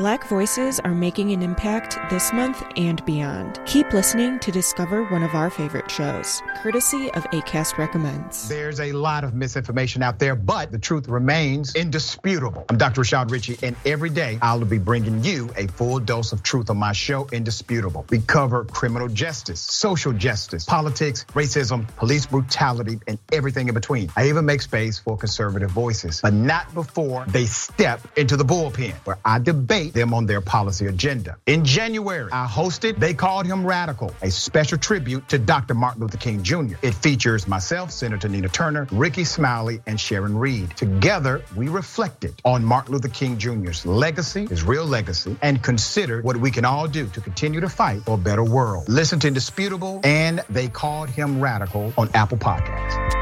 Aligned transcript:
Black 0.00 0.26
voices 0.28 0.80
are 0.80 0.94
making 0.94 1.30
an 1.32 1.42
impact 1.42 1.98
this 2.08 2.32
month 2.32 2.64
and 2.78 3.04
beyond. 3.04 3.60
Keep 3.66 3.92
listening 3.92 4.38
to 4.38 4.50
discover 4.50 5.04
one 5.04 5.22
of 5.22 5.34
our 5.34 5.50
favorite 5.50 5.90
shows, 5.90 6.40
courtesy 6.62 7.10
of 7.12 7.24
ACAST 7.24 7.76
Recommends. 7.76 8.48
There's 8.48 8.80
a 8.80 8.92
lot 8.92 9.24
of 9.24 9.34
misinformation 9.34 10.02
out 10.02 10.18
there, 10.18 10.34
but 10.34 10.72
the 10.72 10.78
truth 10.78 11.06
remains 11.06 11.74
indisputable. 11.74 12.64
I'm 12.70 12.78
Dr. 12.78 13.02
Rashad 13.02 13.30
Richey, 13.30 13.58
and 13.62 13.76
every 13.84 14.08
day 14.08 14.38
I'll 14.40 14.64
be 14.64 14.78
bringing 14.78 15.22
you 15.22 15.50
a 15.54 15.66
full 15.66 15.98
dose 15.98 16.32
of 16.32 16.42
truth 16.42 16.70
on 16.70 16.78
my 16.78 16.92
show, 16.92 17.28
Indisputable. 17.30 18.06
We 18.08 18.20
cover 18.20 18.64
criminal 18.64 19.08
justice, 19.08 19.60
social 19.60 20.14
justice, 20.14 20.64
politics, 20.64 21.26
racism, 21.34 21.86
police 21.96 22.24
brutality, 22.24 23.00
and 23.06 23.18
everything 23.32 23.68
in 23.68 23.74
between. 23.74 24.10
I 24.16 24.30
even 24.30 24.46
make 24.46 24.62
space 24.62 24.98
for 24.98 25.18
conservative 25.18 25.70
voices, 25.70 26.22
but 26.22 26.32
not 26.32 26.72
before 26.72 27.26
they 27.28 27.44
step 27.44 28.00
into 28.16 28.38
the 28.38 28.46
bullpen, 28.46 28.94
where 29.04 29.18
I 29.26 29.38
debate 29.40 29.89
them 29.92 30.14
on 30.14 30.26
their 30.26 30.40
policy 30.40 30.86
agenda. 30.86 31.36
In 31.46 31.64
January, 31.64 32.30
I 32.32 32.46
hosted 32.46 32.98
They 32.98 33.14
Called 33.14 33.46
Him 33.46 33.64
Radical, 33.64 34.14
a 34.22 34.30
special 34.30 34.78
tribute 34.78 35.28
to 35.28 35.38
Dr. 35.38 35.74
Martin 35.74 36.02
Luther 36.02 36.18
King 36.18 36.42
Jr. 36.42 36.76
It 36.82 36.94
features 36.94 37.46
myself, 37.46 37.90
Senator 37.90 38.28
Nina 38.28 38.48
Turner, 38.48 38.86
Rickey 38.92 39.24
Smiley, 39.24 39.80
and 39.86 39.98
Sharon 39.98 40.36
Reed. 40.36 40.76
Together, 40.76 41.42
we 41.56 41.68
reflected 41.68 42.34
on 42.44 42.64
Martin 42.64 42.92
Luther 42.92 43.08
King 43.08 43.38
Jr.'s 43.38 43.86
legacy, 43.86 44.46
his 44.46 44.62
real 44.62 44.86
legacy, 44.86 45.36
and 45.42 45.62
considered 45.62 46.24
what 46.24 46.36
we 46.36 46.50
can 46.50 46.64
all 46.64 46.86
do 46.86 47.06
to 47.08 47.20
continue 47.20 47.60
to 47.60 47.68
fight 47.68 48.02
for 48.02 48.14
a 48.14 48.18
better 48.18 48.44
world. 48.44 48.88
Listen 48.88 49.18
to 49.20 49.28
Indisputable 49.28 50.00
and 50.04 50.42
They 50.50 50.68
Called 50.68 51.10
Him 51.10 51.40
Radical 51.40 51.92
on 51.96 52.08
Apple 52.14 52.38
Podcasts. 52.38 53.20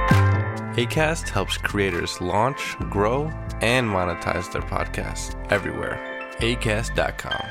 ACAST 0.77 1.29
helps 1.29 1.59
creators 1.59 2.21
launch, 2.21 2.77
grow, 2.91 3.25
and 3.61 3.89
monetize 3.89 4.53
their 4.53 4.63
podcasts 4.63 5.35
everywhere 5.51 6.18
acast.com. 6.41 7.51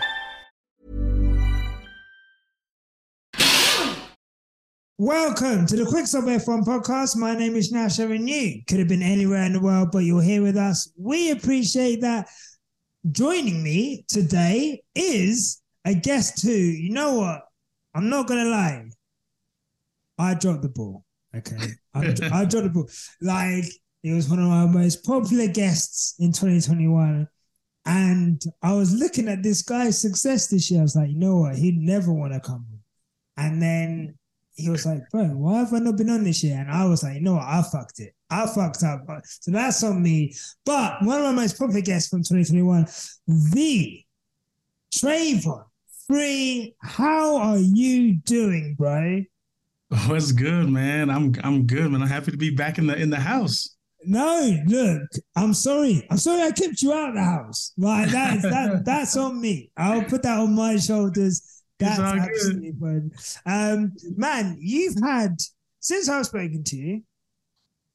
Welcome 5.00 5.67
to 5.67 5.75
the 5.75 5.86
Quick 5.86 6.08
Stop 6.08 6.23
F1 6.23 6.64
podcast. 6.64 7.16
My 7.17 7.36
name 7.36 7.56
is 7.56 7.72
Nyasha 7.72 8.09
and 8.16 8.28
you 8.28 8.64
could 8.67 8.80
have 8.80 8.88
been 8.88 9.03
anywhere 9.03 9.44
in 9.44 9.53
the 9.53 9.59
world, 9.59 9.89
but 9.92 10.00
you're 10.00 10.23
here 10.23 10.42
with 10.42 10.58
us. 10.58 10.92
We 10.98 11.30
appreciate 11.30 12.02
that. 12.02 12.28
Joining 13.11 13.61
me 13.61 14.06
today 14.08 14.81
is 14.95 15.61
a 15.86 15.94
guest 15.94 16.42
who, 16.42 16.50
you 16.50 16.89
know 16.89 17.14
what? 17.14 17.44
I'm 17.94 18.09
not 18.09 18.26
going 18.26 18.44
to 18.44 18.50
lie. 18.50 18.89
I 20.17 20.33
dropped 20.33 20.64
the 20.64 20.70
ball. 20.70 21.06
Okay. 21.36 21.58
I, 21.94 22.16
I 22.31 22.45
dropped 22.45 22.66
the 22.66 22.72
ball. 22.73 22.89
Like, 23.22 23.66
it 24.04 24.14
was 24.14 24.28
one 24.30 24.39
of 24.39 24.48
my 24.48 24.66
most 24.66 25.06
popular 25.06 25.48
guests 25.48 26.16
in 26.17 26.31
2021. 26.31 27.28
And 27.88 28.43
I 28.61 28.73
was 28.73 28.93
looking 28.93 29.30
at 29.30 29.41
this 29.41 29.61
guy's 29.61 29.99
success 29.99 30.47
this 30.47 30.69
year. 30.69 30.81
I 30.81 30.83
was 30.83 30.95
like, 30.95 31.09
you 31.09 31.17
know 31.17 31.38
what? 31.38 31.55
He'd 31.55 31.77
never 31.77 32.11
want 32.11 32.33
to 32.33 32.41
come. 32.41 32.66
And 33.38 33.61
then 33.61 34.17
he 34.55 34.69
was 34.69 34.85
like, 34.85 35.09
bro, 35.09 35.25
why 35.27 35.59
have 35.59 35.73
I 35.73 35.80
not 35.80 35.95
been 35.95 36.09
on 36.09 36.25
this 36.25 36.43
year? 36.43 36.58
And 36.59 36.69
I 36.69 36.85
was 36.85 37.03
like, 37.03 37.15
you 37.15 37.21
know 37.21 37.35
what? 37.35 37.45
I 37.45 37.61
fucked 37.61 37.99
it. 37.99 38.13
I 38.30 38.45
fucked 38.45 38.83
up. 38.83 39.05
So 39.23 39.52
that's 39.52 39.83
on 39.85 40.03
me. 40.03 40.35
But 40.65 41.02
one 41.02 41.19
of 41.19 41.25
my 41.25 41.31
most 41.31 41.58
popular 41.58 41.80
guests 41.80 42.09
from 42.09 42.23
2021, 42.23 42.88
the 43.53 44.03
Travon 44.93 45.63
Free. 46.08 46.75
How 46.81 47.38
are 47.38 47.58
you 47.58 48.15
doing, 48.15 48.75
bro? 48.77 49.23
Oh, 49.91 50.05
What's 50.08 50.31
good, 50.31 50.69
man? 50.69 51.09
I'm 51.09 51.33
I'm 51.43 51.65
good, 51.65 51.91
man. 51.91 52.02
I'm 52.02 52.08
happy 52.08 52.31
to 52.31 52.38
be 52.38 52.49
back 52.49 52.77
in 52.77 52.88
the 52.88 52.95
in 52.95 53.09
the 53.09 53.19
house. 53.19 53.77
No, 54.06 54.58
look, 54.67 55.09
I'm 55.36 55.53
sorry. 55.53 56.06
I'm 56.09 56.17
sorry 56.17 56.44
I 56.44 56.52
kept 56.52 56.81
you 56.81 56.94
out 56.94 57.09
of 57.09 57.16
the 57.16 57.23
house. 57.23 57.73
Like 57.78 58.09
that, 58.12 58.42
that 58.42 58.81
that's 58.86 59.17
on 59.17 59.42
me. 59.42 59.72
I'll 59.76 60.04
put 60.04 60.23
that 60.23 60.39
on 60.39 60.54
my 60.54 60.78
shoulders. 60.78 61.64
That's 61.80 62.00
absolutely 62.00 62.73
fine. 62.80 63.12
Um, 63.45 63.94
man, 64.16 64.58
you've 64.59 64.95
had 65.04 65.38
since 65.80 66.09
I've 66.09 66.26
spoken 66.26 66.64
to 66.64 66.76
you. 66.76 67.02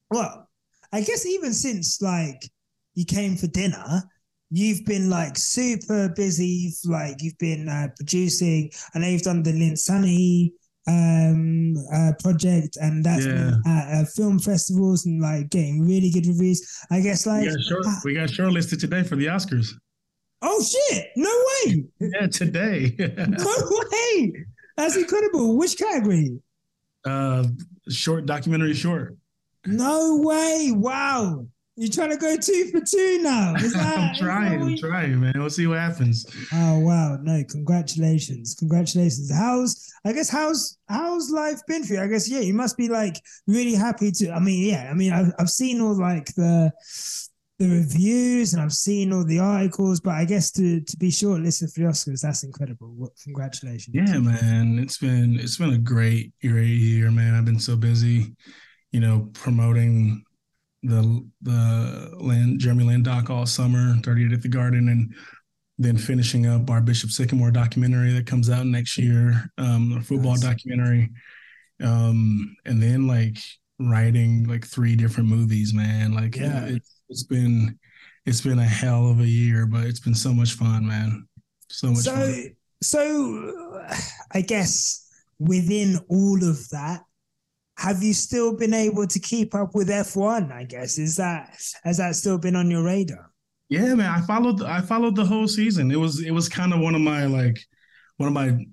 Well, 0.09 0.47
I 0.91 1.01
guess 1.01 1.25
even 1.25 1.53
since 1.53 2.01
like 2.01 2.49
you 2.93 3.05
came 3.05 3.35
for 3.35 3.47
dinner, 3.47 4.03
you've 4.51 4.85
been 4.85 5.09
like 5.09 5.37
super 5.37 6.09
busy. 6.09 6.71
Like 6.85 7.21
you've 7.21 7.37
been 7.39 7.67
uh, 7.67 7.89
producing. 7.95 8.71
I 8.93 8.99
know 8.99 9.07
you've 9.07 9.23
done 9.23 9.43
the 9.43 9.51
Linsani 9.51 10.51
um 10.87 11.75
uh, 11.93 12.11
project 12.21 12.77
and 12.81 13.05
that's 13.05 13.25
yeah. 13.25 13.53
at 13.65 14.01
uh, 14.01 14.05
film 14.05 14.37
festivals 14.37 15.05
and 15.05 15.21
like 15.21 15.49
getting 15.49 15.85
really 15.85 16.09
good 16.09 16.25
reviews. 16.25 16.61
I 16.91 16.99
guess 16.99 17.25
like 17.25 17.45
we 17.45 17.51
got, 17.51 17.61
short, 17.61 17.85
uh, 17.85 17.95
we 18.03 18.13
got 18.13 18.29
shortlisted 18.29 18.79
today 18.79 19.03
for 19.03 19.15
the 19.15 19.27
oscars. 19.27 19.69
Oh 20.41 20.61
shit! 20.61 21.07
No 21.15 21.29
way! 21.29 21.85
Yeah 21.99 22.27
today. 22.27 22.95
No 23.17 23.55
way! 23.91 24.33
That's 24.75 24.97
incredible. 24.97 25.57
Which 25.57 25.77
category? 25.77 26.37
Uh 27.05 27.45
short 27.89 28.25
documentary 28.25 28.73
short. 28.73 29.15
No 29.65 30.17
way! 30.17 30.71
Wow 30.73 31.47
you're 31.75 31.91
trying 31.91 32.11
to 32.11 32.17
go 32.17 32.37
two 32.37 32.69
for 32.71 32.81
two 32.81 33.19
now. 33.21 33.53
That, 33.73 33.97
I'm 33.97 34.15
trying, 34.15 34.61
I'm 34.61 34.77
trying, 34.77 35.19
man. 35.19 35.33
We'll 35.35 35.49
see 35.49 35.65
what 35.65 35.79
happens. 35.79 36.25
Oh 36.53 36.79
wow. 36.79 37.17
No, 37.21 37.43
congratulations. 37.49 38.55
Congratulations. 38.55 39.33
How's 39.33 39.91
I 40.05 40.13
guess 40.13 40.29
how's 40.29 40.77
how's 40.87 41.31
life 41.31 41.61
been 41.67 41.83
for 41.83 41.93
you? 41.93 42.01
I 42.01 42.07
guess 42.07 42.29
yeah, 42.29 42.41
you 42.41 42.53
must 42.53 42.77
be 42.77 42.87
like 42.87 43.19
really 43.47 43.73
happy 43.73 44.11
to 44.11 44.31
I 44.31 44.39
mean, 44.39 44.69
yeah, 44.69 44.89
I 44.91 44.93
mean 44.93 45.11
I've 45.11 45.33
I've 45.39 45.49
seen 45.49 45.81
all 45.81 45.99
like 45.99 46.27
the 46.35 46.71
the 47.57 47.69
reviews 47.69 48.53
and 48.53 48.61
I've 48.61 48.73
seen 48.73 49.11
all 49.11 49.23
the 49.23 49.39
articles, 49.39 49.99
but 49.99 50.11
I 50.11 50.25
guess 50.25 50.51
to 50.51 50.81
to 50.81 50.97
be 50.97 51.09
shortlisted 51.09 51.73
for 51.73 51.79
the 51.81 51.87
Oscars, 51.87 52.21
that's 52.21 52.43
incredible. 52.43 53.11
Congratulations. 53.23 53.95
Yeah, 53.95 54.19
man. 54.19 54.77
It's 54.77 54.97
been 54.97 55.39
it's 55.39 55.57
been 55.57 55.73
a 55.73 55.79
great 55.79 56.33
great 56.41 56.67
year, 56.67 57.09
man. 57.09 57.33
I've 57.33 57.45
been 57.45 57.59
so 57.59 57.75
busy, 57.75 58.35
you 58.91 58.99
know, 58.99 59.29
promoting 59.33 60.23
the 60.83 61.25
the 61.41 62.11
land 62.19 62.59
Jeremy 62.59 62.83
Lin 62.83 63.03
doc 63.03 63.29
all 63.29 63.45
summer, 63.45 63.95
38 64.03 64.33
at 64.33 64.41
the 64.41 64.49
Garden, 64.49 64.89
and 64.89 65.13
then 65.77 65.97
finishing 65.97 66.45
up 66.45 66.69
our 66.69 66.81
Bishop 66.81 67.09
Sycamore 67.09 67.51
documentary 67.51 68.11
that 68.13 68.27
comes 68.27 68.49
out 68.49 68.65
next 68.65 68.97
year, 68.97 69.49
um, 69.57 69.97
a 69.97 70.01
football 70.01 70.33
nice. 70.33 70.41
documentary, 70.41 71.09
um, 71.81 72.55
and 72.65 72.81
then 72.81 73.07
like 73.07 73.37
writing 73.79 74.47
like 74.47 74.65
three 74.65 74.95
different 74.95 75.29
movies, 75.29 75.73
man. 75.73 76.13
Like 76.13 76.35
yeah, 76.35 76.65
it's, 76.65 77.01
it's 77.09 77.23
been 77.23 77.79
it's 78.25 78.41
been 78.41 78.59
a 78.59 78.65
hell 78.65 79.09
of 79.09 79.19
a 79.19 79.27
year, 79.27 79.65
but 79.65 79.85
it's 79.85 79.99
been 79.99 80.15
so 80.15 80.33
much 80.33 80.53
fun, 80.53 80.87
man. 80.87 81.27
So 81.69 81.87
much 81.87 82.03
so, 82.03 82.15
fun. 82.15 82.55
So, 82.81 83.81
I 84.33 84.41
guess 84.41 85.07
within 85.39 85.99
all 86.09 86.43
of 86.43 86.69
that, 86.69 87.03
have 87.77 88.03
you 88.03 88.13
still 88.13 88.55
been 88.55 88.73
able 88.73 89.07
to 89.07 89.19
keep 89.19 89.55
up 89.55 89.73
with 89.73 89.89
F1? 89.89 90.51
I 90.51 90.63
guess 90.63 90.97
is 90.97 91.15
that 91.17 91.57
has 91.83 91.97
that 91.97 92.15
still 92.15 92.37
been 92.37 92.55
on 92.55 92.69
your 92.69 92.83
radar? 92.83 93.31
Yeah, 93.69 93.95
man. 93.95 94.11
I 94.11 94.21
followed 94.21 94.61
I 94.61 94.81
followed 94.81 95.15
the 95.15 95.25
whole 95.25 95.47
season. 95.47 95.91
It 95.91 95.99
was 95.99 96.23
it 96.23 96.31
was 96.31 96.47
kind 96.47 96.73
of 96.73 96.79
one 96.79 96.95
of 96.95 97.01
my 97.01 97.25
like 97.25 97.59
one 98.17 98.27
of 98.27 98.33
my 98.33 98.65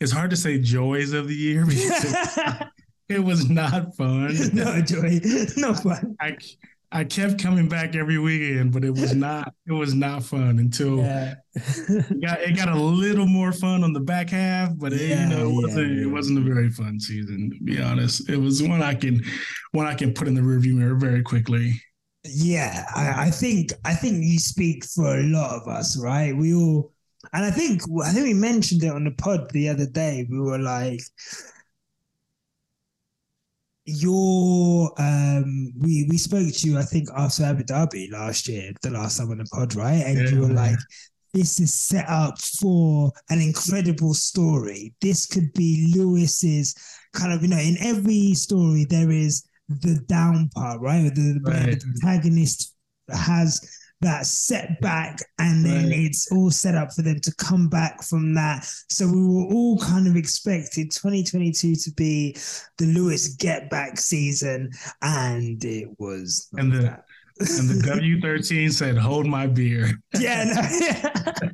it's 0.00 0.12
hard 0.12 0.30
to 0.30 0.36
say 0.36 0.58
joys 0.58 1.12
of 1.12 1.28
the 1.28 1.34
year 1.34 1.66
because 1.68 2.16
it 3.08 3.22
was 3.22 3.50
not 3.50 3.94
fun. 3.96 4.34
No 4.54 4.80
joy, 4.80 5.20
no 5.56 5.74
fun. 5.74 6.16
I, 6.20 6.28
I 6.28 6.38
kept 7.04 7.40
coming 7.40 7.68
back 7.68 7.94
every 7.94 8.18
weekend, 8.18 8.72
but 8.72 8.84
it 8.84 8.90
was 8.90 9.14
not 9.14 9.54
it 9.66 9.72
was 9.72 9.94
not 9.94 10.24
fun 10.24 10.58
until 10.58 10.98
yeah. 10.98 11.34
it, 11.54 12.20
got, 12.20 12.40
it 12.40 12.56
got 12.56 12.68
a 12.68 12.80
little 12.80 13.26
more 13.26 13.52
fun 13.52 13.84
on 13.84 13.92
the 13.92 14.00
back 14.00 14.30
half, 14.30 14.76
but 14.76 14.92
it, 14.92 15.02
yeah, 15.02 15.28
you 15.28 15.36
know 15.36 15.48
it 15.48 15.52
wasn't 15.52 15.96
yeah, 15.96 16.02
it 16.02 16.10
wasn't 16.10 16.38
a 16.38 16.42
very 16.42 16.70
fun 16.70 16.98
season 16.98 17.50
to 17.50 17.64
be 17.64 17.80
honest. 17.80 18.28
It 18.28 18.38
was 18.38 18.62
one 18.62 18.82
I 18.82 18.94
can 18.94 19.22
one 19.70 19.86
I 19.86 19.94
can 19.94 20.12
put 20.12 20.26
in 20.26 20.34
the 20.34 20.40
rearview 20.40 20.74
mirror 20.74 20.96
very 20.96 21.22
quickly. 21.22 21.80
Yeah, 22.24 22.84
I, 22.94 23.26
I 23.26 23.30
think 23.30 23.72
I 23.84 23.94
think 23.94 24.24
you 24.24 24.38
speak 24.38 24.84
for 24.84 25.18
a 25.18 25.22
lot 25.22 25.60
of 25.60 25.68
us, 25.68 25.96
right? 25.96 26.36
We 26.36 26.54
all 26.54 26.92
and 27.32 27.44
I 27.44 27.50
think 27.52 27.82
I 28.04 28.10
think 28.10 28.26
we 28.26 28.34
mentioned 28.34 28.82
it 28.82 28.92
on 28.92 29.04
the 29.04 29.12
pod 29.12 29.48
the 29.52 29.68
other 29.68 29.86
day. 29.86 30.26
We 30.28 30.40
were 30.40 30.58
like 30.58 31.00
your 33.98 34.92
um 34.98 35.72
we 35.78 36.06
we 36.10 36.18
spoke 36.18 36.52
to 36.52 36.68
you 36.68 36.78
i 36.78 36.82
think 36.82 37.08
after 37.16 37.44
abu 37.44 37.62
dhabi 37.62 38.10
last 38.10 38.48
year 38.48 38.72
the 38.82 38.90
last 38.90 39.18
time 39.18 39.30
on 39.30 39.38
the 39.38 39.44
pod 39.46 39.74
right 39.74 40.02
and 40.06 40.18
yeah. 40.18 40.28
you 40.28 40.40
were 40.40 40.54
like 40.54 40.78
this 41.32 41.60
is 41.60 41.72
set 41.72 42.08
up 42.08 42.38
for 42.40 43.12
an 43.30 43.40
incredible 43.40 44.14
story 44.14 44.92
this 45.00 45.26
could 45.26 45.52
be 45.54 45.92
lewis's 45.96 46.74
kind 47.12 47.32
of 47.32 47.42
you 47.42 47.48
know 47.48 47.58
in 47.58 47.76
every 47.80 48.34
story 48.34 48.86
there 48.88 49.10
is 49.10 49.44
the 49.68 50.00
down 50.08 50.48
part 50.54 50.80
right 50.80 51.14
the, 51.14 51.40
right. 51.44 51.80
the 51.80 51.98
protagonist 52.00 52.74
has 53.08 53.60
that 54.00 54.24
setback 54.24 55.18
and 55.38 55.64
then 55.64 55.90
right. 55.90 55.98
it's 55.98 56.32
all 56.32 56.50
set 56.50 56.74
up 56.74 56.92
for 56.92 57.02
them 57.02 57.20
to 57.20 57.34
come 57.34 57.68
back 57.68 58.02
from 58.02 58.34
that 58.34 58.64
so 58.88 59.06
we 59.06 59.22
were 59.22 59.52
all 59.52 59.78
kind 59.78 60.06
of 60.06 60.16
expecting 60.16 60.88
2022 60.88 61.74
to 61.74 61.90
be 61.92 62.34
the 62.78 62.86
lewis 62.86 63.34
get 63.36 63.68
back 63.68 63.98
season 63.98 64.70
and 65.02 65.62
it 65.64 65.88
was 65.98 66.48
and 66.54 66.72
the 66.72 66.86
and 67.40 67.68
the 67.68 67.88
w13 67.90 68.72
said 68.72 68.96
hold 68.96 69.26
my 69.26 69.46
beer 69.46 69.90
yeah, 70.18 70.44
no, 70.44 70.86
yeah. 70.86 71.50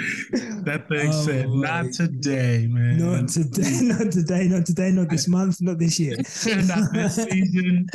that 0.64 0.86
thing 0.88 1.10
oh, 1.12 1.24
said, 1.24 1.48
"Not 1.48 1.92
today, 1.92 2.66
man. 2.70 2.98
Not 2.98 3.28
today. 3.28 3.78
Not 3.82 4.12
today. 4.12 4.48
Not 4.48 4.64
today. 4.64 4.92
Not 4.92 5.10
this 5.10 5.28
month. 5.28 5.60
Not 5.60 5.78
this 5.78 6.00
year. 6.00 6.16
not 6.16 6.92
this 6.92 7.16
season. 7.16 7.86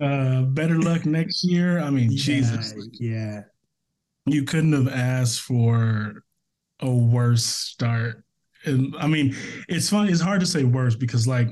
Uh, 0.00 0.42
better 0.42 0.78
luck 0.78 1.04
next 1.04 1.44
year. 1.44 1.78
I 1.78 1.90
mean, 1.90 2.10
yeah, 2.10 2.18
Jesus. 2.18 2.74
Yeah. 2.92 3.42
You 4.26 4.44
couldn't 4.44 4.72
have 4.72 4.88
asked 4.88 5.40
for 5.42 6.22
a 6.80 6.90
worse 6.90 7.44
start. 7.44 8.24
And 8.64 8.94
I 8.98 9.06
mean, 9.06 9.34
it's 9.68 9.90
funny. 9.90 10.10
It's 10.10 10.20
hard 10.20 10.40
to 10.40 10.46
say 10.46 10.64
worse 10.64 10.94
because, 10.94 11.26
like, 11.26 11.48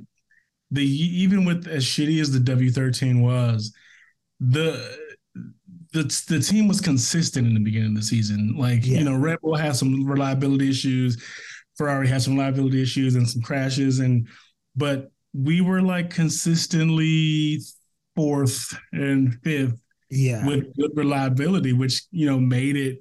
the 0.71 0.85
even 0.85 1.45
with 1.45 1.67
as 1.67 1.85
shitty 1.85 2.21
as 2.21 2.31
the 2.31 2.41
W 2.41 2.71
thirteen 2.71 3.23
was, 3.23 3.73
the 4.41 4.97
the 5.93 6.03
the 6.29 6.41
team 6.41 6.69
was 6.69 6.81
consistent 6.81 7.47
in 7.47 7.55
the 7.55 7.61
beginning 7.61 7.91
of 7.91 7.97
the 7.97 8.03
season. 8.03 8.55
Like 8.56 8.87
yeah. 8.87 8.99
you 8.99 9.05
know, 9.05 9.17
Red 9.17 9.41
Bull 9.41 9.56
had 9.56 9.77
some 9.77 10.06
reliability 10.06 10.69
issues, 10.69 11.23
Ferrari 11.77 12.09
had 12.09 12.23
some 12.23 12.35
reliability 12.35 12.83
issues 12.83 13.15
and 13.15 13.29
some 13.29 13.41
crashes, 13.41 14.00
and 14.00 14.29
but 14.77 15.11
we 15.33 15.61
were 15.61 15.81
like 15.81 16.11
consistently 16.11 17.61
fourth 18.19 18.76
and 18.93 19.38
fifth, 19.44 19.81
yeah, 20.11 20.44
with 20.44 20.75
good 20.76 20.91
reliability, 20.94 21.73
which 21.73 22.03
you 22.11 22.26
know 22.26 22.41
made 22.41 22.76
it 22.76 22.99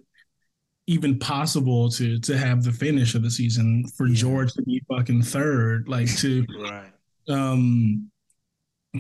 even 0.86 1.18
possible 1.18 1.90
to 1.90 2.20
to 2.20 2.38
have 2.38 2.64
the 2.64 2.72
finish 2.72 3.16
of 3.16 3.24
the 3.24 3.32
season 3.32 3.84
for 3.98 4.08
yeah. 4.08 4.16
George 4.16 4.54
to 4.54 4.62
be 4.62 4.80
fucking 4.88 5.24
third, 5.24 5.90
like 5.90 6.16
to 6.18 6.46
right. 6.62 6.92
um 7.30 8.12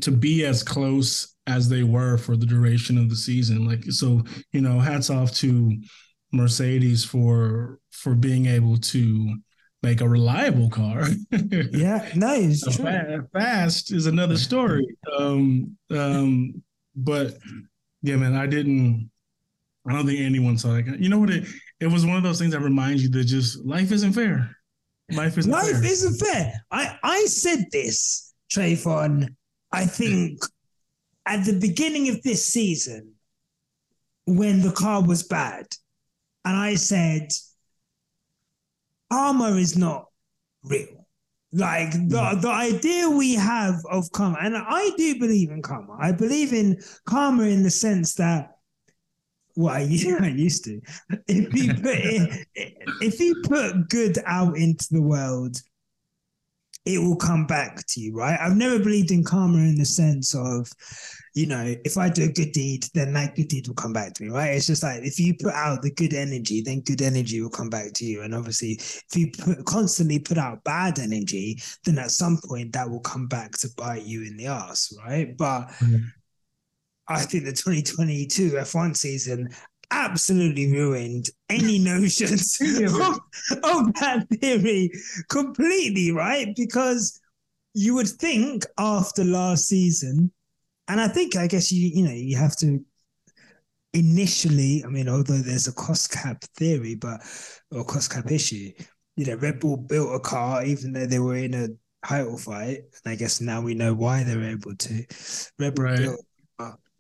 to 0.02 0.12
be 0.12 0.44
as 0.44 0.64
close 0.64 1.36
as 1.46 1.70
they 1.70 1.84
were 1.84 2.18
for 2.18 2.36
the 2.36 2.46
duration 2.46 2.98
of 2.98 3.10
the 3.10 3.16
season. 3.16 3.68
Like 3.68 3.84
so, 3.92 4.24
you 4.52 4.62
know, 4.62 4.80
hats 4.80 5.12
off 5.12 5.34
to 5.36 5.72
Mercedes 6.34 7.06
for 7.06 7.80
for 7.92 8.16
being 8.16 8.48
able 8.48 8.78
to 8.78 9.38
make 9.84 10.02
a 10.02 10.10
reliable 10.10 10.70
car. 10.70 11.04
yeah, 11.72 12.10
nice. 12.16 12.64
Fast, 12.78 13.32
fast 13.34 13.92
is 13.92 14.06
another 14.08 14.38
story. 14.38 14.98
Um, 15.18 15.78
um, 15.92 16.62
but 16.96 17.38
yeah, 18.02 18.16
man, 18.16 18.36
I 18.36 18.48
didn't. 18.48 19.10
I 19.88 19.94
don't 19.94 20.06
think 20.06 20.20
anyone 20.20 20.58
saw 20.58 20.74
that. 20.74 21.00
You 21.00 21.10
know 21.10 21.20
what? 21.20 21.30
It 21.30 21.48
it 21.80 21.88
was 21.88 22.06
one 22.06 22.18
of 22.18 22.24
those 22.24 22.40
things 22.40 22.52
that 22.52 22.60
reminds 22.62 23.04
you 23.04 23.10
that 23.10 23.26
just 23.26 23.64
life 23.66 23.92
isn't 23.92 24.14
fair. 24.14 24.56
Life 25.12 25.38
isn't 25.38 25.52
life 25.52 25.72
fair. 25.72 25.86
isn't 25.86 26.18
fair. 26.18 26.54
I 26.72 26.98
I 27.04 27.26
said 27.26 27.66
this, 27.72 28.34
Travon. 28.52 29.36
I 29.72 29.86
think 29.86 30.42
at 31.26 31.46
the 31.46 31.60
beginning 31.60 32.10
of 32.10 32.22
this 32.24 32.46
season, 32.46 33.14
when 34.26 34.62
the 34.62 34.72
car 34.72 35.04
was 35.04 35.24
bad, 35.24 35.68
and 36.44 36.56
I 36.56 36.76
said, 36.76 37.32
armor 39.12 39.58
is 39.58 39.78
not 39.78 40.06
real. 40.64 41.08
Like 41.54 41.92
the, 41.92 42.18
mm. 42.18 42.42
the 42.42 42.50
idea 42.50 43.10
we 43.10 43.36
have 43.36 43.76
of 43.90 44.12
karma, 44.12 44.38
and 44.42 44.56
I 44.58 44.92
do 44.98 45.18
believe 45.18 45.50
in 45.50 45.62
karma. 45.62 45.98
I 46.00 46.12
believe 46.12 46.54
in 46.54 46.82
karma 47.06 47.44
in 47.44 47.64
the 47.64 47.72
sense 47.72 48.16
that 48.16 48.52
well, 49.56 49.74
I, 49.74 49.80
I 50.22 50.28
used 50.28 50.66
to. 50.66 50.82
If 51.28 51.54
you 51.54 51.74
put 51.82 52.46
if 53.02 53.20
you 53.20 53.42
put 53.44 53.90
good 53.90 54.20
out 54.26 54.58
into 54.58 54.88
the 54.92 55.02
world, 55.02 55.62
it 56.86 57.00
will 57.00 57.18
come 57.18 57.46
back 57.46 57.86
to 57.88 58.00
you, 58.00 58.14
right? 58.14 58.40
I've 58.40 58.56
never 58.56 58.80
believed 58.80 59.12
in 59.12 59.24
karma 59.24 59.58
in 59.58 59.76
the 59.76 59.86
sense 59.86 60.34
of, 60.34 60.72
you 61.38 61.46
know, 61.46 61.76
if 61.86 62.00
I 62.00 62.10
do 62.10 62.24
a 62.24 62.32
good 62.32 62.52
deed, 62.52 62.88
then 62.96 63.14
that 63.14 63.36
good 63.36 63.48
deed 63.48 63.68
will 63.68 63.76
come 63.76 63.94
back 63.94 64.16
to 64.16 64.24
me, 64.24 64.30
right? 64.30 64.56
It's 64.56 64.66
just 64.66 64.82
like 64.82 65.04
if 65.04 65.20
you 65.20 65.36
put 65.36 65.54
out 65.54 65.84
the 65.84 65.92
good 65.92 66.16
energy, 66.16 66.62
then 66.62 66.80
good 66.80 67.04
energy 67.04 67.40
will 67.40 67.52
come 67.52 67.70
back 67.70 67.94
to 67.94 68.06
you. 68.06 68.24
And 68.24 68.34
obviously, 68.34 68.72
if 68.72 69.16
you 69.16 69.32
put, 69.38 69.64
constantly 69.66 70.18
put 70.18 70.40
out 70.40 70.64
bad 70.64 70.98
energy, 70.98 71.62
then 71.86 72.00
at 72.00 72.10
some 72.10 72.40
point 72.44 72.74
that 72.74 72.90
will 72.90 73.02
come 73.02 73.28
back 73.28 73.52
to 73.60 73.70
bite 73.78 74.02
you 74.02 74.24
in 74.24 74.36
the 74.36 74.48
ass, 74.48 74.92
right? 75.06 75.38
But 75.38 75.68
mm-hmm. 75.78 75.98
I 77.08 77.22
think 77.22 77.46
the 77.46 77.52
2022 77.52 78.54
F1 78.54 78.98
season 78.98 79.50
absolutely 79.92 80.72
ruined 80.72 81.30
any 81.50 81.78
notions 81.94 82.58
of, 82.60 83.20
of 83.64 83.94
that 83.94 84.26
theory 84.42 84.90
completely, 85.30 86.12
right? 86.12 86.56
Because 86.56 87.22
you 87.76 87.94
would 87.94 88.10
think 88.10 88.66
after 88.80 89.24
last 89.24 89.68
season, 89.68 90.32
and 90.88 91.00
I 91.02 91.08
think 91.08 91.36
I 91.36 91.48
guess 91.48 91.72
you 91.72 91.90
you 91.94 92.04
know 92.04 92.14
you 92.14 92.38
have 92.38 92.56
to 92.58 92.84
initially, 93.94 94.84
I 94.84 94.90
mean, 94.90 95.10
although 95.10 95.40
there's 95.40 95.68
a 95.68 95.74
cost 95.74 96.12
cap 96.12 96.44
theory, 96.56 96.96
but 96.96 97.22
or 97.72 97.84
cost 97.84 98.12
cap 98.12 98.32
issue, 98.32 98.72
you 99.16 99.26
know, 99.26 99.36
Red 99.36 99.60
Bull 99.60 99.78
built 99.78 100.16
a 100.16 100.20
car 100.20 100.64
even 100.64 100.94
though 100.94 101.06
they 101.06 101.20
were 101.20 101.38
in 101.38 101.54
a 101.54 101.68
title 102.06 102.38
fight, 102.38 102.80
and 103.04 103.12
I 103.12 103.16
guess 103.16 103.42
now 103.42 103.62
we 103.62 103.74
know 103.74 103.94
why 103.94 104.24
they 104.24 104.36
were 104.36 104.50
able 104.50 104.76
to. 104.76 105.06
Red 105.60 105.76
Bull 105.76 105.86
right. 105.86 105.98
built 106.00 106.22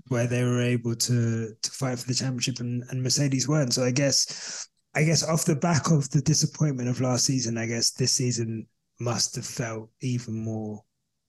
where 0.09 0.27
they 0.27 0.43
were 0.43 0.61
able 0.61 0.95
to 0.95 1.53
to 1.61 1.71
fight 1.71 1.99
for 1.99 2.07
the 2.07 2.13
championship 2.13 2.59
and, 2.59 2.83
and 2.89 3.03
Mercedes 3.03 3.47
weren't. 3.47 3.73
So 3.73 3.83
I 3.83 3.91
guess 3.91 4.67
I 4.95 5.03
guess 5.03 5.23
off 5.23 5.45
the 5.45 5.55
back 5.55 5.91
of 5.91 6.09
the 6.09 6.21
disappointment 6.21 6.89
of 6.89 7.01
last 7.01 7.25
season, 7.25 7.57
I 7.57 7.65
guess 7.65 7.91
this 7.91 8.13
season 8.13 8.67
must 8.99 9.35
have 9.35 9.45
felt 9.45 9.89
even 10.01 10.43
more, 10.43 10.81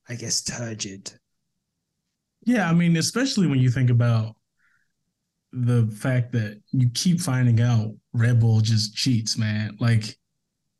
I 0.09 0.15
guess, 0.15 0.43
turgid. 0.43 1.13
Yeah, 2.49 2.67
I 2.67 2.73
mean, 2.73 2.97
especially 2.97 3.47
when 3.47 3.59
you 3.59 3.69
think 3.69 3.91
about 3.91 4.35
the 5.53 5.87
fact 6.01 6.33
that 6.33 6.59
you 6.73 6.89
keep 6.95 7.21
finding 7.21 7.61
out 7.61 7.95
Red 8.15 8.41
Bull 8.41 8.63
just 8.63 8.97
cheats, 8.97 9.37
man. 9.37 9.77
Like 9.79 10.17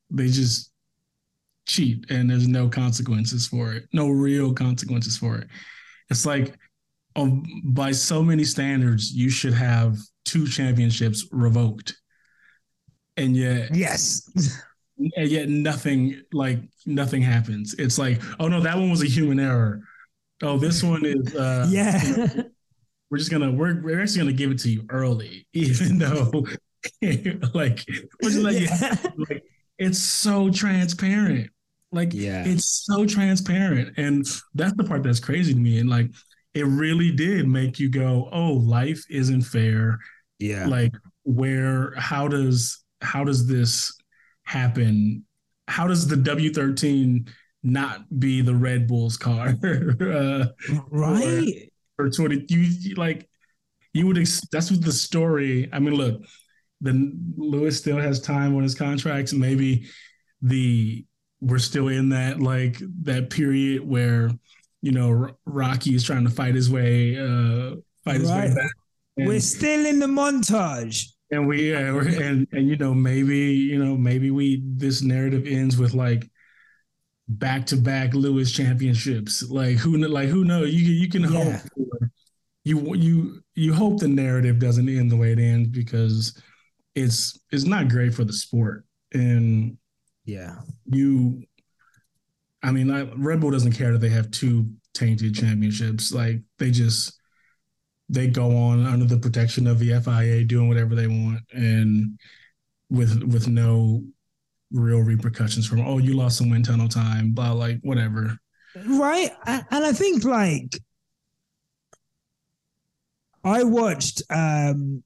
they 0.09 0.29
just 0.29 0.73
cheat 1.67 2.11
and 2.11 2.31
there's 2.31 2.49
no 2.49 2.71
consequences 2.71 3.47
for 3.47 3.75
it. 3.75 3.85
No 3.93 4.09
real 4.09 4.55
consequences 4.55 5.19
for 5.19 5.37
it. 5.37 5.49
It's 6.09 6.25
like 6.25 6.55
um, 7.17 7.45
by 7.67 7.93
so 7.93 8.23
many 8.23 8.45
standards, 8.45 9.13
you 9.13 9.29
should 9.29 9.53
have 9.53 9.99
two 10.25 10.47
championships 10.47 11.27
revoked, 11.33 11.99
and 13.19 13.37
yet 13.37 13.75
yes, 13.75 14.27
and 14.99 15.29
yet 15.29 15.51
nothing 15.51 16.23
like 16.33 16.61
nothing 16.87 17.21
happens. 17.21 17.75
It's 17.79 17.99
like, 17.99 18.23
oh 18.41 18.49
no, 18.49 18.63
that 18.63 18.79
one 18.79 18.89
was 18.91 19.03
a 19.03 19.07
human 19.07 19.39
error. 19.39 19.83
Oh, 20.43 20.59
this 20.59 20.83
one 20.83 21.05
is 21.05 21.35
uh, 21.35 21.67
yeah. 21.69 22.03
You 22.03 22.17
know, 22.17 22.45
we're 23.11 23.19
just 23.19 23.31
gonna 23.31 23.51
we're 23.51 23.81
we're 23.83 24.01
actually 24.03 24.19
gonna 24.19 24.33
give 24.33 24.51
it 24.51 24.59
to 24.61 24.71
you 24.71 24.85
early, 24.91 25.47
even 25.53 25.99
though 25.99 26.31
like 27.55 27.85
we're 28.23 28.31
just 28.31 28.39
like, 28.39 28.61
yeah. 28.61 28.97
like 29.29 29.45
it's 29.79 29.99
so 29.99 30.51
transparent. 30.51 31.51
Like 31.91 32.13
yeah. 32.13 32.45
it's 32.47 32.85
so 32.87 33.07
transparent. 33.07 33.97
And 33.97 34.27
that's 34.55 34.75
the 34.75 34.85
part 34.85 35.03
that's 35.03 35.21
crazy 35.21 35.55
to 35.55 35.59
me. 35.59 35.79
And 35.79 35.89
like 35.89 36.11
it 36.55 36.67
really 36.67 37.11
did 37.11 37.49
make 37.49 37.79
you 37.79 37.89
go, 37.89 38.29
"Oh, 38.31 38.53
life 38.53 39.05
isn't 39.09 39.43
fair." 39.43 39.99
Yeah. 40.39 40.67
Like 40.67 40.93
where 41.25 41.95
how 41.97 42.29
does 42.29 42.85
how 43.01 43.25
does 43.25 43.47
this 43.47 43.97
happen? 44.45 45.25
How 45.67 45.87
does 45.87 46.07
the 46.07 46.17
W13 46.17 47.29
not 47.71 48.19
be 48.19 48.41
the 48.41 48.55
Red 48.55 48.87
Bulls 48.87 49.17
car? 49.17 49.55
uh, 50.01 50.47
right. 50.91 51.71
Or, 51.99 52.09
20 52.09 52.47
you 52.49 52.95
like 52.95 53.29
you 53.93 54.07
would 54.07 54.19
ex- 54.19 54.47
that's 54.53 54.71
what 54.71 54.85
the 54.85 54.93
story. 54.93 55.69
I 55.73 55.81
mean, 55.81 55.95
look, 55.95 56.23
then 56.81 57.35
Lewis 57.37 57.77
still 57.77 57.99
has 57.99 58.21
time 58.21 58.55
on 58.57 58.63
his 58.63 58.75
contracts. 58.77 59.33
Maybe 59.33 59.89
the 60.43 61.05
we're 61.41 61.59
still 61.59 61.89
in 61.89 62.11
that 62.11 62.41
like 62.41 62.81
that 63.03 63.31
period 63.31 63.87
where 63.87 64.31
you 64.83 64.93
know, 64.93 65.31
Rocky 65.45 65.95
is 65.95 66.05
trying 66.05 66.25
to 66.25 66.31
fight 66.31 66.55
his 66.55 66.71
way, 66.71 67.19
uh, 67.19 67.77
fight 68.05 68.21
his 68.21 68.31
right. 68.31 68.49
way 68.49 68.55
back. 68.55 68.71
And, 69.17 69.27
we're 69.27 69.41
still 69.41 69.87
in 69.87 69.99
the 69.99 70.07
montage. 70.07 71.07
And 71.31 71.47
we, 71.47 71.75
uh, 71.75 71.99
and 71.99 72.47
and 72.53 72.69
you 72.69 72.77
know, 72.77 72.95
maybe 72.95 73.37
you 73.37 73.83
know, 73.85 73.97
maybe 73.97 74.31
we 74.31 74.63
this 74.65 75.03
narrative 75.03 75.47
ends 75.47 75.77
with 75.77 75.93
like 75.93 76.31
back 77.29 77.67
to 77.67 77.77
back 77.77 78.15
Lewis 78.15 78.53
championships. 78.53 79.49
Like 79.49 79.77
who, 79.77 79.97
like 79.97 80.29
who 80.29 80.45
knows? 80.45 80.73
You 80.73 80.93
you 80.93 81.09
can 81.09 81.23
yeah. 81.23 81.29
hope. 81.29 81.61
For, 81.61 82.11
you 82.65 82.95
you 82.95 83.41
you 83.55 83.73
hope 83.73 83.99
the 83.99 84.09
narrative 84.09 84.59
doesn't 84.59 84.89
end 84.89 85.11
the 85.11 85.17
way 85.17 85.33
it 85.33 85.39
ends 85.39 85.69
because 85.69 86.41
it's 86.95 87.39
it's 87.51 87.65
not 87.65 87.89
great 87.89 88.13
for 88.13 88.25
the 88.25 88.33
sport 88.33 88.85
and 89.15 89.79
yeah 90.25 90.57
you 90.85 91.43
I 92.63 92.73
mean, 92.73 92.89
like, 92.89 93.11
Red 93.17 93.41
Bull 93.41 93.51
doesn't 93.51 93.73
care 93.73 93.93
that 93.93 94.01
they 94.01 94.09
have 94.09 94.31
two 94.31 94.71
tainted 94.95 95.35
championships. 95.35 96.13
Like 96.13 96.41
they 96.59 96.71
just 96.71 97.19
they 98.09 98.27
go 98.27 98.57
on 98.57 98.85
under 98.87 99.05
the 99.05 99.19
protection 99.19 99.67
of 99.67 99.79
the 99.79 100.01
FIA, 100.01 100.45
doing 100.45 100.69
whatever 100.69 100.95
they 100.95 101.07
want, 101.07 101.41
and 101.53 102.19
with 102.91 103.23
with 103.23 103.49
no 103.49 104.03
real 104.73 105.01
repercussions 105.01 105.67
from 105.67 105.81
oh 105.81 105.99
you 105.99 106.15
lost 106.15 106.39
some 106.39 106.51
wind 106.51 106.65
tunnel 106.65 106.89
time, 106.89 107.33
blah 107.33 107.53
like 107.53 107.79
whatever. 107.83 108.37
Right, 108.87 109.31
and 109.47 109.65
I 109.71 109.93
think 109.93 110.25
like 110.25 110.79
I 113.45 113.65
watched 113.65 114.23
um 114.31 115.03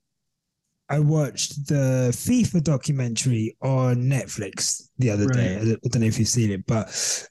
I 0.89 0.99
watched 0.99 1.69
the 1.69 2.11
FIFA 2.13 2.65
documentary 2.65 3.57
on 3.63 3.97
Netflix 4.03 4.91
the 4.99 5.09
other 5.09 5.27
right. 5.27 5.37
day. 5.37 5.57
I 5.57 5.89
don't 5.89 6.01
know 6.03 6.07
if 6.07 6.19
you've 6.19 6.29
seen 6.29 6.51
it, 6.51 6.67
but 6.67 6.89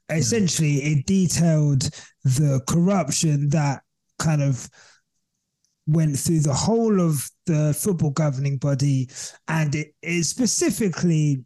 essentially 0.09 0.77
it 0.77 1.05
detailed 1.05 1.83
the 2.23 2.59
corruption 2.67 3.49
that 3.49 3.83
kind 4.17 4.41
of 4.41 4.67
went 5.85 6.17
through 6.17 6.39
the 6.39 6.53
whole 6.53 6.99
of 6.99 7.29
the 7.45 7.73
football 7.79 8.11
governing 8.11 8.57
body 8.57 9.09
and 9.47 9.75
it 9.75 9.93
is 10.01 10.29
specifically 10.29 11.43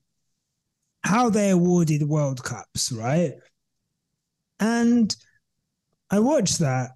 how 1.06 1.30
they 1.30 1.52
awarded 1.52 2.04
World 2.04 2.44
Cups, 2.44 2.92
right? 2.92 3.34
And 4.60 5.16
I 6.10 6.20
watched 6.20 6.60
that 6.60 6.92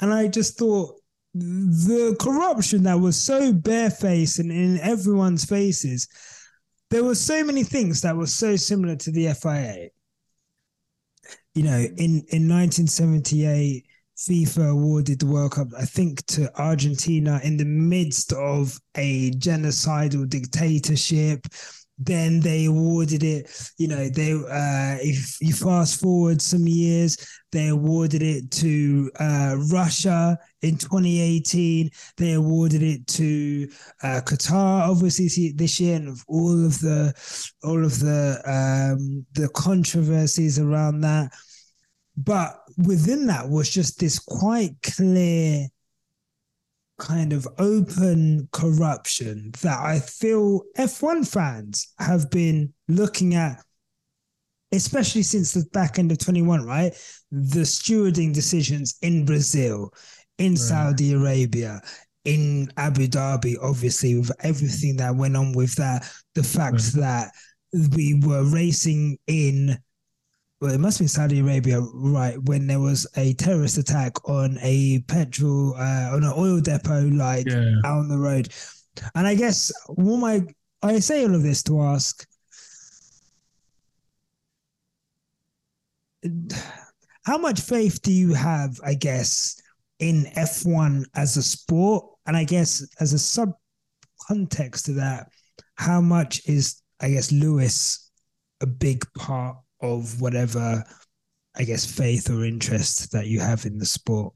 and 0.00 0.12
I 0.12 0.28
just 0.28 0.58
thought 0.58 0.94
the 1.34 2.16
corruption 2.20 2.84
that 2.84 3.00
was 3.00 3.16
so 3.16 3.52
barefaced 3.52 4.38
and 4.38 4.50
in 4.50 4.78
everyone's 4.80 5.44
faces, 5.44 6.08
there 6.90 7.04
were 7.04 7.14
so 7.16 7.42
many 7.44 7.64
things 7.64 8.00
that 8.02 8.16
were 8.16 8.26
so 8.26 8.56
similar 8.56 8.96
to 8.96 9.10
the 9.10 9.32
FIA. 9.34 9.88
You 11.54 11.64
know, 11.64 11.78
in, 11.78 12.22
in 12.28 12.48
1978, 12.48 13.86
FIFA 14.16 14.70
awarded 14.70 15.18
the 15.18 15.26
World 15.26 15.52
Cup, 15.52 15.68
I 15.76 15.84
think, 15.84 16.24
to 16.26 16.50
Argentina 16.60 17.40
in 17.42 17.56
the 17.56 17.64
midst 17.64 18.32
of 18.32 18.78
a 18.94 19.32
genocidal 19.32 20.28
dictatorship 20.28 21.46
then 21.98 22.40
they 22.40 22.66
awarded 22.66 23.22
it 23.22 23.50
you 23.78 23.88
know 23.88 24.08
they 24.08 24.32
uh 24.32 24.98
if 25.00 25.38
you 25.40 25.52
fast 25.52 26.00
forward 26.00 26.42
some 26.42 26.66
years 26.66 27.16
they 27.52 27.68
awarded 27.68 28.22
it 28.22 28.50
to 28.50 29.10
uh 29.18 29.56
russia 29.72 30.38
in 30.60 30.76
2018 30.76 31.88
they 32.18 32.34
awarded 32.34 32.82
it 32.82 33.06
to 33.06 33.66
uh 34.02 34.20
qatar 34.26 34.88
obviously 34.90 35.52
this 35.56 35.80
year 35.80 35.96
and 35.96 36.18
all 36.28 36.66
of 36.66 36.78
the 36.80 37.14
all 37.62 37.82
of 37.82 37.98
the 38.00 38.40
um 38.44 39.26
the 39.32 39.48
controversies 39.50 40.58
around 40.58 41.00
that. 41.00 41.32
But 42.16 42.58
within 42.78 43.26
that 43.26 43.48
was 43.48 43.68
just 43.70 44.00
this 44.00 44.18
quite 44.18 44.74
clear 44.82 45.68
kind 46.98 47.32
of 47.32 47.46
open 47.58 48.48
corruption 48.52 49.52
that 49.62 49.78
I 49.78 50.00
feel 50.00 50.62
F1 50.78 51.30
fans 51.30 51.92
have 51.98 52.30
been 52.30 52.72
looking 52.88 53.34
at, 53.34 53.62
especially 54.72 55.22
since 55.22 55.52
the 55.52 55.64
back 55.72 55.98
end 55.98 56.10
of 56.12 56.18
21, 56.18 56.64
right? 56.64 56.92
The 57.30 57.62
stewarding 57.62 58.32
decisions 58.32 58.96
in 59.02 59.24
Brazil, 59.24 59.92
in 60.38 60.52
right. 60.52 60.58
Saudi 60.58 61.12
Arabia, 61.12 61.80
in 62.24 62.72
Abu 62.76 63.06
Dhabi, 63.06 63.56
obviously, 63.62 64.18
with 64.18 64.32
everything 64.40 64.96
that 64.96 65.14
went 65.14 65.36
on 65.36 65.52
with 65.52 65.74
that, 65.76 66.10
the 66.34 66.42
fact 66.42 66.74
right. 66.74 66.92
that 66.94 67.32
we 67.94 68.20
were 68.24 68.44
racing 68.44 69.18
in 69.26 69.78
well, 70.60 70.72
it 70.72 70.78
must 70.78 71.00
be 71.00 71.06
Saudi 71.06 71.40
Arabia, 71.40 71.80
right? 71.80 72.42
When 72.44 72.66
there 72.66 72.80
was 72.80 73.06
a 73.16 73.34
terrorist 73.34 73.76
attack 73.76 74.26
on 74.28 74.58
a 74.62 75.00
petrol, 75.00 75.74
uh, 75.74 76.10
on 76.12 76.24
an 76.24 76.32
oil 76.34 76.60
depot, 76.60 77.02
like 77.10 77.46
yeah. 77.46 77.74
out 77.84 77.98
on 77.98 78.08
the 78.08 78.16
road. 78.16 78.48
And 79.14 79.26
I 79.26 79.34
guess 79.34 79.70
what 79.88 80.16
my 80.16 80.46
I 80.82 80.98
say 81.00 81.24
all 81.24 81.34
of 81.34 81.42
this 81.42 81.62
to 81.64 81.82
ask, 81.82 82.26
how 87.24 87.36
much 87.36 87.60
faith 87.60 88.00
do 88.02 88.12
you 88.12 88.32
have? 88.32 88.80
I 88.82 88.94
guess 88.94 89.60
in 89.98 90.26
F 90.36 90.64
one 90.64 91.04
as 91.14 91.36
a 91.36 91.42
sport, 91.42 92.06
and 92.26 92.34
I 92.34 92.44
guess 92.44 92.86
as 92.98 93.12
a 93.12 93.18
sub 93.18 93.52
context 94.26 94.86
to 94.86 94.92
that, 94.94 95.28
how 95.74 96.00
much 96.00 96.40
is 96.48 96.80
I 96.98 97.10
guess 97.10 97.30
Lewis 97.30 98.10
a 98.62 98.66
big 98.66 99.04
part 99.14 99.58
of 99.80 100.20
whatever, 100.20 100.84
I 101.56 101.64
guess, 101.64 101.84
faith 101.84 102.30
or 102.30 102.44
interest 102.44 103.12
that 103.12 103.26
you 103.26 103.40
have 103.40 103.66
in 103.66 103.78
the 103.78 103.86
sport? 103.86 104.34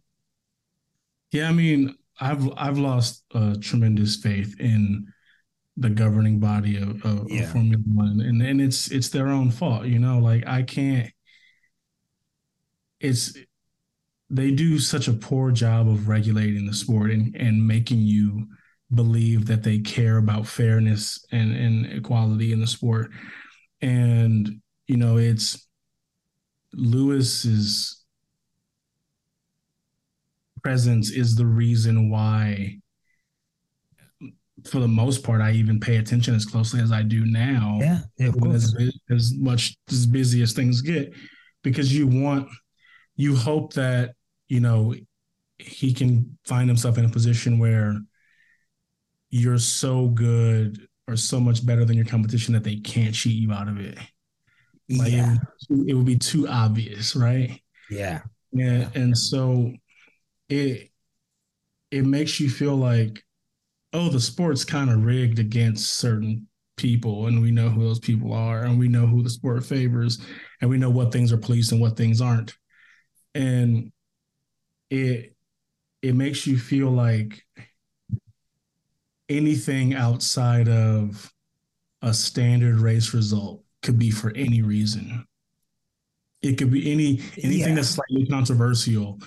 Yeah, 1.32 1.49
I 1.49 1.52
mean, 1.52 1.94
I've 2.20 2.50
I've 2.56 2.78
lost 2.78 3.25
uh, 3.35 3.54
tremendous 3.61 4.16
faith 4.16 4.59
in 4.61 5.06
the 5.76 5.90
governing 5.90 6.38
body 6.38 6.76
of, 6.76 7.02
of, 7.04 7.30
yeah. 7.30 7.42
of, 7.42 7.52
Formula 7.52 7.82
One, 7.87 8.20
and 8.20 8.42
and 8.42 8.61
it's 8.61 8.90
it's 8.90 9.09
their 9.09 9.28
own 9.28 9.50
fault, 9.50 9.87
you 9.87 9.99
know. 9.99 10.18
Like 10.18 10.47
I 10.47 10.62
can't. 10.62 11.11
It's 13.00 13.37
they 14.28 14.50
do 14.50 14.78
such 14.78 15.09
a 15.09 15.12
poor 15.12 15.50
job 15.50 15.88
of 15.88 16.09
regulating 16.09 16.66
the 16.66 16.75
sport 16.75 17.11
and 17.11 17.35
and 17.35 17.66
making 17.66 18.00
you 18.00 18.47
believe 18.92 19.47
that 19.47 19.62
they 19.62 19.78
care 19.78 20.18
about 20.18 20.47
fairness 20.47 21.25
and 21.32 21.56
and 21.56 21.87
equality 21.87 22.52
in 22.52 22.61
the 22.61 22.66
sport, 22.66 23.11
and 23.80 24.61
you 24.90 24.97
know, 24.97 25.18
it's 25.18 25.68
Lewis's 26.75 28.04
presence 30.64 31.12
is 31.12 31.37
the 31.37 31.47
reason 31.47 32.11
why 32.11 32.76
for 34.68 34.80
the 34.80 34.88
most 34.88 35.23
part, 35.23 35.40
I 35.40 35.52
even 35.52 35.78
pay 35.78 35.99
attention 35.99 36.35
as 36.35 36.44
closely 36.44 36.80
as 36.80 36.90
I 36.90 37.02
do 37.02 37.25
now. 37.25 37.78
Yeah, 37.80 38.00
yeah 38.18 38.32
as, 38.52 38.75
as 39.11 39.32
much 39.35 39.76
as 39.88 40.06
busy 40.06 40.42
as 40.42 40.52
things 40.52 40.80
get, 40.80 41.14
because 41.62 41.97
you 41.97 42.09
want, 42.09 42.49
you 43.14 43.37
hope 43.37 43.75
that 43.75 44.14
you 44.49 44.59
know 44.59 44.94
he 45.59 45.94
can 45.94 46.37
find 46.44 46.68
himself 46.68 46.99
in 46.99 47.04
a 47.04 47.09
position 47.09 47.61
where 47.61 47.94
you're 49.30 49.59
so 49.59 50.09
good 50.09 50.85
or 51.06 51.14
so 51.16 51.38
much 51.38 51.64
better 51.64 51.85
than 51.85 51.97
your 51.97 52.06
competition 52.06 52.54
that 52.54 52.64
they 52.64 52.76
can't 52.76 53.14
cheat 53.14 53.40
you 53.40 53.52
out 53.52 53.68
of 53.68 53.78
it. 53.78 53.97
Like 54.90 55.12
yeah. 55.12 55.37
it, 55.68 55.90
it 55.90 55.94
would 55.94 56.06
be 56.06 56.18
too 56.18 56.49
obvious, 56.49 57.14
right? 57.14 57.61
Yeah. 57.90 58.23
Yeah. 58.52 58.88
And 58.94 59.16
so 59.16 59.73
it 60.49 60.90
it 61.90 62.04
makes 62.04 62.38
you 62.38 62.49
feel 62.50 62.76
like, 62.76 63.23
oh, 63.92 64.09
the 64.09 64.20
sport's 64.20 64.64
kind 64.64 64.90
of 64.90 65.04
rigged 65.04 65.38
against 65.38 65.94
certain 65.94 66.47
people, 66.76 67.26
and 67.26 67.42
we 67.42 67.50
know 67.50 67.68
who 67.68 67.82
those 67.82 67.99
people 67.99 68.32
are, 68.32 68.62
and 68.62 68.78
we 68.78 68.88
know 68.88 69.06
who 69.06 69.23
the 69.23 69.30
sport 69.30 69.64
favors, 69.64 70.18
and 70.61 70.70
we 70.70 70.78
know 70.78 70.90
what 70.90 71.12
things 71.12 71.32
are 71.32 71.38
policed 71.38 71.73
and 71.73 71.80
what 71.80 71.97
things 71.97 72.20
aren't. 72.20 72.56
And 73.35 73.92
it 74.90 75.37
it 76.02 76.14
makes 76.14 76.47
you 76.47 76.59
feel 76.59 76.90
like 76.90 77.44
anything 79.28 79.94
outside 79.94 80.68
of 80.68 81.32
a 82.02 82.12
standard 82.12 82.76
race 82.76 83.14
result 83.14 83.62
could 83.82 83.99
be 83.99 84.10
for 84.10 84.32
any 84.34 84.62
reason. 84.62 85.26
It 86.42 86.56
could 86.56 86.70
be 86.70 86.90
any 86.90 87.20
anything 87.42 87.70
yeah. 87.70 87.75
that's 87.75 87.90
slightly 87.90 88.26
controversial. 88.26 89.18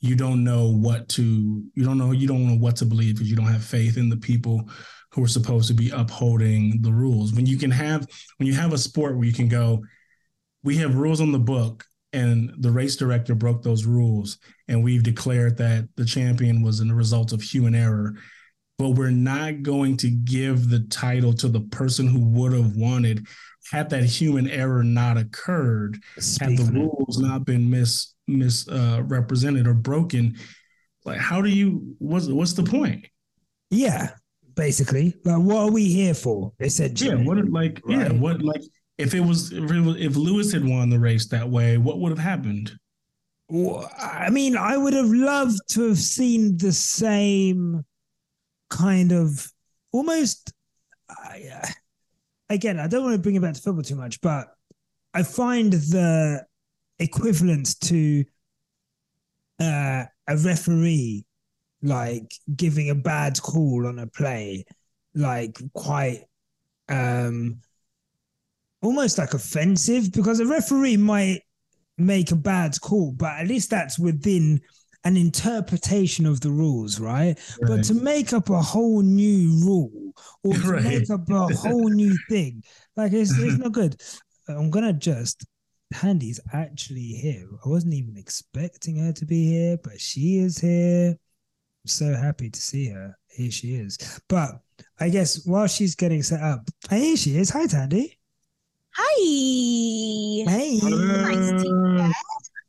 You 0.00 0.16
don't 0.16 0.42
know 0.42 0.68
what 0.68 1.08
to 1.10 1.64
you 1.74 1.84
don't 1.84 1.98
know 1.98 2.12
you 2.12 2.26
don't 2.26 2.46
know 2.46 2.56
what 2.56 2.76
to 2.76 2.86
believe 2.86 3.14
because 3.14 3.30
you 3.30 3.36
don't 3.36 3.46
have 3.46 3.64
faith 3.64 3.96
in 3.96 4.08
the 4.08 4.16
people 4.16 4.68
who 5.12 5.22
are 5.22 5.28
supposed 5.28 5.68
to 5.68 5.74
be 5.74 5.90
upholding 5.90 6.80
the 6.80 6.92
rules. 6.92 7.34
When 7.34 7.46
you 7.46 7.58
can 7.58 7.70
have 7.70 8.06
when 8.38 8.46
you 8.46 8.54
have 8.54 8.72
a 8.72 8.78
sport 8.78 9.16
where 9.16 9.26
you 9.26 9.32
can 9.32 9.48
go, 9.48 9.82
we 10.62 10.76
have 10.78 10.96
rules 10.96 11.20
on 11.20 11.32
the 11.32 11.38
book 11.38 11.84
and 12.12 12.52
the 12.58 12.70
race 12.70 12.96
director 12.96 13.34
broke 13.34 13.62
those 13.62 13.84
rules 13.84 14.38
and 14.68 14.82
we've 14.82 15.02
declared 15.02 15.56
that 15.58 15.88
the 15.96 16.04
champion 16.04 16.62
was 16.62 16.80
in 16.80 16.88
the 16.88 16.94
result 16.94 17.32
of 17.32 17.42
human 17.42 17.74
error 17.74 18.14
but 18.78 18.90
we're 18.90 19.10
not 19.10 19.62
going 19.62 19.96
to 19.98 20.10
give 20.10 20.68
the 20.68 20.80
title 20.90 21.32
to 21.34 21.48
the 21.48 21.60
person 21.60 22.06
who 22.06 22.20
would 22.20 22.52
have 22.52 22.76
wanted 22.76 23.26
had 23.70 23.90
that 23.90 24.04
human 24.04 24.48
error 24.48 24.82
not 24.82 25.16
occurred, 25.16 25.98
Speak 26.18 26.58
had 26.58 26.58
the 26.58 26.72
rules 26.72 27.18
not 27.18 27.44
been 27.44 27.70
mis 27.70 28.14
misrepresented 28.26 29.66
uh, 29.66 29.70
or 29.70 29.74
broken, 29.74 30.36
like 31.04 31.18
how 31.18 31.40
do 31.40 31.48
you 31.48 31.94
what's 31.98 32.26
what's 32.26 32.52
the 32.52 32.62
point? 32.62 33.06
Yeah, 33.70 34.10
basically. 34.54 35.14
Like 35.24 35.38
what 35.38 35.56
are 35.56 35.70
we 35.70 35.86
here 35.86 36.14
for? 36.14 36.52
Essentially. 36.60 37.10
Yeah, 37.10 37.26
what 37.26 37.38
like 37.50 37.80
right? 37.84 37.98
yeah, 37.98 38.12
what 38.12 38.42
like 38.42 38.62
if 38.98 39.14
it 39.14 39.20
was 39.20 39.52
if, 39.52 39.70
it 39.70 39.80
was, 39.80 39.96
if 39.96 40.16
Lewis 40.16 40.52
had 40.52 40.64
won 40.64 40.90
the 40.90 41.00
race 41.00 41.26
that 41.28 41.48
way, 41.48 41.78
what 41.78 41.98
would 41.98 42.10
have 42.10 42.18
happened? 42.18 42.72
Well, 43.48 43.90
I 43.98 44.30
mean, 44.30 44.56
I 44.56 44.76
would 44.76 44.94
have 44.94 45.10
loved 45.10 45.58
to 45.70 45.88
have 45.88 45.98
seen 45.98 46.56
the 46.56 46.72
same 46.72 47.84
kind 48.72 49.12
of 49.12 49.52
almost. 49.92 50.52
Uh, 51.08 51.66
again, 52.48 52.78
I 52.78 52.86
don't 52.86 53.04
want 53.04 53.14
to 53.14 53.22
bring 53.22 53.34
it 53.34 53.42
back 53.42 53.54
to 53.54 53.60
football 53.60 53.82
too 53.82 53.96
much, 53.96 54.20
but 54.20 54.48
I 55.14 55.22
find 55.22 55.72
the 55.72 56.44
equivalent 56.98 57.78
to 57.82 58.24
uh, 59.60 60.04
a 60.26 60.36
referee 60.36 61.26
like 61.82 62.32
giving 62.54 62.90
a 62.90 62.94
bad 62.94 63.40
call 63.42 63.86
on 63.86 63.98
a 63.98 64.06
play, 64.06 64.64
like 65.14 65.58
quite 65.74 66.24
um 66.88 67.60
almost 68.82 69.18
like 69.18 69.34
offensive 69.34 70.12
because 70.12 70.40
a 70.40 70.46
referee 70.46 70.96
might 70.96 71.42
make 71.98 72.30
a 72.32 72.36
bad 72.36 72.80
call, 72.80 73.12
but 73.12 73.32
at 73.32 73.46
least 73.46 73.70
that's 73.70 73.98
within 73.98 74.60
an 75.04 75.16
interpretation 75.16 76.26
of 76.26 76.40
the 76.40 76.50
rules, 76.50 77.00
right? 77.00 77.36
right? 77.36 77.58
But 77.62 77.84
to 77.84 77.94
make 77.94 78.32
up 78.32 78.50
a 78.50 78.60
whole 78.60 79.02
new 79.02 79.64
rule 79.64 80.14
or 80.44 80.54
to 80.54 80.72
right. 80.72 80.84
make 80.84 81.10
up 81.10 81.28
a 81.30 81.54
whole 81.54 81.88
new 81.88 82.16
thing, 82.28 82.62
like 82.96 83.12
it's, 83.12 83.36
it's 83.38 83.58
not 83.58 83.72
good. 83.72 84.00
I'm 84.48 84.70
gonna 84.70 84.92
just 84.92 85.46
Thandie's 85.92 86.40
actually 86.52 87.00
here. 87.00 87.48
I 87.64 87.68
wasn't 87.68 87.94
even 87.94 88.16
expecting 88.16 88.96
her 88.96 89.12
to 89.12 89.26
be 89.26 89.46
here, 89.46 89.78
but 89.82 90.00
she 90.00 90.38
is 90.38 90.58
here. 90.58 91.10
I'm 91.10 91.86
so 91.86 92.14
happy 92.14 92.50
to 92.50 92.60
see 92.60 92.88
her. 92.88 93.16
Here 93.28 93.50
she 93.50 93.74
is. 93.74 94.20
But 94.28 94.60
I 95.00 95.08
guess 95.08 95.46
while 95.46 95.66
she's 95.66 95.94
getting 95.94 96.22
set 96.22 96.40
up, 96.40 96.68
here 96.90 97.16
she 97.16 97.36
is. 97.36 97.50
Hi, 97.50 97.66
Thandie. 97.66 98.16
Hi. 98.94 100.50
Hey. 100.50 100.80
Nice 100.82 101.62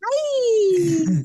Hi. 0.06 1.24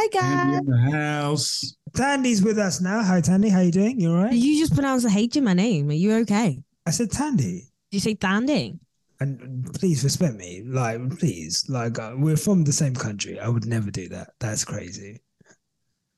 Hi, 0.00 0.06
guys. 0.12 0.58
in 0.60 0.66
the 0.66 0.96
house. 0.96 1.76
Thandie's 1.90 2.40
with 2.40 2.56
us 2.56 2.80
now. 2.80 3.02
Hi, 3.02 3.20
Thandie. 3.20 3.50
How 3.50 3.62
you 3.62 3.72
doing? 3.72 4.00
You 4.00 4.12
all 4.12 4.22
right? 4.22 4.30
Did 4.30 4.44
you 4.44 4.56
just 4.56 4.72
pronounced 4.72 5.04
the 5.04 5.12
H 5.12 5.34
in 5.34 5.42
my 5.42 5.54
name? 5.54 5.88
Are 5.88 5.92
you 5.92 6.14
okay? 6.18 6.62
I 6.86 6.90
said 6.92 7.10
Tandy. 7.10 7.66
Did 7.90 7.96
you 7.96 7.98
say 7.98 8.14
Tandy? 8.14 8.78
And 9.18 9.68
please 9.74 10.04
respect 10.04 10.36
me. 10.36 10.62
Like, 10.64 11.18
please. 11.18 11.68
Like, 11.68 11.98
uh, 11.98 12.12
we're 12.16 12.36
from 12.36 12.62
the 12.62 12.72
same 12.72 12.94
country. 12.94 13.40
I 13.40 13.48
would 13.48 13.66
never 13.66 13.90
do 13.90 14.08
that. 14.10 14.34
That's 14.38 14.64
crazy. 14.64 15.20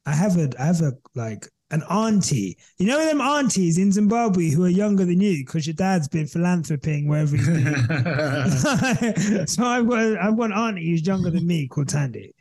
I 0.05 0.13
have 0.13 0.37
a, 0.37 0.51
I 0.61 0.67
have 0.67 0.83
a, 0.83 0.93
like, 1.15 1.49
an 1.71 1.83
auntie. 1.85 2.59
You 2.77 2.87
know 2.87 3.03
them 3.03 3.23
aunties 3.23 3.79
in 3.79 3.93
Zimbabwe 3.93 4.51
who 4.51 4.67
are 4.67 4.69
younger 4.69 5.07
than 5.07 5.23
you 5.23 5.43
because 5.43 5.67
your 5.67 5.73
dad's 5.73 6.09
been 6.09 6.27
philanthroping 6.27 7.09
wherever 7.09 7.35
he's 7.35 7.49
been. 7.49 7.65
so 9.47 9.65
I've 9.65 9.89
got 9.89 10.19
I've 10.19 10.37
got 10.37 10.51
an 10.51 10.53
auntie 10.53 10.91
who's 10.91 11.07
younger 11.07 11.31
than 11.31 11.47
me 11.47 11.67
called 11.67 11.89
Tandy. 11.89 12.35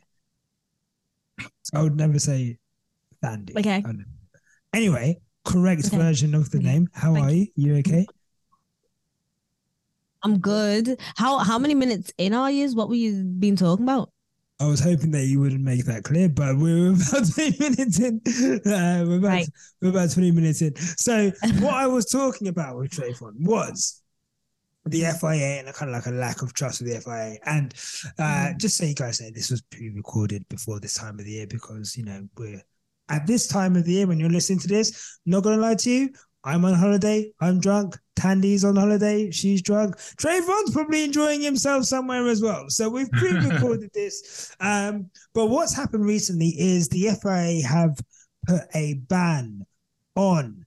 I 1.73 1.83
would 1.83 1.95
never 1.95 2.19
say 2.19 2.57
Tandy. 3.23 3.53
Okay. 3.57 3.83
Anyway, 4.73 5.19
correct 5.45 5.85
okay. 5.85 5.97
version 5.97 6.35
of 6.35 6.49
the 6.51 6.59
okay. 6.59 6.67
name. 6.67 6.89
How 6.93 7.13
Thank 7.13 7.25
are 7.25 7.31
you? 7.31 7.47
You 7.55 7.75
okay? 7.77 8.05
I'm 10.23 10.39
good. 10.39 10.99
How 11.15 11.39
how 11.39 11.57
many 11.57 11.75
minutes 11.75 12.11
in 12.17 12.33
are 12.33 12.51
you? 12.51 12.69
What 12.75 12.89
were 12.89 12.95
you 12.95 13.23
been 13.23 13.55
talking 13.55 13.85
about? 13.85 14.11
I 14.61 14.67
was 14.67 14.81
hoping 14.81 15.11
that 15.11 15.25
you 15.25 15.39
wouldn't 15.39 15.63
make 15.63 15.85
that 15.85 16.03
clear, 16.03 16.27
but 16.27 16.57
we're 16.57 16.89
about 16.93 17.33
20 17.33 17.57
minutes 17.59 17.99
in. 17.99 18.21
Uh, 18.65 19.05
we're, 19.07 19.17
about, 19.17 19.27
right. 19.27 19.49
we're 19.81 19.89
about 19.89 20.11
20 20.11 20.31
minutes 20.31 20.61
in. 20.61 20.75
So, 20.75 21.31
what 21.59 21.75
I 21.75 21.87
was 21.87 22.07
talking 22.07 22.49
about 22.49 22.77
with 22.77 22.91
Travon 22.91 23.39
was 23.39 24.01
the 24.85 25.01
FIA 25.19 25.59
and 25.59 25.69
a 25.69 25.73
kind 25.73 25.89
of 25.89 25.95
like 25.95 26.05
a 26.05 26.17
lack 26.17 26.41
of 26.41 26.53
trust 26.53 26.81
with 26.81 26.93
the 26.93 27.01
FIA. 27.01 27.37
And 27.45 27.73
uh, 28.17 28.51
mm. 28.53 28.57
just 28.57 28.77
so 28.77 28.85
you 28.85 28.95
guys 28.95 29.21
know, 29.21 29.29
this 29.33 29.51
was 29.51 29.61
pre 29.61 29.89
recorded 29.89 30.47
before 30.49 30.79
this 30.79 30.95
time 30.95 31.19
of 31.19 31.25
the 31.25 31.31
year 31.31 31.47
because, 31.47 31.97
you 31.97 32.05
know, 32.05 32.27
we're 32.37 32.61
at 33.09 33.27
this 33.27 33.47
time 33.47 33.75
of 33.75 33.85
the 33.85 33.93
year 33.93 34.07
when 34.07 34.19
you're 34.19 34.29
listening 34.29 34.59
to 34.59 34.67
this, 34.67 35.19
not 35.25 35.43
going 35.43 35.57
to 35.57 35.61
lie 35.61 35.75
to 35.75 35.89
you, 35.89 36.09
I'm 36.43 36.63
on 36.63 36.73
holiday. 36.73 37.31
I'm 37.41 37.59
drunk. 37.59 37.97
Thandie's 38.15 38.63
on 38.63 38.75
holiday. 38.75 39.29
She's 39.31 39.61
drunk. 39.61 39.97
Travon's 40.17 40.71
probably 40.71 41.03
enjoying 41.03 41.41
himself 41.41 41.85
somewhere 41.85 42.25
as 42.27 42.41
well. 42.41 42.65
So 42.69 42.89
we've 42.89 43.11
pre-recorded 43.11 43.91
this. 43.93 44.55
Um, 44.59 45.09
but 45.33 45.47
what's 45.47 45.75
happened 45.75 46.05
recently 46.05 46.49
is 46.57 46.87
the 46.87 47.09
FIA 47.21 47.67
have 47.67 47.99
put 48.47 48.61
a 48.73 48.95
ban 48.95 49.65
on 50.15 50.65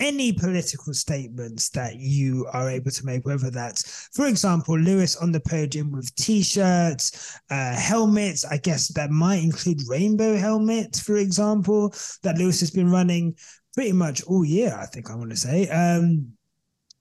any 0.00 0.32
political 0.32 0.94
statements 0.94 1.70
that 1.70 1.96
you 1.96 2.46
are 2.52 2.70
able 2.70 2.90
to 2.90 3.06
make, 3.06 3.24
whether 3.24 3.50
that's, 3.50 4.08
for 4.12 4.26
example, 4.26 4.78
Lewis 4.78 5.16
on 5.16 5.32
the 5.32 5.40
podium 5.40 5.92
with 5.92 6.14
t-shirts, 6.16 7.38
uh, 7.50 7.74
helmets. 7.74 8.44
I 8.44 8.58
guess 8.58 8.88
that 8.94 9.10
might 9.10 9.42
include 9.42 9.80
rainbow 9.88 10.36
helmets, 10.36 11.00
for 11.00 11.16
example, 11.16 11.94
that 12.22 12.38
Lewis 12.38 12.60
has 12.60 12.70
been 12.70 12.90
running 12.90 13.36
pretty 13.74 13.92
much 13.92 14.22
all 14.24 14.44
year, 14.44 14.76
I 14.78 14.86
think 14.86 15.10
I 15.10 15.16
want 15.16 15.30
to 15.30 15.36
say. 15.36 15.68
Um, 15.68 16.32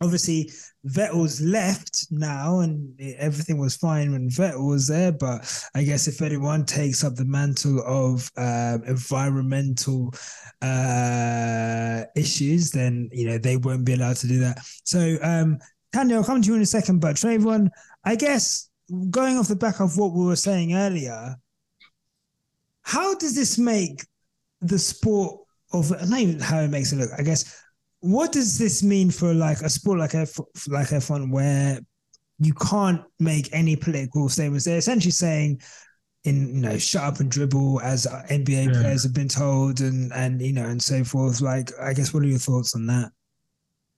obviously, 0.04 0.52
Vettel's 0.88 1.42
left 1.42 2.08
now, 2.12 2.60
and 2.60 2.94
everything 3.18 3.58
was 3.58 3.76
fine 3.76 4.12
when 4.12 4.30
Vettel 4.30 4.68
was 4.68 4.88
there. 4.88 5.12
But 5.12 5.70
I 5.74 5.84
guess 5.84 6.08
if 6.08 6.22
anyone 6.22 6.66
takes 6.66 7.04
up 7.04 7.16
the 7.16 7.26
mantle 7.26 7.82
of 7.86 8.30
um, 8.38 8.84
environmental 8.86 10.14
uh, 10.62 12.04
issues, 12.16 12.72
then 12.72 13.10
you 13.12 13.28
know 13.28 13.38
they 13.38 13.58
won't 13.58 13.86
be 13.86 13.94
allowed 13.94 14.18
to 14.18 14.28
do 14.28 14.40
that. 14.40 14.60
So, 14.84 15.18
um, 15.22 15.60
I'll 15.96 16.24
come 16.24 16.42
to 16.42 16.48
you 16.48 16.56
in 16.56 16.62
a 16.62 16.66
second. 16.66 17.00
But 17.00 17.16
Travon, 17.16 17.70
I 18.04 18.16
guess 18.16 18.70
going 19.10 19.38
off 19.38 19.48
the 19.48 19.56
back 19.56 19.80
of 19.80 19.98
what 19.98 20.14
we 20.14 20.26
were 20.26 20.36
saying 20.36 20.76
earlier, 20.76 21.36
how 22.82 23.16
does 23.16 23.36
this 23.36 23.58
make 23.58 24.06
the 24.62 24.80
sport 24.80 25.40
of 25.74 25.90
not 26.10 26.20
even 26.20 26.40
how 26.40 26.60
it 26.60 26.70
makes 26.70 26.94
it 26.94 26.98
look. 26.98 27.10
I 27.18 27.24
guess 27.24 27.63
what 28.04 28.34
does 28.34 28.58
this 28.58 28.84
mean 28.84 29.10
for 29.10 29.34
like 29.34 29.62
a 29.62 29.70
sport 29.70 29.98
like 29.98 30.14
F 30.14 30.38
like 30.68 30.90
F1 30.90 31.32
where 31.32 31.80
you 32.38 32.54
can't 32.54 33.02
make 33.18 33.48
any 33.54 33.78
political 33.78 34.28
statements? 34.28 34.66
They're 34.66 34.78
essentially 34.78 35.12
saying 35.12 35.62
in 36.26 36.54
you 36.54 36.62
know 36.62 36.78
shut 36.78 37.04
up 37.04 37.20
and 37.22 37.32
dribble 37.32 37.80
as 37.80 38.06
NBA 38.06 38.66
yeah. 38.66 38.82
players 38.82 39.04
have 39.04 39.14
been 39.14 39.30
told 39.30 39.80
and 39.80 40.12
and 40.12 40.42
you 40.42 40.52
know 40.52 40.66
and 40.66 40.82
so 40.84 41.06
forth. 41.06 41.40
Like 41.40 41.72
I 41.80 41.94
guess 41.94 42.14
what 42.14 42.24
are 42.24 42.28
your 42.28 42.40
thoughts 42.40 42.76
on 42.76 42.88
that? 42.88 43.10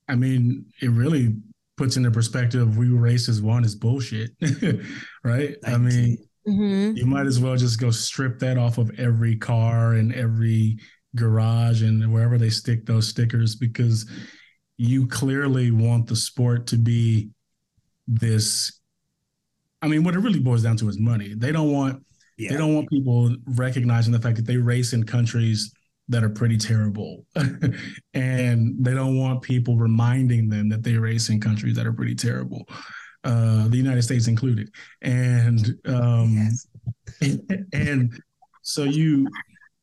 I 0.08 0.14
mean, 0.14 0.68
it 0.84 0.92
really 0.92 1.36
puts 1.76 1.98
into 1.98 2.12
perspective 2.12 2.78
we 2.78 2.90
race 2.90 3.28
as 3.28 3.42
one 3.42 3.64
is 3.66 3.74
bullshit, 3.74 4.30
right? 5.24 5.56
Thank 5.64 5.76
I 5.76 5.78
mean, 5.78 6.18
you. 6.46 6.54
Mm-hmm. 6.54 6.98
you 6.98 7.08
might 7.08 7.26
as 7.26 7.40
well 7.40 7.56
just 7.56 7.80
go 7.80 7.90
strip 7.90 8.38
that 8.38 8.60
off 8.60 8.78
of 8.78 8.92
every 9.00 9.36
car 9.36 9.94
and 9.94 10.14
every 10.14 10.78
garage 11.16 11.82
and 11.82 12.12
wherever 12.14 12.38
they 12.38 12.50
stick 12.50 12.86
those 12.86 13.08
stickers 13.08 13.56
because 13.56 14.10
you 14.78 15.08
clearly 15.08 15.72
want 15.72 16.08
the 16.08 16.16
sport 16.16 16.68
to 16.68 16.78
be 16.78 17.30
this 18.08 18.80
I 19.82 19.88
mean, 19.88 20.04
what 20.04 20.16
it 20.16 20.20
really 20.20 20.40
boils 20.40 20.64
down 20.64 20.78
to 20.78 20.90
is 20.90 21.00
money. 21.00 21.36
They 21.36 21.52
don't 21.52 21.72
want 21.72 22.04
yeah. 22.38 22.50
they 22.52 22.58
don't 22.58 22.74
want 22.74 22.90
people 22.90 23.36
recognizing 23.46 24.12
the 24.12 24.20
fact 24.20 24.36
that 24.38 24.46
they 24.46 24.58
race 24.58 24.94
in 24.94 25.04
countries 25.04 25.72
that 26.08 26.24
are 26.24 26.30
pretty 26.30 26.58
terrible. 26.58 27.26
and 28.16 28.76
they 28.84 28.94
don't 28.94 29.18
want 29.18 29.44
people 29.44 29.78
reminding 29.78 30.50
them 30.50 30.70
that 30.70 30.84
they 30.84 30.94
race 30.94 31.30
in 31.30 31.40
countries 31.40 31.76
that 31.76 31.86
are 31.86 31.94
pretty 31.94 32.16
terrible. 32.16 32.68
Uh, 33.24 33.68
the 33.68 33.78
United 33.78 34.02
States 34.02 34.28
included. 34.28 34.70
And 35.04 35.68
um 35.86 36.34
yes. 36.34 36.68
and, 37.22 37.68
and 37.74 38.22
so 38.64 38.84
you 38.84 39.28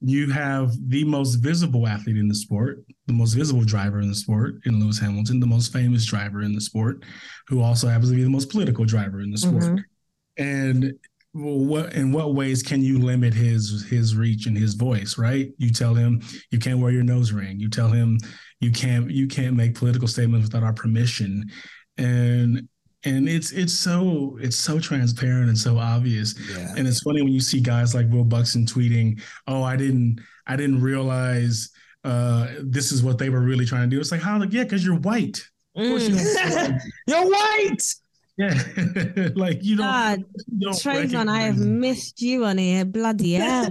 you 0.05 0.31
have 0.31 0.73
the 0.88 1.05
most 1.05 1.37
visible 1.37 1.87
athlete 1.87 2.17
in 2.17 2.29
the 2.29 2.35
sport, 2.35 2.85
the 3.07 3.12
most 3.12 3.35
visible 3.35 3.65
driver 3.65 4.01
in 4.01 4.09
the 4.09 4.15
sport 4.15 4.57
in 4.65 4.81
Lewis 4.81 4.99
Hamilton, 4.99 5.41
the 5.41 5.47
most 5.47 5.73
famous 5.73 6.05
driver 6.05 6.43
in 6.43 6.55
the 6.55 6.61
sport, 6.61 7.05
who 7.49 7.62
also 7.62 7.88
happens 7.88 8.11
to 8.11 8.17
be 8.17 8.25
the 8.25 8.31
most 8.31 8.51
political 8.51 8.85
driver 8.85 9.21
in 9.21 9.31
the 9.31 9.38
sport. 9.38 9.62
Mm-hmm. 9.62 10.43
And 10.43 10.95
what 11.33 11.95
in 11.95 12.12
what 12.12 12.35
ways 12.35 12.62
can 12.62 12.83
you 12.83 12.99
limit 12.99 13.33
his 13.33 13.87
his 13.88 14.15
reach 14.15 14.47
and 14.47 14.57
his 14.57 14.75
voice, 14.75 15.17
right? 15.17 15.51
You 15.57 15.71
tell 15.71 15.95
him 15.95 16.21
you 16.51 16.59
can't 16.59 16.81
wear 16.81 16.93
your 16.93 17.05
nose 17.05 17.33
ring. 17.33 17.59
You 17.59 17.71
tell 17.71 17.88
him 17.88 18.19
you 18.61 18.71
can't 18.71 19.11
you 19.11 19.27
can't 19.27 19.57
make 19.57 19.75
political 19.75 20.09
statements 20.09 20.47
without 20.47 20.65
our 20.65 20.75
permission. 20.75 21.51
And 21.97 22.69
and 23.05 23.29
it's 23.29 23.53
it's 23.53 23.73
so 23.73 24.38
it's 24.41 24.57
so 24.57 24.79
transparent 24.79 25.49
and 25.49 25.59
so 25.59 25.79
obvious 25.79 26.35
yeah. 26.51 26.73
and 26.77 26.87
it's 26.87 27.03
funny 27.03 27.23
when 27.23 27.33
you 27.33 27.41
see 27.41 27.61
guys 27.61 27.95
like 27.95 28.09
will 28.11 28.25
buxton 28.25 28.65
tweeting 28.65 29.21
oh 29.47 29.62
i 29.62 29.77
didn't 29.77 30.21
i 30.47 30.57
didn't 30.57 30.81
realize 30.81 31.71
uh, 32.05 32.49
this 32.62 32.91
is 32.91 33.01
what 33.01 33.17
they 33.17 33.29
were 33.29 33.43
really 33.43 33.65
trying 33.65 33.88
to 33.88 33.95
do 33.95 34.01
it's 34.01 34.11
like 34.11 34.21
how 34.21 34.43
yeah 34.51 34.65
because 34.65 34.85
you're 34.85 34.99
white 34.99 35.41
mm. 35.77 36.81
you 37.07 37.15
are 37.15 37.27
white 37.27 37.95
yeah 38.38 39.29
like 39.37 39.62
you 39.62 39.77
don't, 39.77 39.87
God, 39.87 40.25
you 40.49 40.67
don't 40.67 40.75
Travon, 40.75 41.29
I 41.29 41.43
have 41.43 41.59
missed 41.59 42.21
you 42.23 42.45
on 42.45 42.59
here. 42.59 42.85
Bloody 42.85 43.33
hell. 43.35 43.71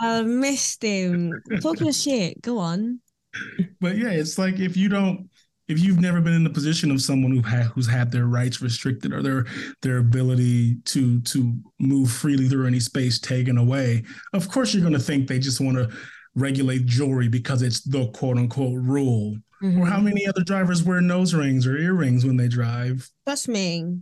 I've 0.00 0.26
missed 0.26 0.82
him. 0.82 1.42
Talk 1.60 1.80
your 1.80 1.92
shit. 1.92 2.40
Go 2.42 2.58
on. 2.58 3.00
But 3.80 3.96
yeah, 3.96 4.10
it's 4.10 4.38
like 4.38 4.60
if 4.60 4.76
you 4.76 4.88
don't 4.88 5.28
if 5.70 5.78
you've 5.78 6.00
never 6.00 6.20
been 6.20 6.32
in 6.32 6.42
the 6.42 6.50
position 6.50 6.90
of 6.90 7.00
someone 7.00 7.30
who 7.30 7.42
ha- 7.42 7.70
who's 7.74 7.88
had 7.88 8.10
their 8.10 8.26
rights 8.26 8.60
restricted 8.60 9.12
or 9.12 9.22
their 9.22 9.46
their 9.82 9.98
ability 9.98 10.74
to 10.86 11.20
to 11.20 11.54
move 11.78 12.10
freely 12.10 12.48
through 12.48 12.66
any 12.66 12.80
space 12.80 13.20
taken 13.20 13.56
away, 13.56 14.02
of 14.32 14.48
course 14.48 14.74
you're 14.74 14.82
going 14.82 14.92
to 14.92 14.98
think 14.98 15.28
they 15.28 15.38
just 15.38 15.60
want 15.60 15.76
to 15.76 15.88
regulate 16.34 16.86
jewelry 16.86 17.28
because 17.28 17.62
it's 17.62 17.82
the 17.82 18.08
quote 18.08 18.36
unquote 18.36 18.78
rule. 18.82 19.36
Mm-hmm. 19.62 19.82
Or 19.82 19.86
how 19.86 20.00
many 20.00 20.26
other 20.26 20.42
drivers 20.42 20.82
wear 20.82 21.00
nose 21.00 21.34
rings 21.34 21.66
or 21.66 21.76
earrings 21.76 22.24
when 22.24 22.36
they 22.36 22.48
drive? 22.48 23.08
Trust 23.26 23.46
me. 23.46 23.98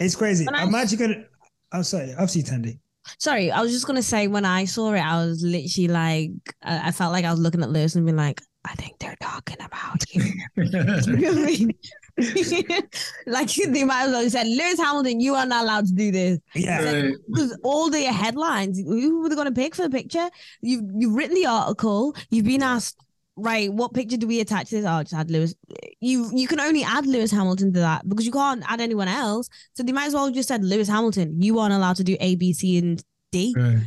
It's 0.00 0.16
crazy. 0.16 0.44
When 0.44 0.54
I'm 0.54 0.74
I... 0.74 0.82
actually 0.82 0.98
gonna. 0.98 1.24
I'm 1.72 1.84
sorry. 1.84 2.12
I'll 2.18 2.28
see 2.28 2.42
Thandie. 2.42 2.78
Sorry, 3.18 3.50
I 3.50 3.62
was 3.62 3.72
just 3.72 3.86
gonna 3.86 4.02
say 4.02 4.26
when 4.26 4.44
I 4.44 4.66
saw 4.66 4.92
it, 4.92 5.00
I 5.00 5.24
was 5.24 5.42
literally 5.42 5.88
like, 5.88 6.32
I 6.62 6.92
felt 6.92 7.12
like 7.12 7.24
I 7.24 7.30
was 7.30 7.40
looking 7.40 7.62
at 7.62 7.70
Lewis 7.70 7.94
and 7.94 8.04
being 8.04 8.16
like, 8.16 8.42
I 8.64 8.74
think 8.74 8.98
they're 8.98 9.16
talking 9.20 9.56
about 9.60 10.02
you. 10.12 10.22
you 10.56 11.32
mean? 11.46 11.74
like 13.26 13.48
they 13.54 13.84
might 13.84 14.04
as 14.04 14.10
well 14.10 14.22
have 14.22 14.32
said, 14.32 14.46
Lewis 14.46 14.78
Hamilton, 14.78 15.20
you 15.20 15.34
are 15.34 15.46
not 15.46 15.64
allowed 15.64 15.86
to 15.86 15.92
do 15.94 16.10
this. 16.10 16.38
Yeah. 16.54 17.10
Because 17.28 17.58
all 17.62 17.90
the 17.90 18.02
headlines, 18.04 18.78
who 18.78 19.22
were 19.22 19.28
they 19.28 19.34
going 19.34 19.46
to 19.46 19.52
pick 19.52 19.74
for 19.74 19.82
the 19.82 19.90
picture? 19.90 20.28
You've 20.60 20.84
you've 20.94 21.14
written 21.14 21.34
the 21.34 21.46
article. 21.46 22.14
You've 22.30 22.44
been 22.44 22.62
asked, 22.62 23.02
right? 23.36 23.72
What 23.72 23.94
picture 23.94 24.18
do 24.18 24.26
we 24.26 24.40
attach 24.40 24.68
to 24.70 24.76
this? 24.76 24.84
Oh, 24.86 25.02
just 25.02 25.14
add 25.14 25.30
Lewis. 25.30 25.54
You 26.00 26.30
you 26.34 26.46
can 26.46 26.60
only 26.60 26.82
add 26.82 27.06
Lewis 27.06 27.30
Hamilton 27.30 27.72
to 27.72 27.80
that 27.80 28.08
because 28.08 28.26
you 28.26 28.32
can't 28.32 28.62
add 28.70 28.80
anyone 28.80 29.08
else. 29.08 29.48
So 29.74 29.82
they 29.82 29.92
might 29.92 30.06
as 30.06 30.14
well 30.14 30.26
have 30.26 30.34
just 30.34 30.48
said 30.48 30.64
Lewis 30.64 30.88
Hamilton. 30.88 31.40
You 31.40 31.58
aren't 31.58 31.74
allowed 31.74 31.96
to 31.96 32.04
do 32.04 32.16
A, 32.20 32.36
B, 32.36 32.52
C, 32.52 32.78
and 32.78 33.02
D. 33.32 33.54
Right. 33.56 33.78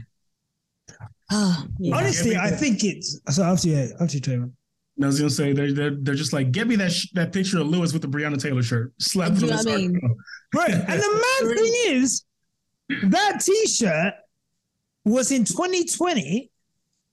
Oh, 1.31 1.65
yeah. 1.79 1.95
Honestly, 1.95 2.37
I 2.37 2.49
think 2.49 2.83
it's 2.83 3.19
so 3.29 3.43
after 3.43 3.67
you 3.67 3.93
after 3.99 4.17
you 4.17 4.21
Travon. 4.21 4.51
And 4.95 5.05
I 5.05 5.07
was 5.07 5.17
gonna 5.19 5.29
say 5.31 5.53
they're 5.53 5.73
they're, 5.73 5.95
they're 5.99 6.15
just 6.15 6.33
like 6.33 6.51
get 6.51 6.67
me 6.67 6.75
that 6.77 6.91
sh- 6.91 7.07
that 7.13 7.33
picture 7.33 7.59
of 7.59 7.67
Lewis 7.67 7.93
with 7.93 8.01
the 8.03 8.07
Breonna 8.07 8.39
Taylor 8.39 8.61
shirt. 8.61 8.93
Slap 8.99 9.29
Do 9.33 9.35
from 9.39 9.43
you 9.45 9.49
know 9.51 9.57
what 9.57 9.67
I 9.67 9.77
mean? 9.77 9.99
Right. 10.55 10.69
And 10.69 11.01
the 11.01 11.23
mad 11.41 11.55
thing 11.57 11.73
is, 11.95 12.25
that 13.05 13.39
t-shirt 13.41 14.13
was 15.03 15.31
in 15.31 15.45
2020, 15.45 16.51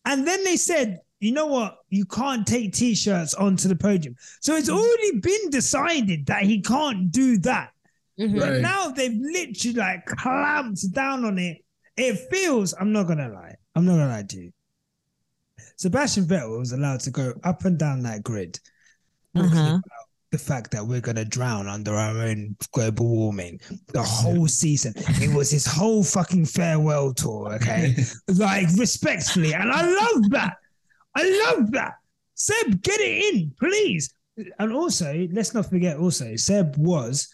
and 0.05 0.27
then 0.27 0.45
they 0.45 0.57
said, 0.59 0.99
you 1.21 1.33
know 1.33 1.47
what, 1.47 1.79
you 1.89 2.05
can't 2.05 2.47
take 2.47 2.75
t-shirts 2.75 3.33
onto 3.33 3.67
the 3.67 3.77
podium. 3.77 4.15
So 4.43 4.57
it's 4.57 4.69
already 4.69 5.21
been 5.21 5.49
decided 5.49 6.27
that 6.27 6.43
he 6.43 6.61
can't 6.61 7.11
do 7.11 7.39
that. 7.39 7.71
Mhm. 8.19 8.39
But 8.39 8.61
now 8.61 8.91
they've 8.91 9.19
literally 9.19 9.75
like 9.79 10.05
clamped 10.05 10.93
down 10.93 11.25
on 11.25 11.39
it. 11.39 11.65
It 11.97 12.19
feels, 12.31 12.75
I'm 12.79 12.93
not 12.93 13.05
gonna 13.09 13.31
lie, 13.31 13.55
I'm 13.75 13.87
not 13.87 13.93
gonna 13.93 14.09
lie 14.09 14.23
to 14.23 14.37
you. 14.37 14.53
Sebastian 15.85 16.27
Vettel 16.27 16.59
was 16.59 16.73
allowed 16.73 17.01
to 17.01 17.11
go 17.11 17.33
up 17.43 17.65
and 17.65 17.79
down 17.79 18.03
that 18.03 18.23
grid, 18.23 18.61
talking 19.35 19.51
Uh-huh. 19.51 19.69
about 19.77 20.07
the 20.31 20.37
fact 20.37 20.71
that 20.73 20.87
we're 20.87 21.01
gonna 21.01 21.25
drown 21.25 21.67
under 21.67 21.95
our 21.95 22.19
own 22.19 22.55
global 22.73 23.09
warming 23.09 23.59
the 23.95 24.03
whole 24.03 24.47
season. 24.47 24.93
It 24.97 25.35
was 25.35 25.51
his 25.51 25.65
whole 25.65 26.05
fucking 26.05 26.45
farewell 26.45 27.15
tour, 27.15 27.55
okay? 27.55 27.97
like 28.29 28.69
respectfully, 28.77 29.55
and 29.55 29.73
I 29.73 29.81
love 29.91 30.29
that. 30.33 30.57
I 31.17 31.47
love 31.47 31.71
that. 31.73 31.95
Seb, 32.35 32.83
get 32.83 33.01
it 33.01 33.35
in, 33.35 33.51
please. 33.59 34.13
And 34.59 34.73
also, 34.75 35.27
let's 35.33 35.55
not 35.55 35.71
forget. 35.71 35.97
Also, 35.97 36.37
Seb 36.37 36.77
was 36.77 37.27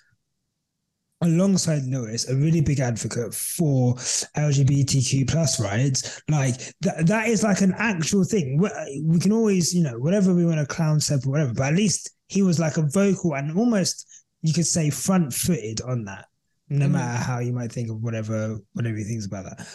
alongside 1.22 1.82
Lewis, 1.84 2.28
a 2.28 2.36
really 2.36 2.60
big 2.60 2.80
advocate 2.80 3.34
for 3.34 3.94
LGBTQ 4.36 5.28
plus 5.28 5.58
rights. 5.60 6.20
Like 6.28 6.56
that, 6.82 7.06
that 7.06 7.28
is 7.28 7.42
like 7.42 7.60
an 7.62 7.74
actual 7.78 8.24
thing. 8.24 8.58
We, 8.58 8.68
we 9.04 9.18
can 9.18 9.32
always, 9.32 9.74
you 9.74 9.82
know, 9.82 9.98
whatever 9.98 10.34
we 10.34 10.44
want 10.44 10.58
to 10.60 10.66
clown 10.66 11.00
Seb 11.00 11.26
or 11.26 11.30
whatever, 11.30 11.54
but 11.54 11.68
at 11.68 11.74
least 11.74 12.10
he 12.28 12.42
was 12.42 12.58
like 12.58 12.76
a 12.76 12.82
vocal 12.82 13.34
and 13.34 13.56
almost 13.56 14.06
you 14.42 14.52
could 14.52 14.66
say 14.66 14.90
front 14.90 15.32
footed 15.32 15.80
on 15.80 16.04
that. 16.04 16.26
No 16.68 16.86
Mhm. 16.86 16.92
matter 16.92 17.22
how 17.22 17.38
you 17.38 17.52
might 17.52 17.72
think 17.72 17.90
of 17.90 18.02
whatever 18.02 18.58
whatever 18.72 18.96
he 18.96 19.04
thinks 19.04 19.26
about 19.26 19.44
that. 19.44 19.66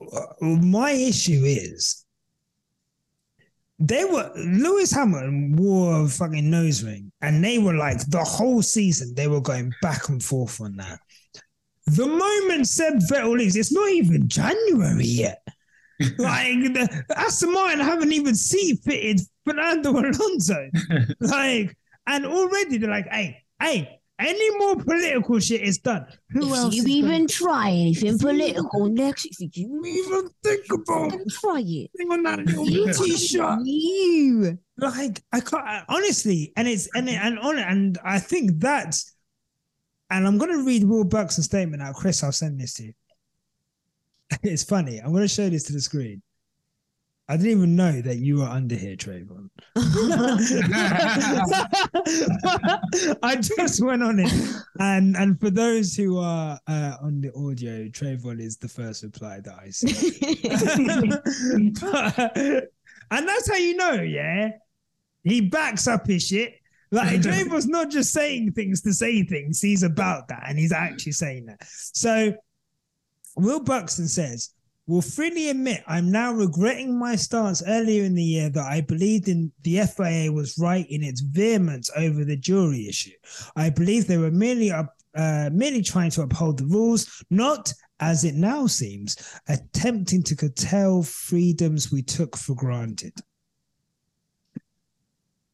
Uh, 0.00 0.46
My 0.46 0.92
issue 0.92 1.42
is 1.44 2.04
they 3.78 4.04
were 4.04 4.30
Lewis 4.34 4.90
Hamilton 4.90 5.54
wore 5.56 6.04
a 6.04 6.08
fucking 6.08 6.50
nose 6.50 6.82
ring, 6.82 7.12
and 7.20 7.44
they 7.44 7.58
were 7.58 7.74
like 7.74 7.98
the 8.10 8.24
whole 8.24 8.62
season 8.62 9.14
they 9.14 9.28
were 9.28 9.40
going 9.40 9.72
back 9.82 10.08
and 10.08 10.22
forth 10.22 10.60
on 10.60 10.76
that. 10.76 10.98
The 11.86 12.06
moment 12.06 12.66
Seb 12.66 12.94
Vettel 13.10 13.38
leaves, 13.38 13.56
it's 13.56 13.72
not 13.72 13.88
even 13.90 14.28
January 14.28 15.04
yet. 15.04 15.42
like 16.18 16.62
the 16.74 17.04
Aston 17.16 17.52
Martin 17.52 17.80
haven't 17.80 18.12
even 18.12 18.34
seat 18.34 18.80
fitted 18.84 19.20
Fernando 19.44 19.90
Alonso. 19.90 20.70
like, 21.20 21.76
and 22.06 22.26
already 22.26 22.78
they're 22.78 22.90
like, 22.90 23.08
hey, 23.08 23.42
hey, 23.60 23.97
any 24.18 24.56
more 24.58 24.76
political 24.76 25.38
shit 25.38 25.60
is 25.60 25.78
done. 25.78 26.06
Who 26.30 26.52
else? 26.54 26.74
If 26.74 26.80
is 26.80 26.88
you 26.88 27.04
even 27.04 27.26
try 27.28 27.70
anything 27.70 28.18
political 28.18 28.88
next, 28.88 29.26
if 29.26 29.56
you 29.56 29.82
even 29.84 30.28
think 30.42 30.64
about 30.72 31.14
even 31.14 31.28
try 31.28 31.60
it, 31.64 31.90
thing 31.96 32.10
on 32.10 32.22
that 32.24 32.40
little 32.46 33.04
t-shirt? 33.04 33.60
you. 33.64 34.58
like 34.76 35.22
I 35.32 35.40
can't 35.40 35.64
I- 35.64 35.84
honestly, 35.88 36.52
and 36.56 36.66
it's 36.66 36.88
and 36.94 37.08
and 37.08 37.38
on 37.38 37.58
and 37.58 37.98
I 38.04 38.18
think 38.18 38.58
that's 38.58 39.14
and 40.10 40.26
I'm 40.26 40.38
gonna 40.38 40.62
read 40.64 40.84
Will 40.84 41.04
Buxton's 41.04 41.46
statement 41.46 41.82
out. 41.82 41.94
Chris, 41.94 42.22
I'll 42.24 42.32
send 42.32 42.60
this 42.60 42.74
to 42.74 42.84
you. 42.86 42.92
It's 44.42 44.64
funny. 44.64 44.98
I'm 44.98 45.12
gonna 45.12 45.28
show 45.28 45.48
this 45.48 45.64
to 45.64 45.72
the 45.72 45.80
screen. 45.80 46.22
I 47.30 47.36
didn't 47.36 47.52
even 47.52 47.76
know 47.76 48.00
that 48.00 48.16
you 48.16 48.38
were 48.38 48.46
under 48.46 48.74
here, 48.74 48.96
Travon. 48.96 49.50
I 53.22 53.36
just 53.36 53.84
went 53.84 54.02
on 54.02 54.18
it, 54.18 54.32
and 54.80 55.14
and 55.14 55.38
for 55.38 55.50
those 55.50 55.94
who 55.94 56.18
are 56.18 56.58
uh, 56.66 56.94
on 57.02 57.20
the 57.20 57.30
audio, 57.34 57.86
Travon 57.88 58.40
is 58.40 58.56
the 58.56 58.68
first 58.68 59.02
reply 59.02 59.40
that 59.40 59.54
I 59.62 59.68
see. 59.68 60.38
But- 61.80 62.68
and 63.10 63.28
that's 63.28 63.50
how 63.50 63.56
you 63.56 63.76
know, 63.76 63.94
yeah. 63.94 64.52
He 65.22 65.42
backs 65.42 65.86
up 65.86 66.06
his 66.06 66.26
shit. 66.26 66.54
Like 66.90 67.20
Travon's 67.20 67.66
not 67.66 67.90
just 67.90 68.12
saying 68.12 68.52
things 68.52 68.80
to 68.82 68.94
say 68.94 69.22
things; 69.22 69.60
he's 69.60 69.82
about 69.82 70.28
that, 70.28 70.44
and 70.46 70.58
he's 70.58 70.72
actually 70.72 71.12
saying 71.12 71.44
that. 71.46 71.62
So, 71.66 72.32
Will 73.36 73.60
Buxton 73.60 74.08
says, 74.08 74.54
"Will 74.88 75.02
freely 75.02 75.50
admit 75.50 75.84
I'm 75.86 76.10
now 76.10 76.32
regretting 76.32 76.98
my 76.98 77.14
stance 77.14 77.62
earlier 77.66 78.02
in 78.04 78.14
the 78.14 78.24
year 78.24 78.48
that 78.48 78.64
I 78.64 78.80
believed 78.80 79.28
in 79.28 79.52
the 79.62 79.82
FIA 79.86 80.32
was 80.32 80.58
right 80.58 80.90
in 80.90 81.04
its 81.04 81.20
vehemence 81.20 81.90
over 81.94 82.24
the 82.24 82.38
jury 82.38 82.88
issue. 82.88 83.12
I 83.54 83.68
believe 83.68 84.06
they 84.06 84.16
were 84.18 84.32
merely 84.32 84.72
up." 84.72 84.96
Uh, 85.14 85.50
merely 85.52 85.82
trying 85.82 86.10
to 86.10 86.22
uphold 86.22 86.58
the 86.58 86.66
rules, 86.66 87.24
not 87.28 87.72
as 87.98 88.24
it 88.24 88.34
now 88.34 88.66
seems, 88.66 89.16
attempting 89.48 90.22
to 90.22 90.36
curtail 90.36 91.02
freedoms 91.02 91.90
we 91.90 92.02
took 92.02 92.36
for 92.36 92.54
granted. 92.54 93.14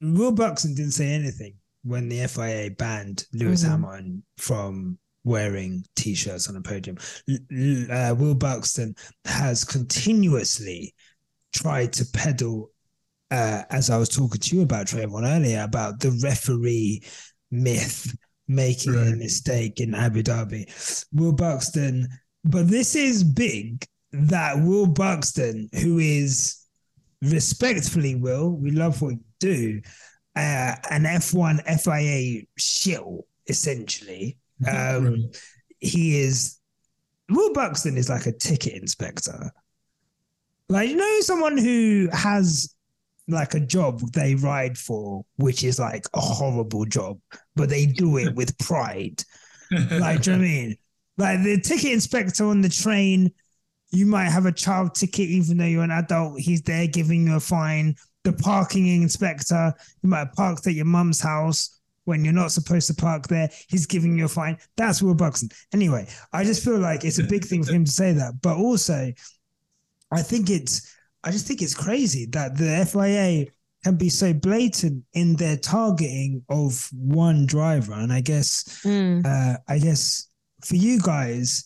Will 0.02 0.32
Buxton 0.32 0.74
didn't 0.74 0.92
say 0.92 1.08
anything 1.12 1.54
when 1.82 2.08
the 2.08 2.20
FIA 2.26 2.70
banned 2.70 3.26
Lewis 3.32 3.64
Mhm. 3.64 3.68
Hamilton 3.68 4.22
from 4.36 4.98
wearing 5.24 5.84
t-shirts 5.96 6.48
on 6.48 6.56
a 6.56 6.60
podium. 6.60 6.96
Uh, 7.28 8.14
Will 8.16 8.34
Buxton 8.34 8.94
has 9.24 9.64
continuously 9.64 10.94
tried 11.52 11.92
to 11.94 12.06
peddle, 12.12 12.70
uh, 13.30 13.62
as 13.70 13.90
I 13.90 13.96
was 13.96 14.08
talking 14.08 14.40
to 14.40 14.56
you 14.56 14.62
about 14.62 14.86
Travon 14.86 15.26
earlier, 15.26 15.62
about 15.62 16.00
the 16.00 16.18
referee 16.22 17.02
myth 17.50 18.14
making 18.46 18.94
a 18.94 19.16
mistake 19.16 19.80
in 19.80 19.94
Abu 19.94 20.22
Dhabi. 20.22 21.06
Will 21.12 21.32
Buxton, 21.32 22.06
but 22.44 22.68
this 22.68 22.94
is 22.94 23.24
big 23.24 23.86
that 24.12 24.58
Will 24.60 24.86
Buxton, 24.86 25.68
who 25.72 25.98
is 25.98 26.64
respectfully, 27.22 28.14
Will, 28.14 28.50
we 28.50 28.70
love 28.70 29.00
what 29.00 29.14
you 29.14 29.20
do, 29.40 29.80
uh, 30.36 30.74
an 30.90 31.04
F1 31.04 31.62
FIA 31.80 32.44
shill, 32.58 33.26
essentially. 33.48 34.36
Um, 34.68 35.30
he 35.80 36.20
is 36.20 36.58
Will 37.28 37.52
Buxton 37.52 37.96
is 37.96 38.08
like 38.08 38.26
a 38.26 38.32
ticket 38.32 38.74
inspector. 38.74 39.50
Like 40.68 40.88
you 40.88 40.96
know, 40.96 41.20
someone 41.20 41.56
who 41.56 42.08
has 42.12 42.74
like 43.28 43.54
a 43.54 43.60
job 43.60 44.00
they 44.12 44.34
ride 44.34 44.76
for, 44.76 45.24
which 45.36 45.64
is 45.64 45.78
like 45.78 46.06
a 46.14 46.20
horrible 46.20 46.84
job, 46.84 47.18
but 47.56 47.68
they 47.68 47.86
do 47.86 48.18
it 48.18 48.34
with 48.34 48.56
pride. 48.58 49.22
Like, 49.70 50.22
do 50.22 50.32
you 50.32 50.36
know 50.36 50.42
what 50.42 50.48
I 50.48 50.48
mean? 50.48 50.76
Like 51.16 51.42
the 51.42 51.60
ticket 51.60 51.92
inspector 51.92 52.44
on 52.44 52.60
the 52.60 52.68
train, 52.68 53.32
you 53.92 54.06
might 54.06 54.28
have 54.30 54.46
a 54.46 54.52
child 54.52 54.94
ticket, 54.94 55.28
even 55.28 55.56
though 55.56 55.64
you're 55.64 55.82
an 55.82 55.90
adult. 55.90 56.40
He's 56.40 56.62
there 56.62 56.86
giving 56.86 57.26
you 57.26 57.36
a 57.36 57.40
fine. 57.40 57.94
The 58.24 58.32
parking 58.32 58.86
inspector, 58.86 59.72
you 60.02 60.08
might 60.08 60.18
have 60.18 60.32
parked 60.32 60.66
at 60.66 60.74
your 60.74 60.86
mum's 60.86 61.20
house 61.20 61.73
when 62.04 62.24
you're 62.24 62.34
not 62.34 62.52
supposed 62.52 62.86
to 62.88 62.94
park 62.94 63.28
there. 63.28 63.50
He's 63.68 63.86
giving 63.86 64.16
you 64.18 64.26
a 64.26 64.28
fine. 64.28 64.58
That's 64.76 65.02
Will 65.02 65.14
Buxton. 65.14 65.48
Anyway, 65.72 66.08
I 66.32 66.44
just 66.44 66.64
feel 66.64 66.78
like 66.78 67.04
it's 67.04 67.18
a 67.18 67.24
big 67.24 67.44
thing 67.44 67.64
for 67.64 67.72
him 67.72 67.84
to 67.84 67.90
say 67.90 68.12
that. 68.12 68.40
But 68.42 68.56
also, 68.56 69.12
I 70.12 70.22
think 70.22 70.50
it's, 70.50 70.94
I 71.22 71.30
just 71.30 71.46
think 71.46 71.62
it's 71.62 71.74
crazy 71.74 72.26
that 72.32 72.56
the 72.56 72.84
FIA 72.90 73.46
can 73.82 73.96
be 73.96 74.08
so 74.08 74.32
blatant 74.32 75.04
in 75.12 75.36
their 75.36 75.56
targeting 75.56 76.42
of 76.48 76.88
one 76.92 77.46
driver. 77.46 77.92
And 77.94 78.12
I 78.12 78.20
guess 78.20 78.64
Mm. 78.84 79.24
uh, 79.26 79.58
I 79.68 79.78
guess 79.78 80.28
for 80.64 80.76
you 80.76 81.00
guys, 81.00 81.64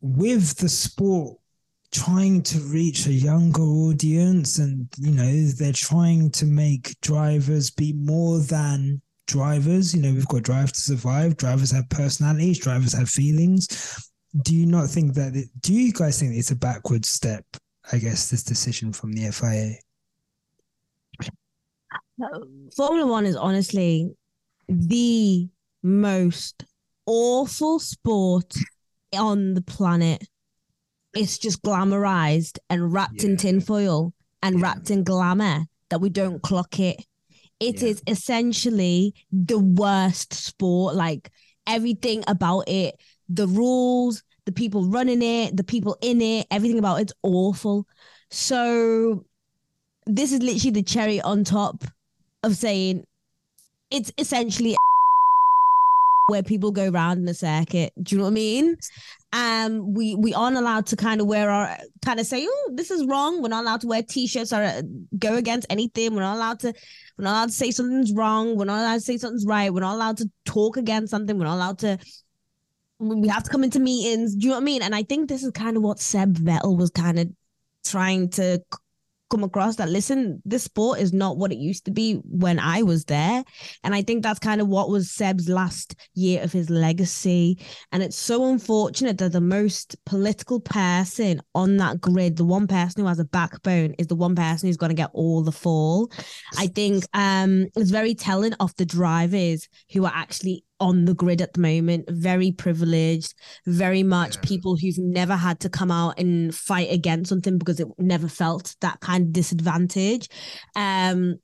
with 0.00 0.56
the 0.56 0.68
sport 0.68 1.38
trying 1.92 2.42
to 2.42 2.58
reach 2.60 3.06
a 3.06 3.12
younger 3.12 3.62
audience, 3.62 4.58
and 4.58 4.88
you 4.98 5.12
know 5.12 5.46
they're 5.52 5.72
trying 5.72 6.30
to 6.30 6.46
make 6.46 6.98
drivers 7.00 7.70
be 7.70 7.92
more 7.92 8.38
than 8.40 9.00
drivers. 9.26 9.94
You 9.94 10.02
know, 10.02 10.12
we've 10.12 10.28
got 10.28 10.42
Drive 10.42 10.72
to 10.72 10.80
Survive. 10.80 11.36
Drivers 11.36 11.70
have 11.70 11.88
personalities. 11.90 12.58
Drivers 12.58 12.92
have 12.92 13.08
feelings. 13.08 14.10
Do 14.42 14.56
you 14.56 14.66
not 14.66 14.88
think 14.88 15.14
that? 15.14 15.36
It, 15.36 15.48
do 15.60 15.72
you 15.72 15.92
guys 15.92 16.18
think 16.18 16.34
it's 16.34 16.50
a 16.50 16.56
backward 16.56 17.04
step? 17.04 17.44
I 17.92 17.98
guess 17.98 18.30
this 18.30 18.42
decision 18.42 18.92
from 18.92 19.12
the 19.12 19.30
FIA. 19.30 19.74
Formula 22.76 23.10
One 23.10 23.26
is 23.26 23.36
honestly 23.36 24.14
the 24.68 25.48
most 25.82 26.64
awful 27.06 27.78
sport 27.78 28.54
on 29.16 29.54
the 29.54 29.62
planet. 29.62 30.26
It's 31.14 31.38
just 31.38 31.62
glamorized 31.62 32.58
and 32.70 32.92
wrapped 32.92 33.22
in 33.24 33.36
tinfoil 33.36 34.14
and 34.42 34.56
Yeah. 34.56 34.62
wrapped 34.62 34.90
in 34.90 35.04
glamour 35.04 35.66
that 35.90 36.00
we 36.00 36.08
don't 36.08 36.42
clock 36.42 36.80
it. 36.80 37.04
It 37.60 37.82
Yeah. 37.82 37.88
is 37.88 38.02
essentially 38.06 39.14
the 39.30 39.58
worst 39.58 40.32
sport. 40.32 40.94
Like 40.94 41.30
everything 41.66 42.24
about 42.26 42.68
it, 42.68 42.96
the 43.28 43.46
rules, 43.46 44.22
the 44.46 44.52
people 44.52 44.88
running 44.88 45.22
it, 45.22 45.56
the 45.56 45.64
people 45.64 45.96
in 46.00 46.20
it, 46.20 46.46
everything 46.50 46.78
about 46.78 47.00
it's 47.00 47.12
awful. 47.22 47.86
So 48.30 49.24
this 50.06 50.32
is 50.32 50.40
literally 50.42 50.70
the 50.72 50.82
cherry 50.82 51.20
on 51.20 51.44
top 51.44 51.84
of 52.42 52.56
saying 52.56 53.04
it's 53.90 54.10
essentially 54.18 54.74
where 56.32 56.42
people 56.42 56.72
go 56.72 56.88
around 56.88 57.18
in 57.18 57.28
a 57.28 57.34
circuit. 57.34 57.92
Do 58.02 58.14
you 58.14 58.18
know 58.18 58.24
what 58.24 58.30
I 58.30 58.34
mean? 58.34 58.76
Um, 59.32 59.94
we 59.94 60.14
we 60.14 60.34
aren't 60.34 60.56
allowed 60.56 60.86
to 60.86 60.96
kind 60.96 61.20
of 61.20 61.26
wear 61.26 61.50
our 61.50 61.78
kind 62.04 62.18
of 62.18 62.26
say, 62.26 62.46
oh, 62.48 62.70
this 62.74 62.90
is 62.90 63.06
wrong. 63.06 63.42
We're 63.42 63.48
not 63.48 63.62
allowed 63.64 63.82
to 63.82 63.86
wear 63.86 64.02
t-shirts 64.02 64.52
or 64.52 64.62
uh, 64.62 64.82
go 65.18 65.36
against 65.36 65.66
anything. 65.70 66.14
We're 66.14 66.22
not 66.22 66.36
allowed 66.36 66.60
to. 66.60 66.74
We're 67.16 67.24
not 67.24 67.32
allowed 67.32 67.48
to 67.50 67.54
say 67.54 67.70
something's 67.70 68.12
wrong. 68.12 68.56
We're 68.56 68.64
not 68.64 68.80
allowed 68.80 68.94
to 68.94 69.00
say 69.00 69.18
something's 69.18 69.46
right. 69.46 69.72
We're 69.72 69.80
not 69.80 69.94
allowed 69.94 70.16
to 70.18 70.30
talk 70.44 70.76
against 70.76 71.10
something. 71.10 71.38
We're 71.38 71.44
not 71.44 71.56
allowed 71.56 71.78
to. 71.80 71.98
We 72.98 73.28
have 73.28 73.44
to 73.44 73.50
come 73.50 73.64
into 73.64 73.80
meetings. 73.80 74.34
Do 74.34 74.44
you 74.44 74.48
know 74.48 74.56
what 74.56 74.62
I 74.62 74.64
mean? 74.64 74.82
And 74.82 74.94
I 74.94 75.02
think 75.02 75.28
this 75.28 75.44
is 75.44 75.50
kind 75.52 75.76
of 75.76 75.82
what 75.82 76.00
Seb 76.00 76.36
Vettel 76.38 76.76
was 76.76 76.90
kind 76.90 77.18
of 77.18 77.28
trying 77.84 78.30
to 78.30 78.62
come 79.32 79.42
across 79.42 79.76
that 79.76 79.88
listen 79.88 80.42
this 80.44 80.64
sport 80.64 81.00
is 81.00 81.12
not 81.14 81.38
what 81.38 81.50
it 81.52 81.58
used 81.58 81.86
to 81.86 81.90
be 81.90 82.16
when 82.24 82.58
i 82.58 82.82
was 82.82 83.06
there. 83.06 83.42
And 83.82 83.94
i 83.94 84.02
think 84.02 84.22
that's 84.22 84.38
kind 84.38 84.60
of 84.60 84.68
what 84.68 84.90
was 84.90 85.10
seb's 85.10 85.48
last 85.48 85.96
year 86.14 86.42
of 86.42 86.52
his 86.52 86.68
legacy. 86.68 87.58
And 87.92 88.02
it's 88.02 88.16
so 88.16 88.50
unfortunate 88.50 89.16
that 89.18 89.32
the 89.32 89.40
most 89.40 89.96
political 90.04 90.60
person 90.60 91.40
on 91.54 91.78
that 91.78 92.00
grid 92.00 92.36
the 92.36 92.44
one 92.44 92.66
person 92.66 93.02
who 93.02 93.08
has 93.08 93.18
a 93.18 93.24
backbone 93.24 93.94
is 93.98 94.08
the 94.08 94.14
one 94.14 94.36
person 94.36 94.68
who's 94.68 94.76
going 94.76 94.90
to 94.90 95.02
get 95.02 95.10
all 95.14 95.42
the 95.42 95.50
fall. 95.50 96.12
I 96.58 96.66
think 96.66 97.04
um 97.14 97.68
it's 97.74 97.90
very 97.90 98.14
telling 98.14 98.52
of 98.54 98.76
the 98.76 98.84
drivers 98.84 99.66
who 99.92 100.04
are 100.04 100.12
actually 100.14 100.64
on 100.86 101.04
the 101.04 101.14
grid 101.14 101.40
at 101.40 101.52
the 101.54 101.60
moment 101.60 102.04
very 102.10 102.50
privileged 102.64 103.32
very 103.66 104.02
much 104.02 104.34
Yeah. 104.36 104.42
people 104.42 104.76
who've 104.76 104.98
never 104.98 105.36
had 105.36 105.60
to 105.60 105.68
come 105.78 105.90
out 105.90 106.18
and 106.18 106.54
fight 106.54 106.90
against 106.90 107.28
something 107.28 107.56
because 107.58 107.78
it 107.80 107.88
never 107.98 108.28
felt 108.28 108.74
that 108.80 108.98
kind 109.00 109.26
of 109.26 109.32
disadvantage 109.32 110.28
um 110.76 111.36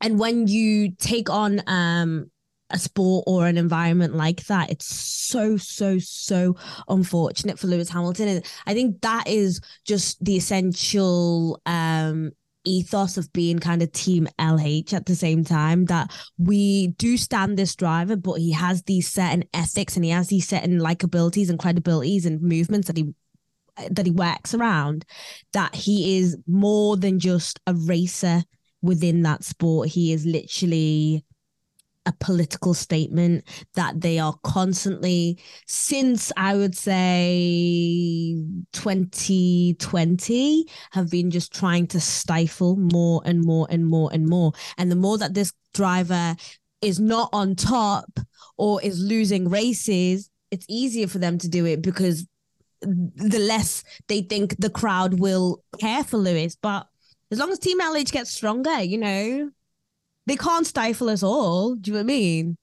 and 0.00 0.12
when 0.22 0.46
you 0.46 0.92
take 1.12 1.28
on 1.28 1.60
um 1.66 2.30
a 2.70 2.78
sport 2.78 3.24
or 3.26 3.46
an 3.46 3.56
environment 3.58 4.14
like 4.14 4.44
that 4.46 4.70
it's 4.70 4.86
so 4.86 5.56
so 5.56 5.98
so 5.98 6.54
unfortunate 6.88 7.58
for 7.58 7.66
lewis 7.66 7.88
hamilton 7.88 8.28
and 8.28 8.44
i 8.66 8.74
think 8.74 9.00
that 9.00 9.26
is 9.26 9.60
just 9.86 10.22
the 10.24 10.36
essential 10.36 11.60
um 11.66 12.30
ethos 12.64 13.16
of 13.16 13.32
being 13.32 13.58
kind 13.58 13.82
of 13.82 13.92
team 13.92 14.28
LH 14.38 14.92
at 14.92 15.06
the 15.06 15.14
same 15.14 15.44
time 15.44 15.86
that 15.86 16.10
we 16.36 16.88
do 16.98 17.16
stand 17.16 17.56
this 17.56 17.74
driver, 17.74 18.16
but 18.16 18.34
he 18.34 18.52
has 18.52 18.82
these 18.82 19.10
certain 19.10 19.44
ethics 19.54 19.96
and 19.96 20.04
he 20.04 20.10
has 20.10 20.28
these 20.28 20.46
certain 20.46 20.78
likabilities 20.78 21.48
and 21.48 21.58
credibilities 21.58 22.26
and 22.26 22.42
movements 22.42 22.86
that 22.88 22.96
he 22.96 23.14
that 23.90 24.06
he 24.06 24.10
works 24.10 24.54
around 24.54 25.04
that 25.52 25.72
he 25.72 26.18
is 26.18 26.36
more 26.48 26.96
than 26.96 27.20
just 27.20 27.60
a 27.66 27.74
racer 27.74 28.42
within 28.82 29.22
that 29.22 29.44
sport. 29.44 29.88
He 29.88 30.12
is 30.12 30.26
literally 30.26 31.24
a 32.08 32.12
political 32.18 32.74
statement 32.74 33.44
that 33.74 34.00
they 34.00 34.18
are 34.18 34.34
constantly 34.42 35.38
since 35.66 36.32
I 36.36 36.56
would 36.56 36.74
say 36.74 38.34
2020 38.72 40.66
have 40.92 41.10
been 41.10 41.30
just 41.30 41.52
trying 41.52 41.86
to 41.88 42.00
stifle 42.00 42.76
more 42.76 43.20
and 43.24 43.44
more 43.44 43.66
and 43.70 43.86
more 43.86 44.10
and 44.12 44.26
more. 44.26 44.52
And 44.78 44.90
the 44.90 44.96
more 44.96 45.18
that 45.18 45.34
this 45.34 45.52
driver 45.74 46.34
is 46.80 46.98
not 46.98 47.28
on 47.32 47.54
top 47.54 48.18
or 48.56 48.82
is 48.82 48.98
losing 48.98 49.50
races, 49.50 50.30
it's 50.50 50.66
easier 50.68 51.06
for 51.06 51.18
them 51.18 51.36
to 51.38 51.48
do 51.48 51.66
it 51.66 51.82
because 51.82 52.26
the 52.80 53.38
less 53.38 53.84
they 54.06 54.22
think 54.22 54.56
the 54.58 54.70
crowd 54.70 55.20
will 55.20 55.62
care 55.78 56.04
for 56.04 56.16
Lewis. 56.16 56.56
But 56.56 56.86
as 57.30 57.38
long 57.38 57.50
as 57.50 57.58
Team 57.58 57.80
LH 57.80 58.12
gets 58.12 58.30
stronger, 58.30 58.80
you 58.80 58.96
know, 58.96 59.50
they 60.28 60.36
can't 60.36 60.66
stifle 60.66 61.08
us 61.08 61.22
all. 61.22 61.74
Do 61.74 61.90
you 61.90 61.94
know 61.94 61.98
what 61.98 62.04
I 62.04 62.06
mean? 62.06 62.56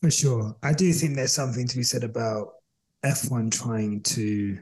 For 0.00 0.10
sure. 0.10 0.56
I 0.62 0.72
do 0.72 0.92
think 0.92 1.16
there's 1.16 1.32
something 1.32 1.66
to 1.66 1.76
be 1.76 1.82
said 1.82 2.04
about 2.04 2.54
F1 3.04 3.50
trying 3.50 4.02
to 4.02 4.58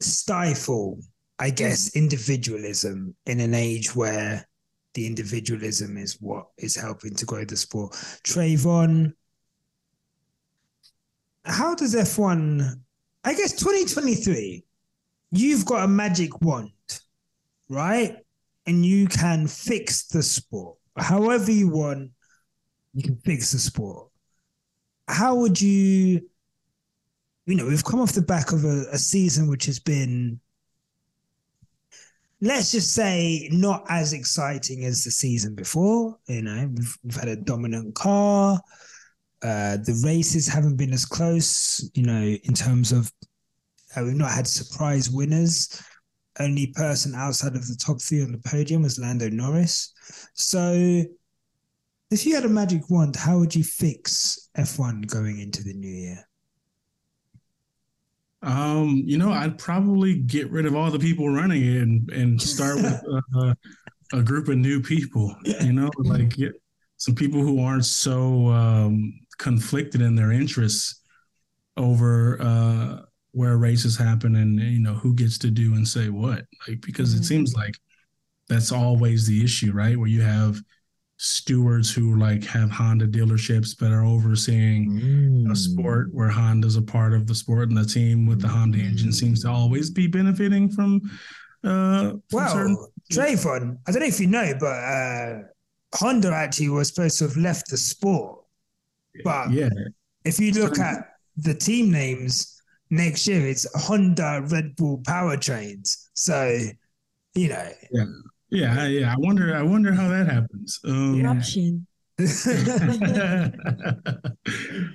stifle, 0.00 0.98
I 1.38 1.50
mm. 1.50 1.56
guess, 1.56 1.96
individualism 1.96 3.14
in 3.26 3.40
an 3.40 3.54
age 3.54 3.94
where 3.94 4.46
the 4.94 5.06
individualism 5.06 5.96
is 5.96 6.16
what 6.20 6.46
is 6.58 6.74
helping 6.74 7.14
to 7.16 7.26
grow 7.26 7.44
the 7.44 7.56
sport. 7.56 7.92
Travon, 8.24 9.12
how 11.44 11.74
does 11.74 11.94
F1, 11.94 12.74
I 13.24 13.34
guess 13.34 13.52
2023, 13.52 14.64
you've 15.30 15.66
got 15.66 15.84
a 15.84 15.88
magic 15.88 16.40
wand, 16.40 16.72
right? 17.68 18.16
And 18.68 18.84
you 18.84 19.08
can 19.08 19.46
fix 19.46 20.06
the 20.06 20.22
sport 20.22 20.76
however 20.96 21.50
you 21.50 21.68
want 21.68 22.10
you 22.94 23.02
can 23.02 23.16
fix 23.16 23.52
the 23.52 23.58
sport. 23.58 24.08
How 25.06 25.34
would 25.36 25.60
you, 25.60 26.20
you 27.46 27.54
know, 27.54 27.66
we've 27.66 27.84
come 27.84 28.00
off 28.00 28.12
the 28.12 28.22
back 28.22 28.52
of 28.52 28.64
a, 28.64 28.86
a 28.90 28.98
season 28.98 29.48
which 29.48 29.66
has 29.66 29.78
been, 29.78 30.40
let's 32.40 32.72
just 32.72 32.92
say, 32.92 33.48
not 33.52 33.84
as 33.88 34.12
exciting 34.12 34.84
as 34.84 35.04
the 35.04 35.10
season 35.10 35.54
before. 35.54 36.18
You 36.26 36.42
know, 36.42 36.70
we've, 36.74 36.98
we've 37.04 37.16
had 37.16 37.28
a 37.28 37.36
dominant 37.36 37.94
car. 37.94 38.60
Uh, 39.42 39.76
the 39.76 40.02
races 40.04 40.48
haven't 40.48 40.76
been 40.76 40.92
as 40.92 41.04
close, 41.04 41.88
you 41.94 42.02
know, 42.02 42.36
in 42.42 42.54
terms 42.54 42.90
of 42.90 43.12
uh, 43.96 44.02
we've 44.02 44.14
not 44.14 44.32
had 44.32 44.46
surprise 44.46 45.08
winners. 45.08 45.80
Only 46.40 46.68
person 46.68 47.14
outside 47.14 47.56
of 47.56 47.66
the 47.66 47.76
top 47.76 48.00
three 48.00 48.22
on 48.22 48.32
the 48.32 48.38
podium 48.38 48.82
was 48.82 48.98
Lando 48.98 49.28
Norris. 49.28 49.92
So, 50.34 51.02
if 52.10 52.24
you 52.24 52.34
had 52.34 52.44
a 52.44 52.48
magic 52.48 52.88
wand, 52.88 53.16
how 53.16 53.38
would 53.38 53.54
you 53.54 53.64
fix 53.64 54.48
F1 54.56 55.06
going 55.06 55.40
into 55.40 55.62
the 55.62 55.74
new 55.74 55.88
year? 55.88 56.28
Um, 58.42 59.02
you 59.04 59.18
know, 59.18 59.32
I'd 59.32 59.58
probably 59.58 60.14
get 60.14 60.50
rid 60.50 60.64
of 60.64 60.74
all 60.74 60.90
the 60.90 60.98
people 60.98 61.28
running 61.28 61.62
it 61.62 61.82
and, 61.82 62.10
and 62.10 62.40
start 62.40 62.76
with 62.76 63.02
uh, 63.36 63.54
a 64.12 64.22
group 64.22 64.48
of 64.48 64.56
new 64.56 64.80
people. 64.80 65.34
You 65.44 65.72
know, 65.72 65.90
like 65.98 66.30
get 66.30 66.52
some 66.96 67.14
people 67.14 67.40
who 67.40 67.62
aren't 67.62 67.84
so 67.84 68.48
um, 68.48 69.12
conflicted 69.38 70.00
in 70.00 70.14
their 70.14 70.32
interests 70.32 71.02
over 71.76 72.40
uh, 72.40 73.02
where 73.38 73.56
races 73.56 73.96
happen 73.96 74.34
and 74.36 74.58
you 74.58 74.80
know 74.80 74.94
who 74.94 75.14
gets 75.14 75.38
to 75.38 75.50
do 75.50 75.74
and 75.74 75.86
say 75.86 76.08
what. 76.08 76.44
Like 76.66 76.80
because 76.80 77.14
Mhm. 77.14 77.18
it 77.20 77.24
seems 77.24 77.54
like 77.54 77.74
that's 78.48 78.72
always 78.72 79.26
the 79.26 79.44
issue, 79.44 79.72
right? 79.72 79.96
Where 79.98 80.08
you 80.16 80.22
have 80.22 80.60
stewards 81.18 81.88
who 81.94 82.16
like 82.16 82.42
have 82.44 82.70
Honda 82.70 83.06
dealerships 83.06 83.76
but 83.78 83.90
are 83.92 84.04
overseeing 84.04 85.48
a 85.50 85.56
sport 85.56 86.08
where 86.12 86.28
Honda's 86.28 86.76
a 86.76 86.82
part 86.82 87.12
of 87.12 87.26
the 87.26 87.34
sport 87.34 87.68
and 87.68 87.78
the 87.78 87.84
team 87.84 88.26
with 88.26 88.40
the 88.40 88.48
Honda 88.48 88.78
engine 88.78 89.12
seems 89.12 89.42
to 89.42 89.48
always 89.50 89.90
be 89.90 90.06
benefiting 90.06 90.68
from 90.70 91.00
uh 91.64 92.10
from 92.10 92.22
Well, 92.32 92.52
certain- 92.54 92.86
Travon, 93.12 93.78
I 93.86 93.92
don't 93.92 94.00
know 94.02 94.06
if 94.14 94.20
you 94.20 94.26
know, 94.28 94.52
but 94.60 94.76
uh, 94.96 95.42
Honda 95.94 96.30
actually 96.32 96.68
was 96.68 96.88
supposed 96.88 97.18
to 97.18 97.24
have 97.28 97.36
left 97.36 97.70
the 97.70 97.76
sport. 97.76 98.40
But 99.24 99.50
yeah 99.52 99.70
if 100.24 100.38
you 100.40 100.50
look 100.52 100.78
at 100.78 100.98
the 101.36 101.54
team 101.54 101.90
names 101.90 102.57
next 102.90 103.26
year, 103.26 103.46
it's 103.46 103.66
Honda 103.74 104.42
Red 104.46 104.76
Bull 104.76 104.98
powertrains. 104.98 106.08
So, 106.14 106.58
you 107.34 107.48
know, 107.48 107.68
yeah 107.90 108.04
yeah 108.50 108.86
yeah. 108.86 109.12
I 109.12 109.16
wonder 109.18 109.54
I 109.54 109.62
wonder 109.62 109.92
how 109.92 110.08
that 110.08 110.26
happens 110.28 110.80
um, 110.84 111.20
Corruption. 111.20 111.86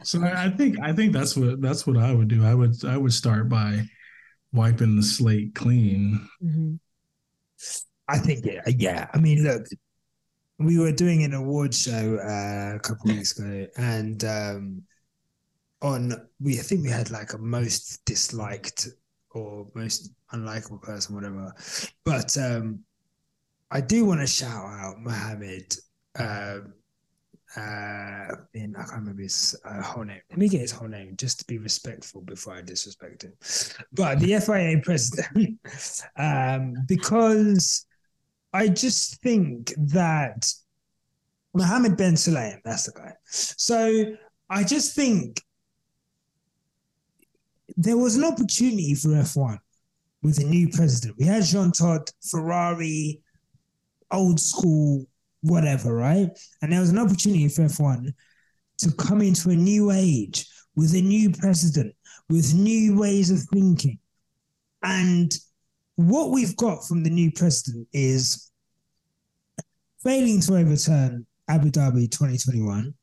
so 0.03 0.21
I 0.21 0.45
I 0.45 0.49
think 0.49 0.79
I 0.82 0.91
think 0.91 1.13
that's 1.13 1.38
what 1.38 1.62
that's 1.62 1.88
what 1.88 1.97
I 1.97 2.13
would 2.13 2.27
do 2.27 2.43
I 2.43 2.53
would 2.53 2.84
I 2.84 2.97
would 2.97 3.13
start 3.13 3.47
by 3.47 3.84
wiping 4.51 4.97
the 4.97 5.03
slate 5.03 5.56
clean 5.56 6.27
Mhm. 6.43 6.79
I 8.10 8.17
think 8.17 8.45
yeah, 8.45 8.62
yeah. 8.67 9.08
I 9.13 9.17
mean, 9.17 9.43
look, 9.43 9.65
we 10.60 10.77
were 10.77 10.91
doing 10.91 11.23
an 11.23 11.34
award 11.34 11.73
show 11.73 12.17
uh, 12.17 12.75
a 12.75 12.79
couple 12.79 13.10
of 13.10 13.15
weeks 13.17 13.39
ago, 13.39 13.65
and 13.77 14.23
um, 14.25 14.84
on 15.84 16.13
we 16.39 16.58
I 16.58 16.63
think 16.63 16.84
we 16.84 16.89
had 16.89 17.12
like 17.12 17.34
a 17.34 17.38
most 17.38 18.04
disliked 18.06 18.88
or 19.32 19.67
most 19.76 20.12
unlikable 20.32 20.82
person, 20.82 21.15
whatever. 21.15 21.54
But 22.04 22.36
um, 22.38 22.80
I 23.69 23.82
do 23.82 24.06
want 24.06 24.22
to 24.22 24.28
shout 24.28 24.65
out 24.65 25.00
Mohammed. 25.00 25.76
Um, 26.17 26.74
uh, 27.56 28.36
in, 28.56 28.76
I 28.76 28.82
can't 28.82 29.02
remember 29.02 29.22
his 29.22 29.56
uh, 29.63 29.82
whole 29.82 30.04
name. 30.04 30.22
Let 30.32 30.39
me 30.39 30.50
get 30.50 30.62
his 30.62 30.72
whole 30.72 30.88
name 30.88 31.15
just 31.17 31.39
to 31.39 31.46
be 31.46 31.60
respectful 31.60 32.22
before 32.22 32.56
I 32.56 32.62
disrespect 32.62 33.24
him. 33.24 33.34
But 33.91 34.19
the 34.19 34.39
FIA 34.39 34.82
president, 34.84 35.60
um, 36.17 36.74
because 36.88 37.86
I 38.54 38.69
just 38.69 39.22
think 39.22 39.72
that 39.78 40.52
Mohammed 41.54 41.96
Ben 41.96 42.13
Sulayem, 42.13 42.60
that's 42.65 42.88
the 42.88 42.91
guy. 42.91 43.13
So 43.26 44.15
I 44.50 44.63
just 44.63 44.96
think 44.96 45.39
there 47.78 47.97
was 47.97 48.15
an 48.15 48.23
opportunity 48.23 48.95
for 48.95 49.10
F1 49.10 49.58
with 50.21 50.39
a 50.39 50.43
new 50.43 50.69
president. 50.69 51.15
We 51.17 51.26
had 51.26 51.43
Jean 51.43 51.71
Todt, 51.71 52.12
Ferrari, 52.21 53.21
old 54.12 54.39
school, 54.39 55.06
whatever, 55.41 55.93
right? 55.93 56.30
And 56.62 56.71
there 56.71 56.80
was 56.80 56.89
an 56.89 56.99
opportunity 56.99 57.49
for 57.49 57.63
F1 57.63 58.13
to 58.80 58.91
come 58.93 59.21
into 59.21 59.49
a 59.49 59.56
new 59.56 59.91
age 59.91 60.45
with 60.76 60.93
a 60.95 61.02
new 61.02 61.32
president, 61.32 61.93
with 62.30 62.54
new 62.54 62.97
ways 62.97 63.30
of 63.32 63.39
thinking. 63.54 63.99
And 64.82 65.34
what 65.95 66.32
we've 66.32 66.56
got 66.56 66.86
from 66.86 67.04
the 67.04 67.10
new 67.10 67.32
president 67.32 67.88
is 67.93 68.52
failing 70.04 70.41
to 70.41 70.58
overturn 70.58 71.26
Abu 71.47 71.69
Dhabi 71.69 72.10
2021, 72.10 72.93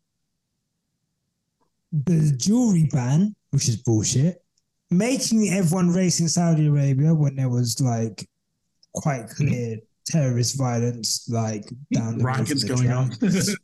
the 1.92 2.35
jewelry 2.37 2.88
ban, 2.92 3.35
which 3.51 3.68
is 3.68 3.77
bullshit, 3.77 4.42
making 4.90 5.48
everyone 5.48 5.90
race 5.90 6.20
in 6.20 6.29
Saudi 6.29 6.66
Arabia 6.66 7.14
when 7.14 7.37
there 7.37 7.48
was 7.48 7.81
like 7.81 8.29
quite 8.92 9.29
clear 9.29 9.79
terrorist 10.05 10.59
violence, 10.59 11.29
like 11.29 11.64
down 11.92 12.18
the 12.18 12.24
rockets 12.24 12.64
going 12.64 12.90
on, 12.90 13.11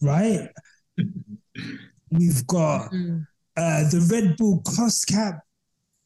right? 0.02 0.48
We've 2.10 2.46
got 2.46 2.92
uh, 3.56 3.88
the 3.90 4.08
Red 4.10 4.36
Bull 4.36 4.62
cost 4.64 5.08
cap 5.08 5.40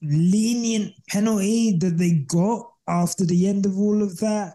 lenient 0.02 0.94
penalty 1.09 1.76
that 1.78 1.98
they 1.98 2.24
got 2.26 2.66
after 2.88 3.26
the 3.26 3.46
end 3.48 3.66
of 3.66 3.78
all 3.78 4.02
of 4.02 4.18
that. 4.18 4.54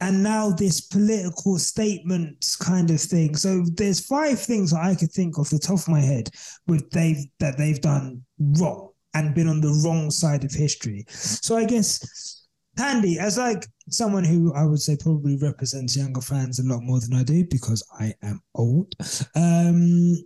And 0.00 0.22
now 0.22 0.50
this 0.50 0.82
political 0.82 1.58
statements 1.58 2.54
kind 2.54 2.90
of 2.90 3.00
thing. 3.00 3.34
So 3.34 3.64
there's 3.76 4.04
five 4.04 4.38
things 4.38 4.72
that 4.72 4.84
I 4.84 4.94
could 4.94 5.10
think 5.10 5.38
off 5.38 5.48
the 5.48 5.58
top 5.58 5.78
of 5.78 5.88
my 5.88 6.00
head 6.00 6.28
with 6.66 6.90
they've 6.90 7.24
that 7.38 7.56
they've 7.56 7.80
done 7.80 8.22
wrong 8.38 8.90
and 9.16 9.34
been 9.34 9.48
on 9.48 9.62
the 9.62 9.82
wrong 9.84 10.10
side 10.10 10.44
of 10.44 10.52
history. 10.52 11.06
So 11.08 11.56
I 11.56 11.64
guess 11.64 12.46
Thandie, 12.76 13.16
as 13.16 13.38
like 13.38 13.66
someone 13.88 14.24
who 14.24 14.52
I 14.52 14.64
would 14.64 14.80
say 14.80 14.96
probably 14.96 15.38
represents 15.38 15.96
younger 15.96 16.20
fans 16.20 16.58
a 16.58 16.64
lot 16.64 16.82
more 16.82 17.00
than 17.00 17.14
I 17.14 17.22
do 17.22 17.44
because 17.50 17.82
I 17.98 18.12
am 18.22 18.42
old. 18.54 18.94
Um, 19.34 20.16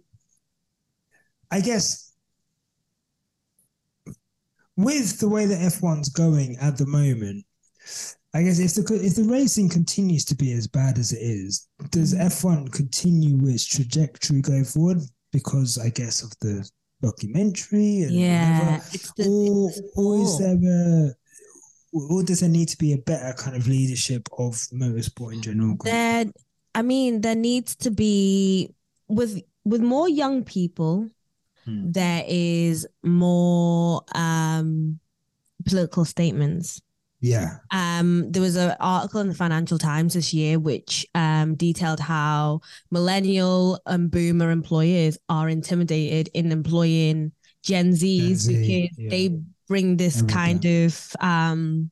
I 1.52 1.60
guess 1.60 2.12
with 4.76 5.20
the 5.20 5.28
way 5.28 5.46
that 5.46 5.60
F1's 5.60 6.08
going 6.08 6.56
at 6.60 6.76
the 6.76 6.86
moment, 6.86 7.44
I 8.34 8.42
guess 8.42 8.58
if 8.58 8.74
the 8.74 9.00
if 9.04 9.14
the 9.14 9.24
racing 9.24 9.68
continues 9.68 10.24
to 10.26 10.34
be 10.34 10.52
as 10.52 10.66
bad 10.66 10.98
as 10.98 11.12
it 11.12 11.20
is, 11.20 11.68
does 11.90 12.14
F1 12.14 12.72
continue 12.72 13.38
its 13.48 13.66
trajectory 13.66 14.40
going 14.40 14.64
forward? 14.64 14.98
Because 15.32 15.78
I 15.78 15.90
guess 15.90 16.22
of 16.22 16.32
the 16.40 16.68
documentary, 17.02 18.02
and 18.02 18.12
Yeah, 18.12 18.80
the- 19.16 19.26
or, 19.28 19.70
or 19.96 20.22
is 20.22 20.38
there 20.38 20.56
a 20.56 21.14
or 21.92 22.22
does 22.22 22.38
there 22.40 22.48
need 22.48 22.68
to 22.68 22.78
be 22.78 22.92
a 22.92 22.98
better 22.98 23.32
kind 23.36 23.56
of 23.56 23.66
leadership 23.66 24.28
of 24.38 24.54
motorsport 24.72 25.34
in 25.34 25.42
general? 25.42 25.76
there 25.82 26.24
i 26.74 26.82
mean 26.82 27.20
there 27.20 27.34
needs 27.34 27.74
to 27.74 27.90
be 27.90 28.72
with 29.08 29.42
with 29.64 29.80
more 29.80 30.08
young 30.08 30.44
people 30.44 31.08
Hmm. 31.64 31.90
there 31.92 32.24
is 32.28 32.86
more 33.02 34.02
um 34.14 35.00
political 35.66 36.04
statements 36.04 36.80
Yeah, 37.22 37.56
um 37.70 38.30
there 38.32 38.40
was 38.42 38.56
an 38.56 38.74
article 38.80 39.20
in 39.20 39.28
the 39.28 39.34
financial 39.34 39.76
times 39.78 40.14
this 40.14 40.32
year 40.32 40.58
which 40.58 41.06
um 41.14 41.54
detailed 41.54 42.00
how 42.00 42.60
millennial 42.90 43.78
and 43.84 44.10
boomer 44.10 44.50
employers 44.50 45.18
are 45.28 45.48
intimidated 45.50 46.30
in 46.32 46.50
employing 46.50 47.32
gen 47.62 47.92
z's 47.92 48.46
Gen 48.46 48.54
Z, 48.54 48.60
because 48.88 48.98
yeah. 48.98 49.10
they 49.10 49.38
bring 49.68 49.98
this 49.98 50.22
kind 50.22 50.64
of 50.64 51.14
um 51.20 51.90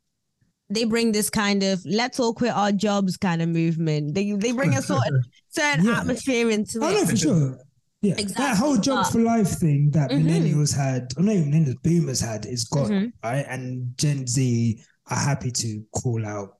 they 0.70 0.84
bring 0.84 1.12
this 1.12 1.28
kind 1.28 1.62
of 1.62 1.84
let's 1.84 2.18
all 2.18 2.32
quit 2.32 2.52
our 2.52 2.72
jobs 2.72 3.18
kind 3.18 3.42
of 3.42 3.50
movement 3.50 4.14
they 4.14 4.32
they 4.32 4.52
bring 4.52 4.74
a 4.74 4.82
sort 4.82 5.06
of 5.08 5.14
certain 5.50 5.84
Yeah. 5.84 6.00
atmosphere 6.00 6.48
into 6.48 6.80
I 6.82 6.92
know 6.92 6.98
it 7.02 7.08
for 7.08 7.16
sure. 7.16 7.58
Yeah, 8.00 8.14
that 8.36 8.56
whole 8.56 8.76
jobs 8.76 9.08
but- 9.08 9.12
for 9.12 9.18
life 9.24 9.58
thing 9.58 9.90
that 9.90 10.10
Mhm. 10.12 10.22
millennials 10.24 10.72
had, 10.74 11.08
or 11.16 11.24
not 11.24 11.34
even 11.34 11.50
millennials, 11.50 11.82
boomers 11.82 12.20
had, 12.20 12.46
is 12.46 12.62
gone, 12.64 12.90
Mhm. 12.90 13.12
right? 13.24 13.44
And 13.48 13.92
Gen 13.98 14.24
Z 14.28 14.80
are 15.10 15.18
happy 15.18 15.50
to 15.50 15.84
call 15.92 16.24
out 16.26 16.57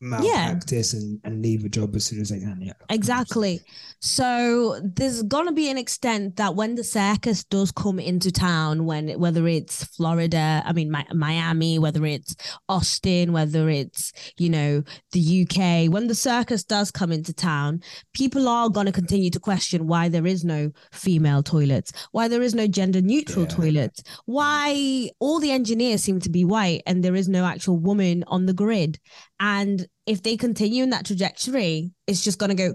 malpractice 0.00 0.94
and, 0.94 1.20
and 1.24 1.42
leave 1.42 1.64
a 1.64 1.68
job 1.68 1.94
as 1.94 2.04
soon 2.06 2.20
as 2.20 2.30
they 2.30 2.40
can. 2.40 2.58
Yeah, 2.60 2.72
Exactly. 2.88 3.60
So 4.02 4.80
there's 4.82 5.22
gonna 5.24 5.52
be 5.52 5.68
an 5.70 5.76
extent 5.76 6.36
that 6.36 6.54
when 6.54 6.74
the 6.74 6.84
circus 6.84 7.44
does 7.44 7.70
come 7.70 7.98
into 7.98 8.32
town, 8.32 8.86
when 8.86 9.10
whether 9.20 9.46
it's 9.46 9.84
Florida, 9.84 10.62
I 10.64 10.72
mean 10.72 10.90
Mi- 10.90 11.04
Miami, 11.14 11.78
whether 11.78 12.06
it's 12.06 12.34
Austin, 12.68 13.32
whether 13.32 13.68
it's 13.68 14.12
you 14.38 14.48
know 14.48 14.82
the 15.12 15.42
UK, 15.42 15.92
when 15.92 16.06
the 16.06 16.14
circus 16.14 16.64
does 16.64 16.90
come 16.90 17.12
into 17.12 17.34
town, 17.34 17.82
people 18.14 18.48
are 18.48 18.70
gonna 18.70 18.92
continue 18.92 19.28
to 19.30 19.38
question 19.40 19.86
why 19.86 20.08
there 20.08 20.26
is 20.26 20.44
no 20.44 20.70
female 20.92 21.42
toilets, 21.42 21.92
why 22.12 22.26
there 22.26 22.42
is 22.42 22.54
no 22.54 22.66
gender 22.66 23.02
neutral 23.02 23.44
Yeah. 23.44 23.50
toilets, 23.50 24.02
why 24.24 25.10
all 25.18 25.40
the 25.40 25.50
engineers 25.50 26.02
seem 26.02 26.20
to 26.20 26.30
be 26.30 26.44
white 26.44 26.82
and 26.86 27.04
there 27.04 27.14
is 27.14 27.28
no 27.28 27.44
actual 27.44 27.76
woman 27.76 28.24
on 28.28 28.46
the 28.46 28.54
grid. 28.54 28.98
And 29.40 29.86
if 30.06 30.22
they 30.22 30.36
continue 30.36 30.84
in 30.84 30.90
that 30.90 31.06
trajectory, 31.06 31.92
it's 32.06 32.22
just 32.22 32.38
going 32.38 32.50
to 32.50 32.54
go 32.54 32.74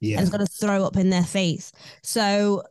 yeah, 0.00 0.16
and 0.16 0.22
it's 0.22 0.34
going 0.34 0.46
to 0.46 0.52
throw 0.52 0.84
up 0.84 0.96
in 0.96 1.10
their 1.10 1.24
face. 1.24 1.72
So, 2.02 2.62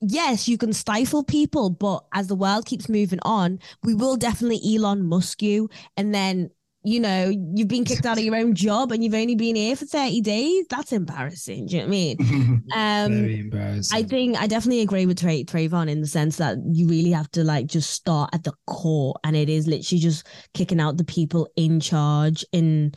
yes, 0.00 0.48
you 0.48 0.58
can 0.58 0.72
stifle 0.72 1.22
people, 1.22 1.70
but 1.70 2.04
as 2.12 2.26
the 2.26 2.34
world 2.34 2.66
keeps 2.66 2.88
moving 2.88 3.20
on, 3.22 3.58
we 3.84 3.94
will 3.94 4.16
definitely 4.16 4.60
Elon 4.74 5.06
Musk 5.06 5.42
you. 5.42 5.68
And 5.96 6.14
then, 6.14 6.50
you 6.88 7.00
know, 7.00 7.30
you've 7.54 7.68
been 7.68 7.84
kicked 7.84 8.06
out 8.06 8.16
of 8.16 8.24
your 8.24 8.34
own 8.34 8.54
job 8.54 8.92
and 8.92 9.04
you've 9.04 9.14
only 9.14 9.34
been 9.34 9.56
here 9.56 9.76
for 9.76 9.84
30 9.84 10.22
days. 10.22 10.64
That's 10.70 10.92
embarrassing. 10.92 11.66
Do 11.66 11.76
you 11.76 11.82
know 11.82 11.86
what 11.86 11.88
I 11.88 11.90
mean? 11.90 12.64
Um, 12.74 13.12
very 13.12 13.40
embarrassing. 13.40 13.98
I 13.98 14.02
think 14.02 14.36
I 14.36 14.46
definitely 14.46 14.82
agree 14.82 15.06
with 15.06 15.18
Tra- 15.18 15.44
Travon 15.44 15.88
in 15.88 16.00
the 16.00 16.06
sense 16.06 16.36
that 16.36 16.58
you 16.70 16.86
really 16.86 17.10
have 17.12 17.30
to 17.32 17.42
like 17.42 17.66
just 17.66 17.90
start 17.90 18.30
at 18.34 18.44
the 18.44 18.52
core, 18.66 19.14
and 19.24 19.34
it 19.34 19.48
is 19.48 19.66
literally 19.66 20.00
just 20.00 20.26
kicking 20.52 20.80
out 20.80 20.96
the 20.96 21.04
people 21.04 21.48
in 21.56 21.80
charge 21.80 22.44
and 22.52 22.96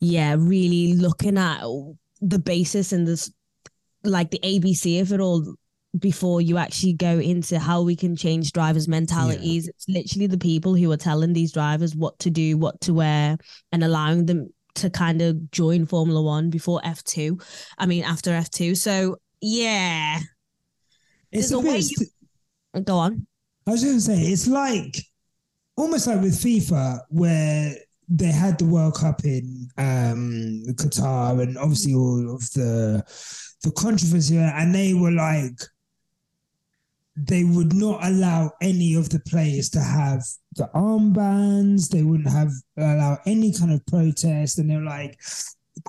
yeah, 0.00 0.36
really 0.38 0.94
looking 0.94 1.36
at 1.36 1.62
the 2.20 2.38
basis 2.38 2.92
and 2.92 3.06
this 3.06 3.30
like 4.04 4.30
the 4.30 4.40
ABC 4.40 5.00
of 5.00 5.12
it 5.12 5.20
all 5.20 5.54
before 5.98 6.40
you 6.40 6.58
actually 6.58 6.92
go 6.92 7.18
into 7.18 7.58
how 7.58 7.82
we 7.82 7.96
can 7.96 8.14
change 8.16 8.52
drivers' 8.52 8.88
mentalities. 8.88 9.68
It's 9.68 9.88
literally 9.88 10.26
the 10.26 10.38
people 10.38 10.74
who 10.74 10.90
are 10.92 10.96
telling 10.96 11.32
these 11.32 11.52
drivers 11.52 11.96
what 11.96 12.18
to 12.20 12.30
do, 12.30 12.56
what 12.58 12.80
to 12.82 12.92
wear, 12.94 13.38
and 13.72 13.82
allowing 13.82 14.26
them 14.26 14.52
to 14.76 14.90
kind 14.90 15.22
of 15.22 15.50
join 15.50 15.86
Formula 15.86 16.20
One 16.22 16.50
before 16.50 16.80
F2. 16.84 17.42
I 17.78 17.86
mean, 17.86 18.04
after 18.04 18.30
F2. 18.30 18.76
So, 18.76 19.16
yeah, 19.40 20.18
it's 21.32 21.50
there's 21.50 21.52
a 21.52 21.62
bit. 21.62 21.90
you- 21.90 22.82
go 22.82 22.96
on. 22.98 23.26
I 23.66 23.70
was 23.72 23.82
going 23.84 23.96
to 23.96 24.00
say 24.00 24.18
it's 24.22 24.46
like 24.46 24.96
almost 25.76 26.06
like 26.06 26.20
with 26.20 26.34
FIFA 26.40 27.00
where 27.10 27.74
they 28.08 28.26
had 28.32 28.58
the 28.58 28.64
World 28.64 28.94
Cup 28.94 29.24
in 29.24 29.68
um, 29.76 30.62
Qatar 30.74 31.42
and 31.42 31.58
obviously 31.58 31.94
all 31.94 32.34
of 32.34 32.40
the 32.52 33.02
the 33.62 33.70
controversy 33.72 34.38
and 34.38 34.74
they 34.74 34.94
were 34.94 35.10
like 35.10 35.58
they 37.26 37.44
would 37.44 37.74
not 37.74 38.04
allow 38.04 38.52
any 38.60 38.94
of 38.94 39.08
the 39.08 39.20
players 39.20 39.68
to 39.70 39.80
have 39.80 40.22
the 40.56 40.68
armbands. 40.74 41.88
They 41.88 42.02
wouldn't 42.02 42.28
have 42.30 42.52
allow 42.76 43.18
any 43.26 43.52
kind 43.52 43.72
of 43.72 43.84
protest, 43.86 44.58
and 44.58 44.70
they're 44.70 44.80
like 44.82 45.18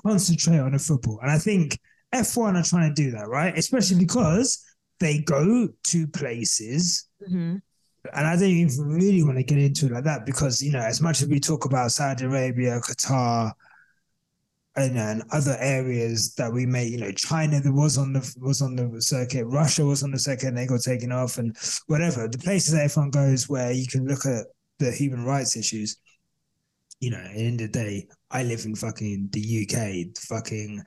concentrate 0.04 0.58
on 0.58 0.72
the 0.72 0.78
football. 0.78 1.18
And 1.22 1.30
I 1.30 1.38
think 1.38 1.78
F1 2.14 2.58
are 2.58 2.62
trying 2.64 2.94
to 2.94 3.02
do 3.02 3.10
that, 3.12 3.28
right? 3.28 3.56
Especially 3.56 3.98
because 3.98 4.64
they 4.98 5.18
go 5.20 5.68
to 5.84 6.06
places 6.08 7.06
Mm-hmm. 7.22 7.56
and 8.14 8.26
I 8.26 8.34
don't 8.34 8.44
even 8.44 8.86
really 8.86 9.22
want 9.22 9.36
to 9.36 9.42
get 9.44 9.58
into 9.58 9.84
it 9.86 9.92
like 9.92 10.04
that 10.04 10.24
because 10.24 10.62
you 10.62 10.72
know, 10.72 10.80
as 10.80 11.02
much 11.02 11.20
as 11.20 11.28
we 11.28 11.38
talk 11.38 11.66
about 11.66 11.92
Saudi 11.92 12.24
Arabia, 12.24 12.80
Qatar, 12.80 13.52
and, 14.76 14.96
uh, 14.98 15.00
and 15.00 15.22
other 15.32 15.56
areas 15.60 16.34
that 16.34 16.52
we 16.52 16.64
may, 16.66 16.86
you 16.86 16.98
know, 16.98 17.10
China 17.12 17.60
that 17.60 17.72
was 17.72 17.98
on 17.98 18.12
the 18.12 18.34
was 18.40 18.62
on 18.62 18.76
the 18.76 19.02
circuit, 19.02 19.44
Russia 19.46 19.84
was 19.84 20.02
on 20.02 20.10
the 20.12 20.18
circuit, 20.18 20.48
and 20.48 20.58
they 20.58 20.66
got 20.66 20.80
taken 20.80 21.12
off, 21.12 21.38
and 21.38 21.56
whatever 21.86 22.28
the 22.28 22.38
places 22.38 22.72
that 22.72 22.84
everyone 22.84 23.10
goes 23.10 23.48
where 23.48 23.72
you 23.72 23.86
can 23.86 24.06
look 24.06 24.26
at 24.26 24.46
the 24.78 24.90
human 24.92 25.24
rights 25.24 25.56
issues. 25.56 25.96
you 27.00 27.10
know, 27.10 27.18
at 27.18 27.34
the 27.34 27.46
end 27.46 27.60
of 27.60 27.72
the 27.72 27.78
day, 27.78 28.08
I 28.30 28.42
live 28.44 28.64
in 28.64 28.74
fucking 28.76 29.30
the 29.32 29.40
UK, 29.62 30.14
the 30.14 30.26
fucking 30.28 30.82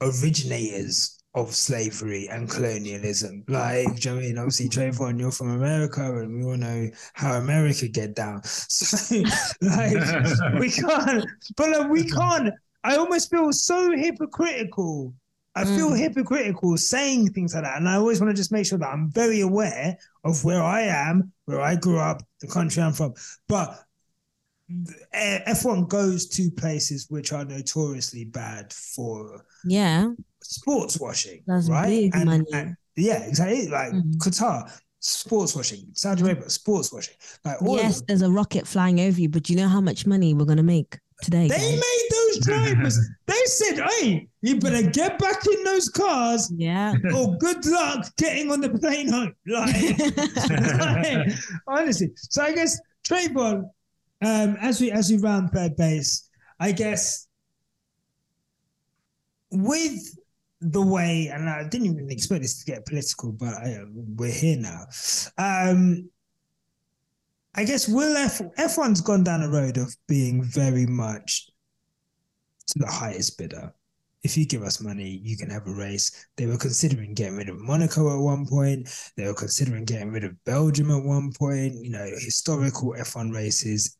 originators 0.00 1.18
of 1.34 1.54
slavery 1.54 2.28
and 2.28 2.48
colonialism. 2.50 3.44
Like, 3.48 3.86
do 4.00 4.08
you 4.08 4.14
know 4.14 4.20
I 4.20 4.24
mean? 4.24 4.38
Obviously, 4.38 4.68
Travon, 4.68 5.18
you're 5.18 5.30
from 5.30 5.50
America, 5.50 6.02
and 6.02 6.38
we 6.38 6.50
all 6.50 6.56
know 6.56 6.90
how 7.14 7.38
America 7.38 7.88
get 7.88 8.14
down. 8.14 8.42
So, 8.74 9.22
like, 9.62 9.94
we 10.58 10.70
can't, 10.70 11.24
but 11.56 11.70
like, 11.70 11.90
we 11.90 12.04
can't. 12.04 12.52
I 12.84 12.96
almost 12.96 13.30
feel 13.30 13.52
so 13.52 13.92
hypocritical. 13.96 15.14
I 15.54 15.64
feel 15.64 15.90
Mm. 15.90 15.98
hypocritical 15.98 16.76
saying 16.78 17.32
things 17.32 17.54
like 17.54 17.64
that. 17.64 17.76
And 17.76 17.88
I 17.88 17.96
always 17.96 18.20
want 18.20 18.30
to 18.30 18.36
just 18.36 18.52
make 18.52 18.64
sure 18.66 18.78
that 18.78 18.88
I'm 18.88 19.10
very 19.10 19.40
aware 19.42 19.98
of 20.24 20.42
where 20.44 20.62
I 20.62 20.82
am, 20.82 21.32
where 21.44 21.60
I 21.60 21.76
grew 21.76 21.98
up, 21.98 22.22
the 22.40 22.46
country 22.48 22.82
I'm 22.82 22.94
from. 22.94 23.12
But 23.48 23.78
eh, 25.12 25.40
F1 25.52 25.88
goes 25.88 26.26
to 26.28 26.50
places 26.52 27.06
which 27.10 27.32
are 27.32 27.44
notoriously 27.44 28.24
bad 28.24 28.72
for 28.72 29.44
Yeah. 29.64 30.12
sports 30.42 30.98
washing, 30.98 31.42
That's 31.46 31.68
right? 31.68 32.10
And- 32.14 32.24
money. 32.24 32.44
and- 32.52 32.76
yeah, 32.96 33.22
exactly. 33.22 33.68
Like 33.68 33.92
Mhm. 33.92 34.14
Qatar, 34.16 34.70
sports 35.00 35.54
washing. 35.54 35.86
Saudi 35.92 36.22
Arabia, 36.22 36.48
sports 36.48 36.92
washing. 36.92 37.14
Like 37.44 37.58
yes, 37.60 38.02
there's 38.08 38.22
a 38.22 38.30
rocket 38.30 38.66
flying 38.66 39.00
over 39.00 39.20
you, 39.20 39.28
but 39.28 39.42
do 39.44 39.52
you 39.52 39.58
know 39.58 39.68
how 39.68 39.80
much 39.82 40.06
money 40.06 40.32
we're 40.32 40.46
gonna 40.46 40.62
make 40.62 40.98
today? 41.22 41.48
They 41.48 41.56
guys? 41.56 41.72
made 41.72 42.08
those 42.10 42.38
drivers. 42.40 42.98
they 43.26 43.44
said, 43.46 43.88
"Hey, 43.88 44.28
you 44.42 44.58
better 44.58 44.88
get 44.90 45.18
back 45.18 45.46
in 45.46 45.64
those 45.64 45.88
cars." 45.88 46.52
yeah. 46.54 46.94
or 47.16 47.36
good 47.38 47.64
luck 47.66 48.06
getting 48.16 48.50
on 48.50 48.60
the 48.60 48.70
plane 48.70 49.10
home. 49.10 49.34
Like, 49.46 49.98
like, 50.78 51.28
honestly. 51.66 52.10
So 52.16 52.42
I 52.42 52.54
guess 52.54 52.80
Travon, 53.06 53.70
um, 54.24 54.56
as 54.60 54.80
we 54.80 54.90
as 54.90 55.10
we 55.10 55.18
round 55.18 55.50
third 55.50 55.76
base, 55.76 56.28
I 56.60 56.72
guess 56.72 57.26
with 59.50 60.16
the 60.60 60.80
way, 60.80 61.30
and 61.32 61.48
I 61.48 61.68
didn't 61.68 61.86
even 61.86 62.10
expect 62.10 62.42
this 62.42 62.64
to 62.64 62.64
get 62.64 62.86
political, 62.86 63.32
but 63.32 63.54
I, 63.54 63.78
we're 63.92 64.30
here 64.30 64.56
now. 64.56 64.86
Um, 65.36 66.08
I 67.54 67.64
guess 67.64 67.88
will 67.88 68.16
F 68.16 68.38
F1's 68.58 69.00
gone 69.00 69.24
down 69.24 69.42
a 69.42 69.48
road 69.50 69.76
of 69.76 69.94
being 70.08 70.42
very 70.42 70.86
much 70.86 71.50
to 72.68 72.78
the 72.78 72.86
highest 72.86 73.38
bidder. 73.38 73.72
If 74.22 74.36
you 74.36 74.46
give 74.46 74.62
us 74.62 74.80
money, 74.80 75.20
you 75.22 75.36
can 75.36 75.50
have 75.50 75.66
a 75.66 75.74
race. 75.74 76.26
They 76.36 76.46
were 76.46 76.56
considering 76.56 77.12
getting 77.12 77.36
rid 77.36 77.48
of 77.48 77.58
Monaco 77.58 78.16
at 78.16 78.22
one 78.22 78.46
point. 78.46 78.88
They 79.16 79.26
were 79.26 79.34
considering 79.34 79.84
getting 79.84 80.12
rid 80.12 80.22
of 80.24 80.42
Belgium 80.44 80.90
at 80.92 81.02
one 81.02 81.32
point. 81.32 81.74
You 81.74 81.90
know, 81.90 82.04
historical 82.20 82.94
F1 82.96 83.34
races 83.34 83.98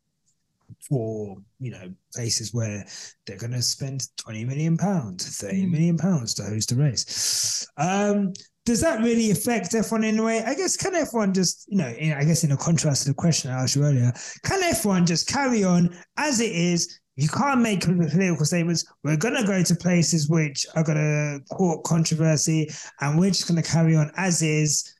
for 0.88 1.36
you 1.60 1.70
know 1.70 1.92
places 2.14 2.54
where 2.54 2.84
they're 3.26 3.36
going 3.36 3.52
to 3.52 3.62
spend 3.62 4.08
20 4.16 4.44
million 4.46 4.76
pounds 4.76 5.36
30 5.38 5.66
Mm. 5.66 6.00
pounds 6.00 6.34
to 6.34 6.42
host 6.44 6.72
a 6.72 6.76
race 6.76 7.66
um 7.76 8.32
does 8.64 8.80
that 8.80 9.00
really 9.00 9.30
affect 9.30 9.72
F1 9.72 10.06
in 10.06 10.18
a 10.18 10.22
way? 10.22 10.42
I 10.44 10.54
guess 10.54 10.76
can 10.76 10.92
F1 10.92 11.34
just, 11.34 11.66
you 11.68 11.78
know, 11.78 11.86
I 11.86 12.24
guess 12.24 12.44
in 12.44 12.52
a 12.52 12.56
contrast 12.56 13.02
to 13.02 13.08
the 13.08 13.14
question 13.14 13.50
I 13.50 13.62
asked 13.62 13.74
you 13.74 13.82
earlier, 13.82 14.12
can 14.44 14.62
F1 14.62 15.06
just 15.06 15.28
carry 15.28 15.64
on 15.64 15.96
as 16.16 16.40
it 16.40 16.52
is? 16.52 17.00
You 17.16 17.28
can't 17.28 17.60
make 17.60 17.82
political 17.82 18.46
statements. 18.46 18.86
We're 19.04 19.16
going 19.16 19.36
to 19.36 19.46
go 19.46 19.62
to 19.62 19.74
places 19.74 20.28
which 20.28 20.64
are 20.76 20.84
going 20.84 20.96
to 20.96 21.54
court 21.54 21.84
controversy, 21.84 22.70
and 23.00 23.18
we're 23.18 23.30
just 23.30 23.48
going 23.48 23.62
to 23.62 23.68
carry 23.68 23.96
on 23.96 24.10
as 24.16 24.42
is. 24.42 24.94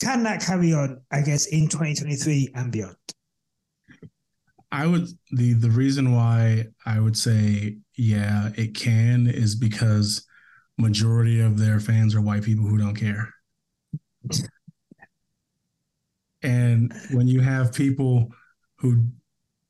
Can 0.00 0.22
that 0.24 0.42
carry 0.42 0.72
on? 0.72 1.00
I 1.10 1.22
guess 1.22 1.46
in 1.46 1.68
2023 1.68 2.50
and 2.54 2.70
beyond. 2.70 2.96
I 4.70 4.86
would 4.86 5.08
the 5.32 5.52
the 5.54 5.70
reason 5.70 6.12
why 6.12 6.66
I 6.86 6.98
would 6.98 7.16
say 7.16 7.76
yeah 7.96 8.50
it 8.56 8.74
can 8.74 9.26
is 9.26 9.54
because 9.54 10.26
majority 10.78 11.40
of 11.40 11.58
their 11.58 11.80
fans 11.80 12.14
are 12.14 12.20
white 12.20 12.42
people 12.42 12.64
who 12.66 12.78
don't 12.78 12.94
care. 12.94 13.28
And 16.42 16.92
when 17.12 17.28
you 17.28 17.40
have 17.40 17.72
people 17.72 18.28
who 18.78 19.04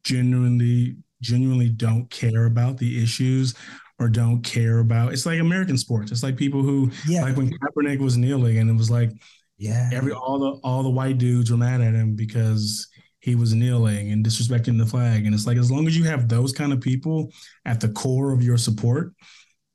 genuinely 0.05 0.97
genuinely 1.21 1.69
don't 1.69 2.11
care 2.11 2.47
about 2.47 2.79
the 2.79 3.01
issues 3.01 3.55
or 4.01 4.09
don't 4.09 4.43
care 4.43 4.81
about 4.81 5.13
it's 5.13 5.27
like 5.27 5.39
American 5.39 5.79
sports. 5.79 6.11
It's 6.11 6.23
like 6.23 6.37
people 6.37 6.63
who 6.63 6.91
Yeah, 7.07 7.23
like 7.23 7.37
when 7.37 7.51
Kaepernick 7.51 8.01
was 8.01 8.17
kneeling 8.17 8.59
and 8.59 8.69
it 8.69 8.77
was 8.77 8.91
like 8.91 9.13
yeah, 9.59 9.91
every 9.93 10.13
all 10.13 10.39
the 10.39 10.61
all 10.65 10.83
the 10.83 10.91
white 10.91 11.19
dudes 11.19 11.51
were 11.51 11.57
mad 11.57 11.81
at 11.81 11.95
him 11.95 12.17
because 12.17 12.89
he 13.21 13.37
was 13.37 13.55
kneeling 13.55 14.11
and 14.11 14.25
disrespecting 14.27 14.77
the 14.79 14.87
flag 14.87 15.25
and 15.27 15.35
it's 15.35 15.47
like 15.47 15.57
as 15.59 15.71
long 15.71 15.87
as 15.87 15.97
you 15.97 16.03
have 16.05 16.29
those 16.29 16.53
kind 16.53 16.73
of 16.73 16.81
people 16.81 17.31
at 17.65 17.79
the 17.79 17.91
core 17.91 18.33
of 18.33 18.43
your 18.43 18.59
support 18.59 19.13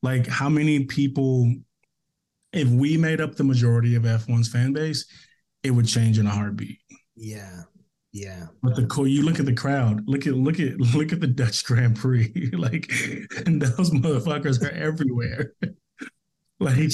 like 0.04 0.28
how 0.28 0.50
many 0.50 0.84
people 0.86 1.54
if 2.54 2.68
we 2.70 2.98
made 2.98 3.20
up 3.22 3.36
the 3.36 3.44
majority 3.44 3.96
of 3.96 4.04
F1's 4.04 4.48
fan 4.50 4.74
base 4.74 5.06
it 5.64 5.72
would 5.72 5.88
change 5.88 6.18
in 6.20 6.28
a 6.28 6.30
heartbeat 6.30 6.80
yeah, 7.16 7.62
yeah. 8.12 8.46
but 8.62 8.76
the 8.76 8.86
core 8.86 9.08
you 9.08 9.24
look 9.24 9.40
at 9.40 9.46
the 9.46 9.54
crowd 9.54 10.02
look 10.08 10.28
at 10.28 10.34
look 10.34 10.60
at 10.60 10.80
look 10.96 11.12
at 11.12 11.20
the 11.20 11.28
Dutch 11.28 11.64
Grand 11.66 11.96
Prix 11.96 12.32
like 12.54 12.92
and 13.46 13.62
those 13.62 13.92
motherfuckers 13.92 14.62
are 14.64 14.72
everywhere 14.72 15.54
like 16.60 16.92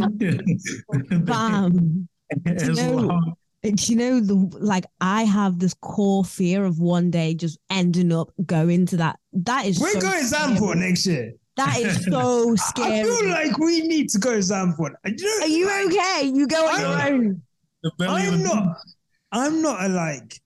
um, 0.00 1.24
Bam. 1.24 2.08
as 2.46 2.68
You 2.68 2.74
know- 2.74 2.96
long 2.96 3.34
And 3.62 3.88
you 3.88 3.96
know, 3.96 4.20
the 4.20 4.34
like 4.60 4.84
I 5.00 5.24
have 5.24 5.58
this 5.58 5.74
core 5.80 6.24
fear 6.24 6.64
of 6.66 6.78
one 6.80 7.10
day 7.10 7.34
just 7.34 7.58
ending 7.70 8.12
up 8.12 8.28
going 8.44 8.84
to 8.86 8.98
that. 8.98 9.18
That 9.32 9.64
is 9.66 9.80
We're 9.80 9.92
so 9.92 10.00
going 10.00 10.24
scary. 10.24 10.54
Zandvoort 10.56 10.76
next 10.76 11.06
year. 11.06 11.32
That 11.56 11.78
is 11.78 12.04
so 12.10 12.54
scary. 12.56 13.00
I 13.00 13.02
feel 13.04 13.28
like 13.30 13.58
we 13.58 13.80
need 13.86 14.08
to 14.10 14.18
go 14.18 14.38
Zandvoort. 14.38 14.94
You 15.04 15.14
know, 15.24 15.44
Are 15.44 15.48
you 15.48 15.86
okay? 15.88 16.30
You 16.32 16.46
go 16.46 16.66
on 16.66 16.80
your 16.80 16.88
I'm- 16.90 17.14
own. 17.14 17.42
the 17.82 17.90
belly 17.98 18.26
of 18.26 18.34
I'm 18.34 18.42
not. 18.42 18.76
I'm 19.32 19.62
not 19.62 19.84
a 19.84 19.88
like. 19.88 20.40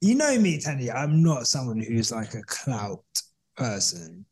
You 0.00 0.14
know 0.16 0.38
me, 0.38 0.58
Tanya. 0.60 0.92
I'm 0.92 1.22
not 1.22 1.46
someone 1.46 1.80
who's 1.80 2.10
like 2.10 2.34
a 2.34 2.42
clout 2.42 3.04
person. 3.56 4.26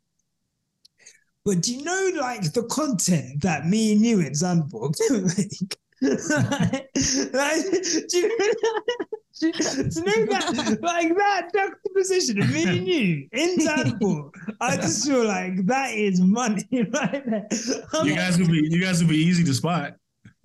But 1.45 1.63
do 1.63 1.75
you 1.75 1.85
know, 1.85 2.11
like 2.21 2.53
the 2.53 2.65
content 2.65 3.43
that 3.43 3.67
me 3.67 3.93
and 3.93 4.01
you 4.03 4.21
in 4.21 4.33
Zandvoort 4.33 4.97
make? 5.11 5.77
like, 7.33 7.83
do 8.09 8.19
you 8.19 8.39
know, 8.39 8.49
do 9.11 9.20
you, 9.41 9.53
do 9.53 10.03
know 10.05 10.27
that, 10.27 10.79
like 10.83 11.17
that 11.17 11.51
juxtaposition 11.55 12.43
of 12.43 12.51
me 12.53 12.63
and 12.65 12.87
you 12.87 13.29
in 13.33 13.59
Zandvoort? 13.59 14.31
I 14.61 14.77
just 14.77 15.07
feel 15.07 15.25
like 15.25 15.65
that 15.67 15.95
is 15.95 16.21
money 16.21 16.65
right 16.73 17.23
there. 17.27 17.49
I'm 17.93 18.07
You 18.07 18.13
like, 18.15 18.21
guys 18.21 18.39
would 18.39 18.49
be 18.51 18.69
you 18.71 18.81
guys 18.81 19.01
would 19.01 19.09
be 19.09 19.17
easy 19.19 19.45
to 19.45 19.55
spot. 19.55 19.95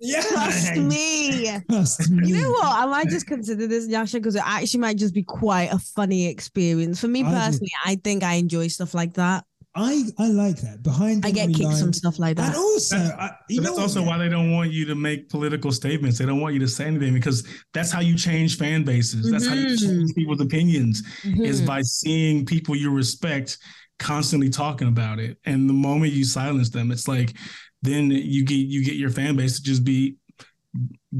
yeah, 0.00 0.22
Trust 0.22 0.76
me. 0.76 1.50
Trust 1.70 2.10
me. 2.10 2.28
You 2.28 2.42
know 2.42 2.50
what? 2.52 2.66
I 2.66 2.86
might 2.86 3.08
just 3.08 3.26
consider 3.26 3.66
this, 3.66 3.88
Yasha, 3.88 4.18
because 4.18 4.36
it 4.36 4.42
actually 4.44 4.80
might 4.80 4.96
just 4.98 5.14
be 5.14 5.22
quite 5.22 5.72
a 5.72 5.78
funny 5.78 6.26
experience. 6.26 7.00
For 7.00 7.08
me 7.08 7.24
I 7.24 7.30
personally, 7.30 7.72
I 7.84 7.96
think 7.96 8.22
I 8.22 8.34
enjoy 8.34 8.68
stuff 8.68 8.94
like 8.94 9.14
that. 9.14 9.44
I 9.76 10.04
I 10.18 10.28
like 10.28 10.56
that. 10.62 10.82
Behind 10.82 11.24
I 11.24 11.30
get 11.30 11.44
enemy 11.44 11.54
kicked 11.54 11.78
from 11.80 11.92
stuff 11.92 12.18
like 12.18 12.36
that. 12.38 12.48
And 12.48 12.56
also, 12.56 12.96
That's- 12.96 13.18
I, 13.18 13.30
you 13.48 13.60
know 13.60 13.64
that's 13.68 13.76
what, 13.76 13.82
also 13.82 14.00
yeah. 14.00 14.06
why 14.06 14.18
they 14.18 14.28
don't 14.28 14.50
want 14.52 14.72
you 14.72 14.84
to 14.86 14.94
make 14.94 15.28
political 15.28 15.70
statements. 15.70 16.18
They 16.18 16.26
don't 16.26 16.40
want 16.40 16.54
you 16.54 16.60
to 16.60 16.68
say 16.68 16.86
anything 16.86 17.12
because 17.14 17.46
that's 17.74 17.92
how 17.92 18.00
you 18.00 18.16
change 18.16 18.56
fan 18.56 18.84
bases. 18.84 19.30
That's 19.30 19.46
how 19.46 19.54
you 19.54 19.66
Mhm. 19.66 19.80
change 19.80 20.14
people's 20.14 20.40
opinions 20.40 21.02
is 21.24 21.60
Mhm. 21.62 21.66
by 21.66 21.82
seeing 21.82 22.46
people 22.46 22.74
you 22.74 22.90
respect 22.90 23.58
constantly 23.98 24.48
talking 24.50 24.88
about 24.88 25.18
it. 25.18 25.38
And 25.44 25.68
the 25.68 25.74
moment 25.74 26.12
you 26.12 26.24
silence 26.24 26.70
them, 26.70 26.90
it's 26.90 27.06
like 27.08 27.36
then 27.82 28.10
you 28.10 28.44
get 28.44 28.56
you 28.56 28.82
get 28.84 28.96
your 28.96 29.10
fan 29.10 29.36
base 29.36 29.56
to 29.56 29.62
just 29.62 29.84
be 29.84 30.16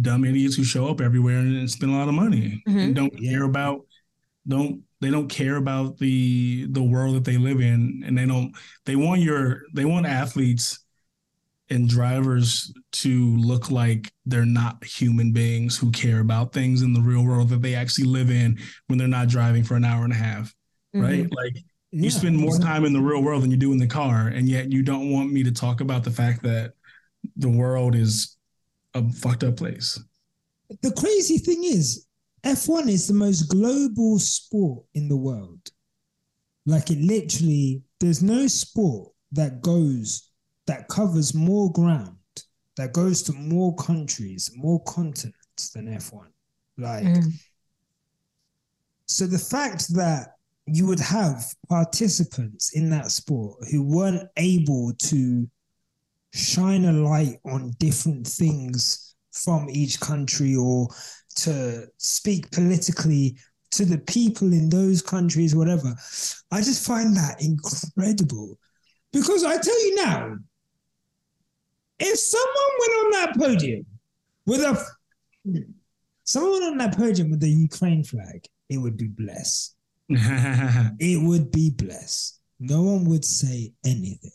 dumb 0.01 0.25
idiots 0.25 0.57
who 0.57 0.65
show 0.65 0.89
up 0.89 1.01
everywhere 1.01 1.39
and 1.39 1.71
spend 1.71 1.93
a 1.93 1.95
lot 1.97 2.09
of 2.09 2.15
money 2.15 2.63
Mhm. 2.69 2.79
and 2.85 2.95
don't 2.95 3.19
care 3.19 3.45
about 3.45 3.81
don't 4.47 4.83
they 5.01 5.11
don't 5.11 5.29
care 5.29 5.57
about 5.57 5.99
the 5.99 6.67
the 6.71 6.83
world 6.83 7.17
that 7.17 7.25
they 7.25 7.37
live 7.37 7.61
in 7.61 8.03
and 8.07 8.17
they 8.17 8.27
don't 8.27 8.53
they 8.85 8.97
want 8.97 9.21
your 9.21 9.63
they 9.75 9.85
want 9.85 10.07
athletes 10.07 10.81
and 11.69 11.89
drivers 11.89 12.73
to 12.93 13.37
look 13.39 13.71
like 13.71 14.13
they're 14.25 14.47
not 14.47 14.83
human 14.85 15.33
beings 15.33 15.77
who 15.77 15.91
care 15.91 16.21
about 16.21 16.53
things 16.53 16.83
in 16.83 16.93
the 16.93 17.01
real 17.01 17.25
world 17.25 17.49
that 17.49 17.61
they 17.61 17.75
actually 17.75 18.05
live 18.05 18.31
in 18.31 18.57
when 18.87 18.99
they're 18.99 19.09
not 19.09 19.29
driving 19.29 19.65
for 19.65 19.75
an 19.75 19.85
hour 19.85 20.05
and 20.05 20.13
a 20.13 20.17
half 20.17 20.55
mm-hmm. 20.95 21.03
right? 21.03 21.33
Like 21.33 21.57
Yeah, 21.91 22.05
you 22.05 22.11
spend 22.11 22.37
more 22.37 22.57
exactly. 22.57 22.69
time 22.69 22.85
in 22.85 22.93
the 22.93 23.01
real 23.01 23.23
world 23.23 23.43
than 23.43 23.51
you 23.51 23.57
do 23.57 23.73
in 23.73 23.79
the 23.79 23.87
car 23.87 24.29
and 24.29 24.49
yet 24.49 24.71
you 24.71 24.83
don't 24.83 25.11
want 25.11 25.33
me 25.33 25.43
to 25.43 25.53
talk 25.53 25.81
about 25.81 26.05
the 26.05 26.11
fact 26.11 26.43
that 26.45 26.73
the 27.37 27.49
world 27.49 27.95
is 27.95 28.37
a 28.95 29.11
fucked 29.11 29.45
up 29.45 29.57
place. 29.57 30.01
The 30.83 30.93
crazy 30.93 31.39
thing 31.39 31.65
is, 31.65 32.06
F1 32.47 32.89
is 32.89 33.09
the 33.09 33.15
most 33.15 33.49
global 33.49 34.19
sport 34.19 34.85
in 34.95 35.09
the 35.09 35.17
world. 35.17 35.69
Like 36.65 36.91
it 36.91 36.99
literally, 37.01 37.83
there's 37.99 38.23
no 38.23 38.47
sport 38.47 39.13
that 39.33 39.61
goes 39.61 40.31
that 40.67 40.89
covers 40.89 41.35
more 41.35 41.73
ground, 41.73 42.17
that 42.77 42.93
goes 42.93 43.23
to 43.23 43.33
more 43.33 43.75
countries, 43.77 44.51
more 44.55 44.83
continents 44.85 45.71
than 45.75 45.87
F1. 45.87 46.27
Like 46.79 47.05
Mm. 47.05 47.33
So 49.07 49.27
the 49.27 49.39
fact 49.39 49.95
that 49.95 50.35
you 50.67 50.87
would 50.87 51.01
have 51.01 51.45
participants 51.69 52.77
in 52.77 52.91
that 52.91 53.11
sport 53.11 53.57
who 53.71 53.83
weren't 53.85 54.29
able 54.37 54.93
to 54.95 55.49
shine 56.33 56.85
a 56.85 56.93
light 56.93 57.39
on 57.45 57.73
different 57.79 58.27
things 58.27 59.15
from 59.33 59.71
each 59.71 60.01
country 60.01 60.57
or 60.57 60.89
to 61.37 61.87
speak 61.99 62.51
politically 62.51 63.37
to 63.73 63.85
the 63.85 63.99
people 63.99 64.53
in 64.53 64.69
those 64.69 65.03
countries, 65.03 65.55
whatever. 65.55 65.95
I 66.51 66.61
just 66.61 66.87
find 66.87 67.17
that 67.17 67.41
incredible. 67.41 68.59
Because 69.13 69.45
I 69.45 69.59
tell 69.59 69.87
you 69.87 69.95
now, 69.97 70.37
if 71.99 72.19
someone 72.19 72.73
went 72.81 72.93
on 72.93 73.11
that 73.13 73.37
podium 73.39 73.87
with 74.47 74.61
a 74.61 74.85
someone 76.25 76.63
on 76.63 76.79
that 76.79 76.97
podium 76.97 77.31
with 77.31 77.41
the 77.41 77.49
Ukraine 77.49 78.05
flag, 78.05 78.45
it 78.69 78.79
would 78.79 78.97
be 78.97 79.09
blessed. 79.09 79.75
it 80.09 81.27
would 81.27 81.51
be 81.51 81.71
blessed. 81.71 82.41
No 82.59 82.83
one 82.83 83.05
would 83.05 83.25
say 83.25 83.73
anything. 83.85 84.31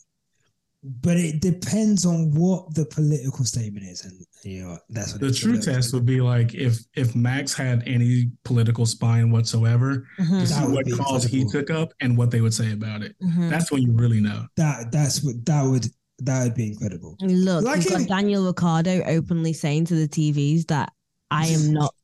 But 0.82 1.16
it 1.16 1.40
depends 1.40 2.04
on 2.04 2.32
what 2.32 2.74
the 2.74 2.86
political 2.86 3.44
statement 3.44 3.86
is, 3.86 4.04
and 4.04 4.26
you 4.44 4.62
know 4.62 4.78
that's 4.90 5.12
what 5.12 5.20
the 5.20 5.32
true 5.32 5.60
test 5.60 5.92
would 5.94 6.04
be 6.06 6.20
like 6.20 6.54
if 6.54 6.78
if 6.96 7.14
Max 7.14 7.54
had 7.54 7.82
any 7.86 8.30
political 8.44 8.84
spine 8.86 9.30
whatsoever 9.30 10.06
Mhm. 10.18 10.40
to 10.40 10.46
see 10.46 10.64
what 10.66 10.84
be 10.84 10.92
cause 10.92 11.24
he 11.24 11.44
took 11.44 11.70
up 11.70 11.92
and 12.00 12.16
what 12.18 12.30
they 12.30 12.40
would 12.40 12.54
say 12.54 12.72
about 12.72 13.02
it. 13.02 13.14
Mhm. 13.22 13.50
That's 13.50 13.70
when 13.70 13.82
you 13.82 13.92
really 13.92 14.20
know. 14.20 14.46
that 14.56 14.90
that's 14.92 15.22
what 15.22 15.44
that 15.46 15.62
would 15.62 15.86
that 16.18 16.44
would 16.44 16.54
be 16.54 16.68
incredible. 16.68 17.16
Look, 17.20 17.64
Like 17.64 17.84
you've 17.84 17.92
got 17.98 18.08
Daniel 18.08 18.44
Ricciardo 18.46 19.02
openly 19.06 19.52
saying 19.52 19.86
to 19.86 19.94
the 19.96 20.06
TVs 20.08 20.66
that 20.66 20.92
I 21.30 21.46
am 21.48 21.72
not 21.72 21.94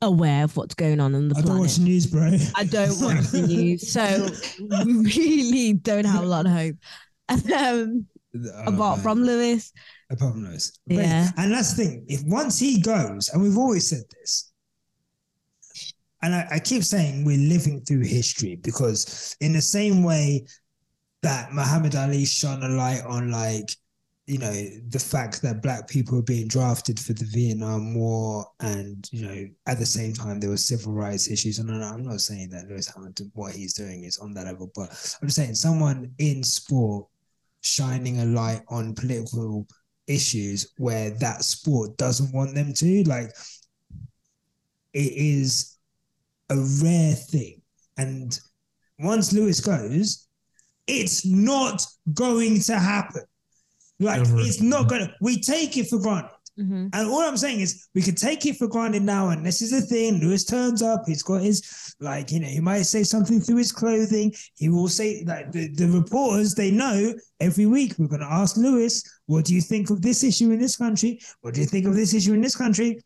aware 0.00 0.44
of 0.44 0.56
what's 0.56 0.74
going 0.74 1.00
on 1.00 1.14
in 1.14 1.28
the 1.28 1.36
I 1.36 1.42
don't 1.42 1.58
watch 1.58 1.78
news, 1.78 2.06
bro. 2.06 2.30
I 2.54 2.64
don't 2.64 3.00
watch 3.00 3.26
the 3.32 3.42
news, 3.48 3.90
so 3.92 4.28
we 4.84 4.92
really 5.02 5.72
don't 5.74 6.04
have 6.06 6.22
a 6.22 6.26
lot 6.26 6.46
of 6.46 6.52
hope. 6.52 6.76
Um, 7.28 8.06
Oh, 8.34 8.74
apart 8.74 9.00
from 9.00 9.22
Lewis, 9.22 9.72
apart 10.10 10.32
from 10.34 10.42
those. 10.44 10.78
But- 10.86 10.96
Yeah. 10.96 11.30
And 11.36 11.52
that's 11.52 11.72
the 11.74 11.84
thing. 11.84 12.04
If 12.08 12.22
once 12.24 12.58
he 12.58 12.80
goes, 12.80 13.28
and 13.30 13.42
we've 13.42 13.56
always 13.58 13.88
said 13.88 14.02
this, 14.20 14.52
and 16.22 16.34
I, 16.34 16.46
I 16.52 16.58
keep 16.58 16.82
saying 16.82 17.24
we're 17.24 17.38
living 17.38 17.80
through 17.82 18.02
history 18.04 18.56
because 18.56 19.36
in 19.40 19.52
the 19.52 19.62
same 19.62 20.02
way 20.02 20.46
that 21.22 21.52
Muhammad 21.52 21.94
Ali 21.94 22.24
shone 22.24 22.62
a 22.62 22.68
light 22.68 23.02
on 23.06 23.30
like, 23.30 23.70
you 24.26 24.38
know, 24.38 24.52
the 24.88 24.98
fact 24.98 25.40
that 25.42 25.62
black 25.62 25.88
people 25.88 26.16
were 26.16 26.22
being 26.22 26.48
drafted 26.48 26.98
for 27.00 27.12
the 27.14 27.24
Vietnam 27.24 27.94
War 27.94 28.44
and, 28.60 29.08
you 29.12 29.22
know, 29.26 29.48
at 29.66 29.78
the 29.78 29.86
same 29.86 30.12
time 30.12 30.38
there 30.38 30.50
were 30.50 30.56
civil 30.56 30.92
rights 30.92 31.30
issues. 31.30 31.60
And 31.60 31.70
I'm 31.82 32.02
not 32.02 32.20
saying 32.20 32.50
that 32.50 32.68
Lewis 32.68 32.88
Hamilton, 32.94 33.30
what 33.34 33.54
he's 33.54 33.72
doing 33.72 34.04
is 34.04 34.18
on 34.18 34.34
that 34.34 34.46
level, 34.46 34.70
but 34.74 34.90
I'm 35.22 35.28
just 35.28 35.36
saying 35.36 35.54
someone 35.54 36.10
in 36.18 36.42
sport 36.42 37.06
shining 37.62 38.20
a 38.20 38.24
light 38.24 38.62
on 38.68 38.94
political 38.94 39.66
issues 40.06 40.72
where 40.78 41.10
that 41.18 41.44
sport 41.44 41.96
doesn't 41.96 42.32
want 42.34 42.54
them 42.54 42.72
to. 42.74 43.04
Like 43.04 43.30
it 44.92 45.12
is 45.12 45.76
a 46.50 46.56
rare 46.82 47.14
thing. 47.14 47.60
And 47.96 48.38
once 48.98 49.32
Lewis 49.32 49.60
goes, 49.60 50.26
it's 50.86 51.26
not 51.26 51.84
going 52.14 52.60
to 52.62 52.78
happen. 52.78 53.22
Like 54.00 54.22
it's 54.24 54.60
not 54.60 54.88
gonna 54.88 55.12
we 55.20 55.40
take 55.40 55.76
it 55.76 55.88
for 55.88 55.98
granted. 55.98 56.30
Mhm. 56.58 56.90
And 56.92 57.08
all 57.08 57.20
I'm 57.20 57.36
saying 57.36 57.60
is 57.60 57.86
we 57.94 58.02
can 58.02 58.14
take 58.14 58.44
it 58.46 58.56
for 58.56 58.66
granted 58.66 59.02
now, 59.02 59.28
and 59.28 59.46
this 59.46 59.62
is 59.62 59.70
the 59.70 59.80
thing. 59.80 60.18
Lewis 60.18 60.44
turns 60.44 60.82
up, 60.82 61.04
he's 61.06 61.22
got 61.22 61.42
his 61.42 61.94
like, 62.00 62.32
you 62.32 62.40
know, 62.40 62.48
he 62.48 62.60
might 62.60 62.82
say 62.82 63.02
something 63.04 63.40
through 63.40 63.56
his 63.56 63.72
clothing. 63.72 64.32
He 64.56 64.68
will 64.68 64.88
say 64.88 65.24
like 65.26 65.52
the, 65.52 65.68
the 65.74 65.88
reporters, 65.88 66.54
they 66.54 66.70
know 66.70 67.14
every 67.40 67.66
week 67.66 67.94
we're 67.98 68.08
gonna 68.08 68.26
ask 68.28 68.56
Lewis, 68.56 69.02
what 69.26 69.44
do 69.44 69.54
you 69.54 69.60
think 69.60 69.90
of 69.90 70.02
this 70.02 70.24
issue 70.24 70.50
in 70.50 70.58
this 70.58 70.76
country? 70.76 71.20
What 71.42 71.54
do 71.54 71.60
you 71.60 71.66
think 71.66 71.86
of 71.86 71.94
this 71.94 72.14
issue 72.14 72.34
in 72.34 72.40
this 72.40 72.56
country? 72.56 73.00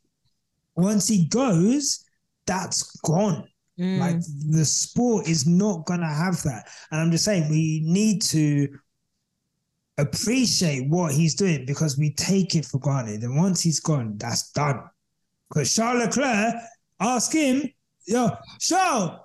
Once 0.75 1.09
he 1.09 1.27
goes, 1.27 2.05
that's 2.47 2.97
gone. 3.01 3.47
Mm. 3.79 3.99
Like 3.99 4.17
the 4.51 4.65
sport 4.65 5.29
is 5.29 5.47
not 5.47 5.85
gonna 5.87 6.13
have 6.13 6.43
that. 6.43 6.69
And 6.91 7.01
I'm 7.01 7.11
just 7.11 7.25
saying 7.25 7.51
we 7.51 7.83
need 7.85 8.23
to 8.23 8.69
appreciate 10.03 10.89
what 10.89 11.13
he's 11.13 11.35
doing 11.35 11.65
because 11.67 11.99
we 11.99 12.13
take 12.15 12.55
it 12.55 12.67
for 12.67 12.79
granted. 12.79 13.23
And 13.23 13.37
once 13.37 13.63
he's 13.63 13.81
gone, 13.81 14.17
that's 14.19 14.51
done. 14.53 14.83
Because 15.49 15.75
Charles 15.75 16.05
Leclerc, 16.05 16.55
ask 17.01 17.33
him, 17.33 17.69
yo, 18.07 18.31
Charles, 18.61 19.21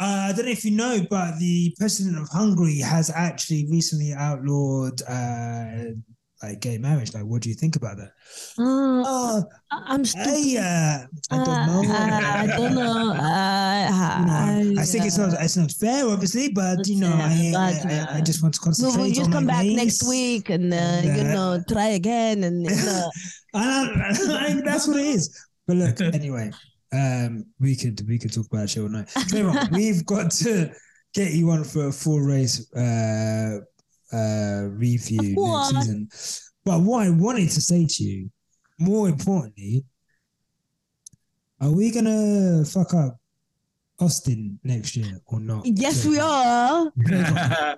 uh, 0.00 0.28
I 0.28 0.32
don't 0.34 0.46
know 0.46 0.52
if 0.52 0.64
you 0.64 0.70
know, 0.70 1.04
but 1.10 1.38
the 1.38 1.74
president 1.78 2.18
of 2.18 2.28
Hungary 2.28 2.78
has 2.78 3.10
actually 3.10 3.66
recently 3.70 4.14
outlawed 4.14 5.02
uh, 5.02 5.92
like 6.42 6.60
gay 6.60 6.78
marriage. 6.78 7.14
Like, 7.14 7.24
what 7.24 7.42
do 7.42 7.48
you 7.48 7.54
think 7.54 7.76
about 7.76 7.96
that? 7.96 8.10
Uh, 8.58 9.02
Oh, 9.10 9.44
I- 9.70 9.82
I'm 9.86 10.04
still. 10.04 10.24
hey, 10.24 10.56
uh, 10.56 11.06
I 11.30 11.44
don't 11.44 11.66
know. 11.66 11.82
Uh, 11.86 12.20
I 12.42 12.46
don't 12.46 12.74
know. 12.74 13.12
Uh, 13.12 13.64
You 14.18 14.26
know, 14.26 14.32
I, 14.32 14.82
I, 14.82 14.84
think 14.84 15.06
it's 15.06 15.18
not 15.18 15.32
it's 15.40 15.56
not 15.56 15.70
fair, 15.72 16.06
obviously, 16.08 16.50
but 16.50 16.86
you 16.86 17.00
know, 17.00 17.12
I, 17.12 17.50
But, 17.52 17.86
I, 17.92 18.06
I, 18.12 18.16
I 18.16 18.20
just 18.20 18.42
want 18.42 18.54
to 18.54 18.60
concentrate 18.60 19.00
we'll 19.00 19.08
just 19.12 19.26
on 19.26 19.32
come 19.32 19.46
my 19.46 19.52
back 19.52 19.62
race. 19.64 19.76
next 19.76 20.08
week 20.08 20.50
and, 20.50 20.72
uh, 20.72 20.76
And, 20.76 21.16
you 21.16 21.24
uh, 21.24 21.32
know 21.34 21.62
try 21.68 21.88
again 21.88 22.44
and 22.44 22.64
you 22.64 22.76
know. 22.76 23.10
And 23.54 24.02
I, 24.02 24.48
I 24.48 24.60
that's 24.64 24.86
what 24.88 24.96
it 24.98 25.06
is. 25.06 25.30
But 25.66 25.76
look, 25.76 26.00
anyway, 26.14 26.50
um, 26.92 27.46
we 27.60 27.76
could 27.76 28.00
we 28.08 28.18
could 28.18 28.32
talk 28.32 28.46
about 28.46 28.74
it 28.76 28.80
all 28.80 28.88
night. 28.88 29.08
Travon, 29.08 29.70
we've 29.72 30.04
got 30.06 30.30
to 30.32 30.70
get 31.14 31.32
you 31.32 31.50
on 31.50 31.64
for 31.64 31.88
a 31.88 31.92
full 31.92 32.20
race 32.20 32.72
uh, 32.74 33.60
uh, 34.12 34.68
review 34.70 35.34
What? 35.34 35.72
next 35.74 35.86
season. 35.86 36.08
But 36.64 36.80
what 36.82 37.06
I 37.06 37.10
wanted 37.10 37.50
to 37.50 37.60
say 37.60 37.86
to 37.86 38.02
you, 38.04 38.30
more 38.78 39.08
importantly, 39.08 39.84
are 41.60 41.70
we 41.72 41.90
gonna 41.90 42.64
fuck 42.64 42.94
up 42.94 43.18
Austin 44.00 44.58
next 44.62 44.96
year 44.96 45.18
or 45.26 45.40
not? 45.40 45.62
yes, 45.66 46.04
we 46.04 46.18
are. 46.18 46.90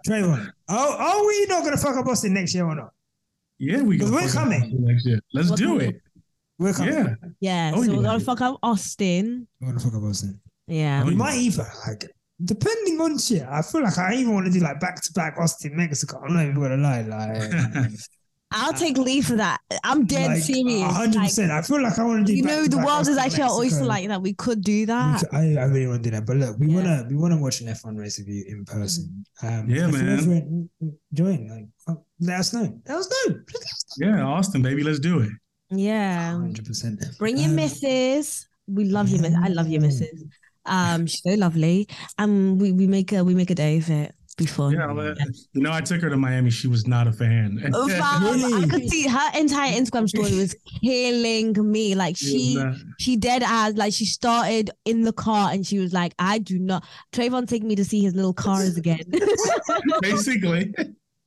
Travon, 0.07 0.51
are, 0.69 0.89
are 0.89 1.27
we 1.27 1.47
not 1.47 1.65
gonna 1.65 1.77
fuck 1.79 1.97
up 1.97 2.07
Austin 2.07 2.35
next 2.35 2.55
year 2.55 2.65
or 2.67 2.75
not? 2.75 2.93
yeah, 3.59 3.81
we. 3.83 3.99
We're 3.99 4.09
fucking 4.11 4.29
coming. 4.31 4.63
Austin 4.63 4.85
next 4.85 5.07
year. 5.07 5.21
Let's 5.33 5.51
We're 5.51 5.57
do 5.57 5.67
coming. 5.69 5.89
it. 5.91 6.01
We're 6.59 6.73
coming. 6.75 6.95
Yeah. 6.95 7.15
Yeah, 7.41 7.73
Oh, 7.75 7.83
so 7.83 7.97
we're 7.97 8.03
gonna 8.03 8.21
fuck 8.21 8.41
up 8.43 8.59
Austin. 8.63 9.47
We're 9.61 9.69
gonna 9.69 9.81
fuck 9.81 9.95
up 9.95 10.03
Austin. 10.03 10.41
Yeah. 10.67 11.01
Oh, 11.03 11.07
We 11.07 11.13
yeah. 11.13 11.19
might 11.19 11.37
even 11.39 11.65
like 11.87 12.11
depending 12.45 13.01
on 13.01 13.19
shit. 13.19 13.43
I 13.43 13.63
feel 13.63 13.83
like 13.83 13.99
I 13.99 14.15
even 14.15 14.35
want 14.35 14.47
to 14.47 14.53
do 14.53 14.61
like 14.61 14.81
back 14.81 15.01
to 15.03 15.13
back 15.13 15.37
Austin 15.39 15.77
Mexico. 15.77 16.21
I'm 16.25 16.35
not 16.35 16.43
even 16.45 16.55
gonna 16.61 16.77
lie, 16.77 17.03
like 17.03 17.91
I'll 18.53 18.73
take 18.73 18.99
leave 18.99 19.27
for 19.27 19.37
that. 19.37 19.61
I'm 19.85 20.07
dead 20.07 20.27
like, 20.33 20.43
serious. 20.43 20.83
hundred 20.93 21.15
Like, 21.19 21.29
percent. 21.29 21.53
I 21.53 21.63
feel 21.63 21.81
like 21.81 21.97
I 21.97 22.03
want 22.05 22.27
to 22.27 22.33
do. 22.33 22.37
you 22.37 22.43
know, 22.43 22.65
the 22.65 22.71
back-to-back 22.71 22.85
world 22.87 23.01
is 23.03 23.09
Austin, 23.17 23.25
actually 23.25 23.43
our 23.45 23.53
oyster 23.53 23.85
like 23.85 24.09
that. 24.09 24.21
We 24.23 24.35
could 24.35 24.63
do 24.63 24.87
that. 24.87 25.21
could- 25.21 25.29
I, 25.35 25.55
I 25.55 25.65
really 25.67 25.87
want 25.87 26.03
to 26.03 26.11
do 26.11 26.17
that, 26.17 26.27
but 26.27 26.37
look, 26.37 26.59
we 26.59 26.67
Yeah. 26.67 26.75
wanna 26.75 27.07
we 27.09 27.15
wanna 27.17 27.37
watch 27.41 27.61
an 27.61 27.69
F1 27.69 27.97
race 27.97 28.19
with 28.19 28.27
you 28.27 28.45
in 28.49 28.65
person. 28.65 29.25
Um, 29.43 29.71
Yeah, 29.71 29.87
if 29.89 29.93
man. 29.95 30.69
ever 30.81 30.93
Join, 31.13 31.49
like, 31.49 31.69
oh, 31.97 32.05
let 32.21 32.41
us 32.41 32.53
know. 32.53 32.81
Let 32.89 32.97
us 32.99 33.09
know. 33.29 33.37
yeah, 33.99 34.23
Austin, 34.25 34.63
baby, 34.63 34.83
let's 34.83 34.99
do 34.99 35.21
it. 35.21 35.31
Yeah. 35.71 36.33
Hundred 36.33 36.65
percent. 36.67 37.01
Bring 37.21 37.37
your 37.39 37.51
Um, 37.51 37.55
missus. 37.55 38.49
We 38.67 38.87
love 38.87 39.09
you, 39.11 39.21
miss. 39.21 39.35
I 39.37 39.47
love 39.47 39.69
your 39.69 39.81
missus. 39.81 40.11
Um, 40.67 41.07
she's 41.07 41.23
so 41.23 41.35
lovely. 41.35 41.89
Um, 42.19 42.59
we, 42.59 42.73
we 42.73 42.87
make 42.87 43.13
a 43.13 43.25
we 43.25 43.35
make 43.35 43.51
a 43.51 43.55
day 43.55 43.79
of 43.79 43.91
it 43.91 44.15
before. 44.41 44.73
Yeah, 44.73 44.93
but, 44.93 45.19
you 45.53 45.63
know, 45.63 45.71
I 45.71 45.81
took 45.81 46.01
her 46.01 46.09
to 46.09 46.17
Miami. 46.17 46.51
She 46.51 46.67
was 46.67 46.87
not 46.87 47.07
a 47.07 47.13
fan. 47.13 47.59
Fam, 47.63 47.73
I 47.75 48.67
could 48.69 48.89
see 48.89 49.07
her 49.07 49.39
entire 49.39 49.73
Instagram 49.73 50.09
story 50.09 50.35
was 50.35 50.57
killing 50.81 51.53
me. 51.71 51.95
Like 51.95 52.17
She 52.17 52.61
she 52.99 53.17
dead 53.17 53.43
as 53.45 53.77
like 53.77 53.93
she 53.93 54.07
started 54.07 54.71
in 54.85 55.03
the 55.03 55.13
car 55.13 55.53
and 55.53 55.67
she 55.67 55.79
was 55.79 55.93
like, 55.93 56.15
I 56.19 56.39
do 56.39 56.59
not 56.59 56.85
Travon 57.13 57.47
take 57.47 57.63
me 57.63 57.77
to 57.77 57.85
see 57.85 58.01
his 58.01 58.15
little 58.15 58.35
cars 58.35 58.77
again. 58.77 59.05
basically. 60.01 60.75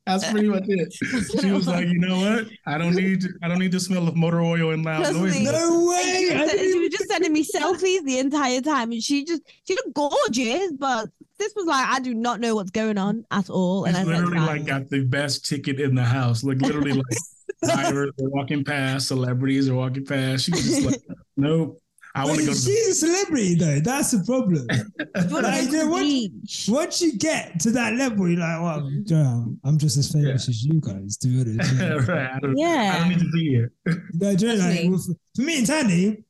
That's 0.06 0.30
pretty 0.30 0.50
much 0.50 0.66
it. 0.68 0.94
She 1.42 1.52
was 1.52 1.68
like, 1.68 1.88
you 1.88 1.98
know 1.98 2.18
what? 2.20 2.48
I 2.66 2.78
don't 2.78 2.96
need 2.96 3.24
I 3.42 3.48
don't 3.48 3.60
need 3.60 3.72
the 3.72 3.80
smell 3.80 4.08
of 4.08 4.16
motor 4.16 4.42
oil 4.42 4.72
and 4.72 4.84
loud 4.84 5.14
noises. 5.14 5.44
No 5.44 5.88
way. 5.88 6.26
she, 6.30 6.38
was, 6.38 6.52
she 6.52 6.80
was 6.80 6.90
just 6.90 7.10
sending 7.10 7.32
me 7.32 7.44
selfies 7.44 8.04
the 8.04 8.20
entire 8.20 8.60
time, 8.62 8.92
and 8.92 9.02
she 9.02 9.24
just 9.24 9.42
she 9.66 9.76
looked 9.76 9.94
gorgeous, 9.94 10.74
but 10.74 11.10
this 11.40 11.54
was 11.56 11.66
like 11.66 11.88
I 11.88 12.00
do 12.00 12.14
not 12.14 12.42
know 12.42 12.56
what's 12.56 12.72
going 12.72 12.98
on 12.98 13.26
at 13.32 13.50
all. 13.50 13.86
And 13.86 13.96
She's 13.96 14.06
I 14.06 14.12
literally 14.12 14.40
like, 14.40 14.50
like 14.50 14.66
got 14.66 14.90
the 14.90 15.06
best 15.06 15.46
ticket 15.46 15.80
in 15.80 15.96
the 15.96 16.04
house. 16.04 16.44
Like 16.44 16.60
literally 16.60 16.94
like 16.94 17.18
drivers 17.64 18.12
are 18.20 18.30
walking 18.30 18.64
past, 18.64 19.08
celebrities 19.08 19.70
are 19.70 19.76
walking 19.76 20.06
past. 20.06 20.46
She 20.46 20.52
was 20.52 20.66
just 20.66 20.86
like, 20.86 21.02
nope. 21.38 21.80
I 22.16 22.26
want 22.26 22.40
to 22.40 22.46
go 22.46 22.54
to 22.54 22.60
the 22.60 22.66
she's 22.66 22.88
a 22.90 22.94
celebrity 23.08 23.56
though. 23.56 23.80
That's 23.80 24.12
the 24.12 24.24
problem. 24.24 24.68
"Do 24.68 24.84
you 25.28 25.34
wanna 25.34 25.48
Like, 25.48 25.66
go 25.66 25.72
to 25.72 25.78
yeah, 25.78 25.84
the 25.84 25.90
what- 25.90 26.02
beach?" 26.04 26.66
Once 26.70 27.02
you 27.02 27.18
get 27.18 27.60
to 27.62 27.72
that 27.72 27.94
level, 27.96 28.30
you're 28.30 28.40
like, 28.40 28.62
well. 28.62 28.92
Joe, 29.06 29.56
I'm 29.64 29.78
just 29.80 29.98
as 29.98 30.12
famous 30.12 30.48
as 30.48 30.64
you 30.64 30.80
guys. 30.80 31.18
Do 31.18 31.44
it. 31.46 31.58
right. 32.08 32.32
I 32.36 32.40
don't, 32.40 32.52
I 32.52 32.62
Yeah. 32.62 33.00
don't 33.00 33.10
need 33.10 33.20
to 33.20 33.32
be 33.32 33.50
here. 33.50 33.72
No, 34.14 34.36
do 34.36 34.46
you 34.48 34.54
know, 34.54 34.60
like, 34.60 34.70
Definitely. 34.76 34.90
with- 34.90 35.18
for 35.36 35.42
me 35.42 35.58
and 35.58 35.68
Thandie, 35.68 36.24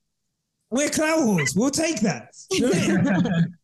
we're 0.72 0.90
clout 0.90 1.20
horse. 1.24 1.54
We'll 1.56 1.70
take 1.70 2.00
that. 2.02 2.30
You 2.52 2.62
know 2.62 2.70
what 2.70 3.26
I 3.26 3.30
mean? 3.32 3.56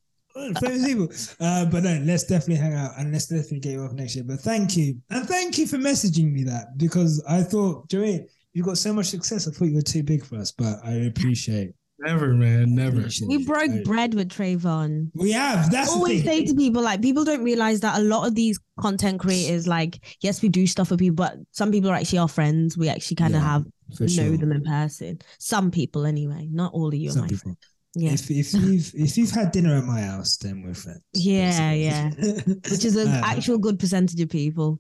famous 0.61 0.86
people. 0.86 1.07
Uh, 1.39 1.65
but 1.65 1.84
no, 1.84 2.01
let's 2.05 2.24
definitely 2.26 2.55
hang 2.63 2.74
out 2.74 2.91
and 2.97 3.11
let's 3.11 3.28
definitely 3.28 3.59
get 3.61 3.72
you 3.74 3.82
off 3.84 3.93
next 3.93 4.15
year. 4.15 4.24
But 4.26 4.41
thank 4.41 4.76
you. 4.78 4.97
And 5.09 5.26
thank 5.28 5.57
you 5.57 5.65
for 5.67 5.78
messaging 5.78 6.32
me 6.34 6.43
that 6.43 6.78
because 6.78 7.24
I 7.28 7.43
thought, 7.43 7.89
Joey, 7.89 8.28
you've 8.53 8.65
got 8.65 8.78
so 8.78 8.93
much 8.93 9.07
success. 9.07 9.47
I 9.47 9.51
thought 9.51 9.65
you 9.65 9.76
were 9.76 9.82
too 9.82 10.03
big 10.03 10.24
for 10.26 10.36
us, 10.36 10.51
but 10.51 10.80
I 10.84 10.91
appreciate 11.07 11.74
Never, 12.01 12.33
man, 12.33 12.75
never. 12.75 13.07
We 13.27 13.45
broke 13.45 13.83
bread 13.83 14.13
with 14.13 14.29
Travon. 14.29 15.11
We 15.13 15.31
have. 15.33 15.69
That's 15.71 15.89
I 15.89 15.93
always 15.93 16.23
say 16.23 16.45
to 16.45 16.53
people 16.55 16.81
like 16.81 17.01
people 17.01 17.25
don't 17.25 17.43
realize 17.43 17.81
that 17.81 17.99
a 17.99 18.03
lot 18.03 18.25
of 18.27 18.35
these 18.35 18.59
content 18.79 19.19
creators, 19.19 19.67
like, 19.67 19.99
yes, 20.21 20.41
we 20.41 20.47
do 20.49 20.65
stuff 20.65 20.87
for 20.89 20.97
people, 20.97 21.15
but 21.15 21.37
some 21.51 21.71
people 21.71 21.89
are 21.89 21.95
actually 21.95 22.19
our 22.19 22.27
friends. 22.29 22.77
We 22.77 22.87
actually 22.89 23.15
kind 23.17 23.35
of 23.35 23.41
Yeah, 23.41 23.47
have 23.49 23.65
know 23.99 24.07
sure. 24.07 24.37
them 24.37 24.51
in 24.51 24.63
person. 24.63 25.19
Some 25.39 25.71
people, 25.71 26.05
anyway. 26.05 26.47
Not 26.51 26.73
all 26.73 26.87
of 26.87 26.93
you 26.93 27.09
are 27.09 27.13
Some 27.13 27.21
my 27.23 27.27
people. 27.27 27.41
friends. 27.41 27.57
Yeah, 27.95 28.11
If 28.13 28.29
if 28.31 28.53
you've 28.53 28.91
if 28.95 29.17
you've 29.17 29.31
had 29.31 29.51
dinner 29.51 29.75
at 29.75 29.83
my 29.83 30.01
house, 30.01 30.37
then 30.37 30.61
we're 30.61 30.75
friends. 30.75 31.01
Yeah, 31.13 32.09
basically. 32.11 32.53
which 32.71 32.85
is 32.85 32.95
an 32.95 33.07
Uh, 33.07 33.21
actual 33.25 33.57
good 33.57 33.77
percentage 33.79 34.21
of 34.21 34.29
people. 34.29 34.79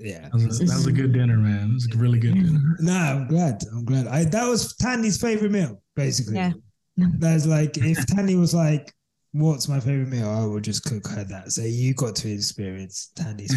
yeah. 0.00 0.22
That 0.32 0.34
was, 0.34 0.60
a, 0.60 0.64
that 0.64 0.74
was 0.74 0.86
a 0.86 0.92
good 0.92 1.12
dinner, 1.12 1.36
man. 1.36 1.70
It 1.70 1.74
was 1.74 1.88
a 1.94 1.98
really 1.98 2.18
good 2.18 2.34
dinner. 2.42 2.58
Nah, 2.80 3.10
I'm 3.12 3.28
glad. 3.28 3.62
I'm 3.72 3.84
glad. 3.84 4.06
I 4.08 4.24
that 4.24 4.48
was 4.48 4.74
Thandie's 4.82 5.20
favorite 5.20 5.52
meal, 5.52 5.82
basically. 5.96 6.36
Yeah. 6.36 6.52
That's 6.96 7.46
like 7.46 7.76
if 7.76 7.98
Thandie 8.06 8.38
was 8.38 8.54
like, 8.54 8.92
"What's 9.32 9.68
my 9.68 9.80
favorite 9.80 10.08
meal?" 10.08 10.30
I 10.30 10.46
would 10.46 10.64
just 10.64 10.84
cook 10.84 11.06
her 11.08 11.24
that. 11.24 11.52
So 11.52 11.62
you 11.62 11.92
got 11.94 12.16
to 12.16 12.30
experience 12.30 13.10
Thandie's. 13.16 13.54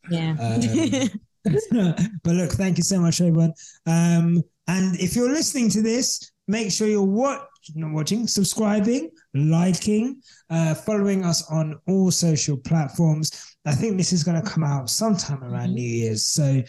Yeah. 0.10 0.36
Um, 0.40 1.10
but 2.24 2.34
look, 2.34 2.52
thank 2.52 2.78
you 2.78 2.84
so 2.84 3.00
much, 3.00 3.20
everyone. 3.20 3.52
Um, 3.86 4.42
and 4.66 4.98
if 4.98 5.14
you're 5.14 5.30
listening 5.30 5.68
to 5.70 5.82
this, 5.82 6.32
make 6.48 6.72
sure 6.72 6.88
you're 6.88 7.02
watch, 7.02 7.42
not 7.74 7.92
watching, 7.92 8.26
subscribing, 8.26 9.10
liking, 9.34 10.22
uh, 10.48 10.74
following 10.74 11.24
us 11.24 11.50
on 11.50 11.78
all 11.86 12.10
social 12.10 12.56
platforms. 12.56 13.56
I 13.66 13.74
think 13.74 13.98
this 13.98 14.12
is 14.12 14.24
going 14.24 14.40
to 14.40 14.48
come 14.48 14.64
out 14.64 14.88
sometime 14.88 15.42
around 15.44 15.74
New 15.74 15.82
Year's. 15.82 16.26
So 16.26 16.62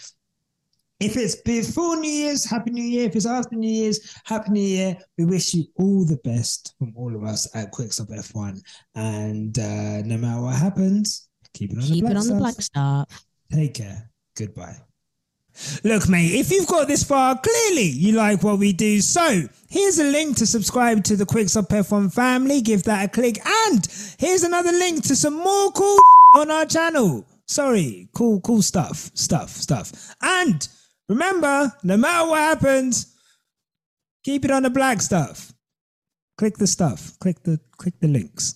if 1.06 1.18
it's 1.18 1.36
before 1.36 1.96
New 1.98 2.10
Year's, 2.10 2.46
Happy 2.46 2.72
New 2.72 2.84
Year. 2.84 3.08
If 3.08 3.16
it's 3.16 3.28
after 3.28 3.56
New 3.56 3.70
Year's, 3.70 4.16
Happy 4.26 4.52
New 4.52 4.62
Year. 4.62 4.98
We 5.18 5.26
wish 5.26 5.54
you 5.54 5.66
all 5.76 6.04
the 6.04 6.18
best 6.24 6.74
from 6.80 6.94
all 6.96 7.16
of 7.16 7.24
us 7.24 7.48
at 7.56 7.72
Quick 7.72 7.94
Stop 7.94 8.08
F1. 8.08 8.60
And 8.96 9.58
uh, 9.60 10.02
no 10.02 10.18
matter 10.18 10.42
what 10.42 10.56
happens, 10.56 11.30
keep 11.54 11.72
it 11.72 11.78
on 11.78 11.84
the 11.84 12.02
black 12.02 12.12
it 12.12 12.18
on 12.18 12.28
the 12.28 12.36
black 12.36 12.62
star. 12.62 13.06
Take 13.52 13.76
care. 13.76 14.10
Goodbye. 14.36 14.78
Look, 15.84 16.10
mate, 16.10 16.34
if 16.34 16.52
you've 16.52 16.68
got 16.68 16.88
this 16.88 17.04
far, 17.04 17.40
clearly 17.40 17.88
you 17.88 18.14
like 18.14 18.44
what 18.44 18.60
we 18.60 18.74
do. 18.74 19.00
So 19.00 19.48
here's 19.70 20.00
a 20.00 20.04
link 20.04 20.38
to 20.38 20.48
subscribe 20.48 21.04
to 21.06 21.16
the 21.16 21.26
Quick 21.26 21.50
Stop 21.50 21.70
F1 21.70 22.14
family. 22.14 22.62
Give 22.62 22.84
that 22.84 23.06
a 23.06 23.08
click. 23.08 23.38
And 23.46 23.88
here's 24.18 24.44
another 24.44 24.72
link 24.72 25.04
to 25.04 25.16
some 25.16 25.36
more 25.36 25.72
cool 25.72 26.00
on 26.34 26.50
our 26.50 26.66
channel. 26.66 27.26
Sorry, 27.48 28.10
cool, 28.16 28.42
cool 28.42 28.64
stuff, 28.64 29.12
stuff, 29.14 29.52
stuff. 29.52 30.16
And 30.22 30.68
remember, 31.10 31.74
no 31.84 31.98
matter 31.98 32.30
what 32.30 32.40
happens, 32.40 33.16
keep 34.24 34.46
it 34.46 34.52
on 34.52 34.64
the 34.64 34.70
black 34.70 35.02
stuff. 35.02 35.54
Click 36.38 36.58
the 36.58 36.68
stuff. 36.68 37.18
Click 37.20 37.44
the 37.44 37.60
click 37.78 37.94
the 38.02 38.08
links. 38.08 38.56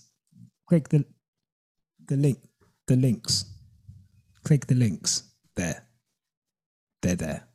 Click 0.68 0.90
the 0.90 1.06
the 2.08 2.18
link 2.18 2.40
the 2.88 2.96
links. 2.96 3.46
Click 4.44 4.68
the 4.68 4.76
links. 4.76 5.24
There. 5.56 5.84
They're 7.02 7.16
there. 7.16 7.49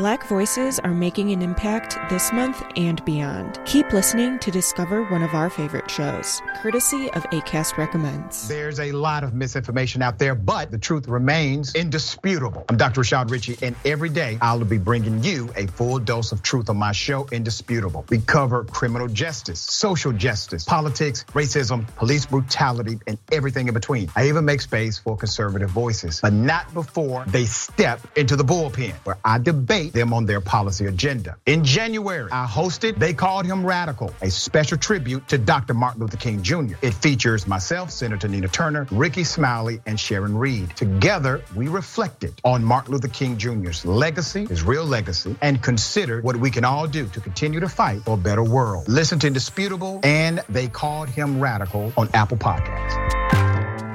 Black 0.00 0.26
voices 0.28 0.78
are 0.78 0.94
making 0.94 1.30
an 1.30 1.42
impact 1.42 1.98
this 2.08 2.32
month 2.32 2.64
and 2.74 3.04
beyond. 3.04 3.60
Keep 3.66 3.92
listening 3.92 4.38
to 4.38 4.50
discover 4.50 5.04
one 5.04 5.22
of 5.22 5.34
our 5.34 5.50
favorite 5.50 5.90
shows, 5.90 6.40
courtesy 6.62 7.10
of 7.10 7.22
ACAST 7.24 7.76
Recommends. 7.76 8.48
There's 8.48 8.80
a 8.80 8.92
lot 8.92 9.24
of 9.24 9.34
misinformation 9.34 10.00
out 10.00 10.18
there, 10.18 10.34
but 10.34 10.70
the 10.70 10.78
truth 10.78 11.06
remains 11.06 11.74
indisputable. 11.74 12.64
I'm 12.70 12.78
Dr. 12.78 13.02
Rashad 13.02 13.30
Richey, 13.30 13.58
and 13.60 13.76
every 13.84 14.08
day 14.08 14.38
I'll 14.40 14.64
be 14.64 14.78
bringing 14.78 15.22
you 15.22 15.50
a 15.54 15.66
full 15.66 15.98
dose 15.98 16.32
of 16.32 16.42
truth 16.42 16.70
on 16.70 16.78
my 16.78 16.92
show, 16.92 17.28
Indisputable. 17.30 18.06
We 18.08 18.20
cover 18.20 18.64
criminal 18.64 19.06
justice, 19.06 19.60
social 19.60 20.12
justice, 20.12 20.64
politics, 20.64 21.26
racism, 21.34 21.86
police 21.96 22.24
brutality, 22.24 23.00
and 23.06 23.18
everything 23.30 23.68
in 23.68 23.74
between. 23.74 24.10
I 24.16 24.28
even 24.28 24.46
make 24.46 24.62
space 24.62 24.96
for 24.96 25.14
conservative 25.14 25.68
voices, 25.68 26.22
but 26.22 26.32
not 26.32 26.72
before 26.72 27.26
they 27.26 27.44
step 27.44 28.00
into 28.16 28.34
the 28.36 28.44
bullpen, 28.44 28.94
where 29.04 29.18
I 29.26 29.36
debate 29.36 29.89
them 29.92 30.12
on 30.12 30.26
their 30.26 30.40
policy 30.40 30.86
agenda. 30.86 31.36
In 31.46 31.64
January, 31.64 32.30
I 32.32 32.46
hosted 32.46 32.98
They 32.98 33.14
Called 33.14 33.46
Him 33.46 33.64
Radical, 33.64 34.12
a 34.22 34.30
special 34.30 34.78
tribute 34.78 35.26
to 35.28 35.38
Dr. 35.38 35.74
Martin 35.74 36.00
Luther 36.00 36.16
King 36.16 36.42
Jr. 36.42 36.74
It 36.82 36.94
features 36.94 37.46
myself, 37.46 37.90
Senator 37.90 38.28
Nina 38.28 38.48
Turner, 38.48 38.86
Rickey 38.90 39.24
Smiley, 39.24 39.80
and 39.86 39.98
Sharon 39.98 40.36
Reed. 40.36 40.74
Together, 40.76 41.42
we 41.54 41.68
reflected 41.68 42.34
on 42.44 42.64
Martin 42.64 42.92
Luther 42.92 43.08
King 43.08 43.36
Jr.'s 43.36 43.84
legacy, 43.84 44.46
his 44.46 44.62
real 44.62 44.84
legacy, 44.84 45.36
and 45.40 45.62
considered 45.62 46.24
what 46.24 46.36
we 46.36 46.50
can 46.50 46.64
all 46.64 46.86
do 46.86 47.06
to 47.08 47.20
continue 47.20 47.60
to 47.60 47.68
fight 47.68 48.02
for 48.02 48.14
a 48.14 48.16
better 48.16 48.42
world. 48.42 48.88
Listen 48.88 49.18
to 49.20 49.26
Indisputable 49.26 50.00
and 50.02 50.42
They 50.48 50.68
Called 50.68 51.08
Him 51.08 51.40
Radical 51.40 51.92
on 51.96 52.08
Apple 52.14 52.36
Podcasts. 52.36 53.20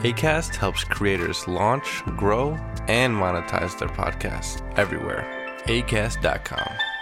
ACAST 0.03 0.55
helps 0.55 0.83
creators 0.83 1.47
launch, 1.47 2.03
grow, 2.17 2.51
and 2.87 3.13
monetize 3.15 3.77
their 3.79 3.89
podcasts 3.89 4.61
everywhere. 4.77 5.44
ACAST.com. 5.68 6.94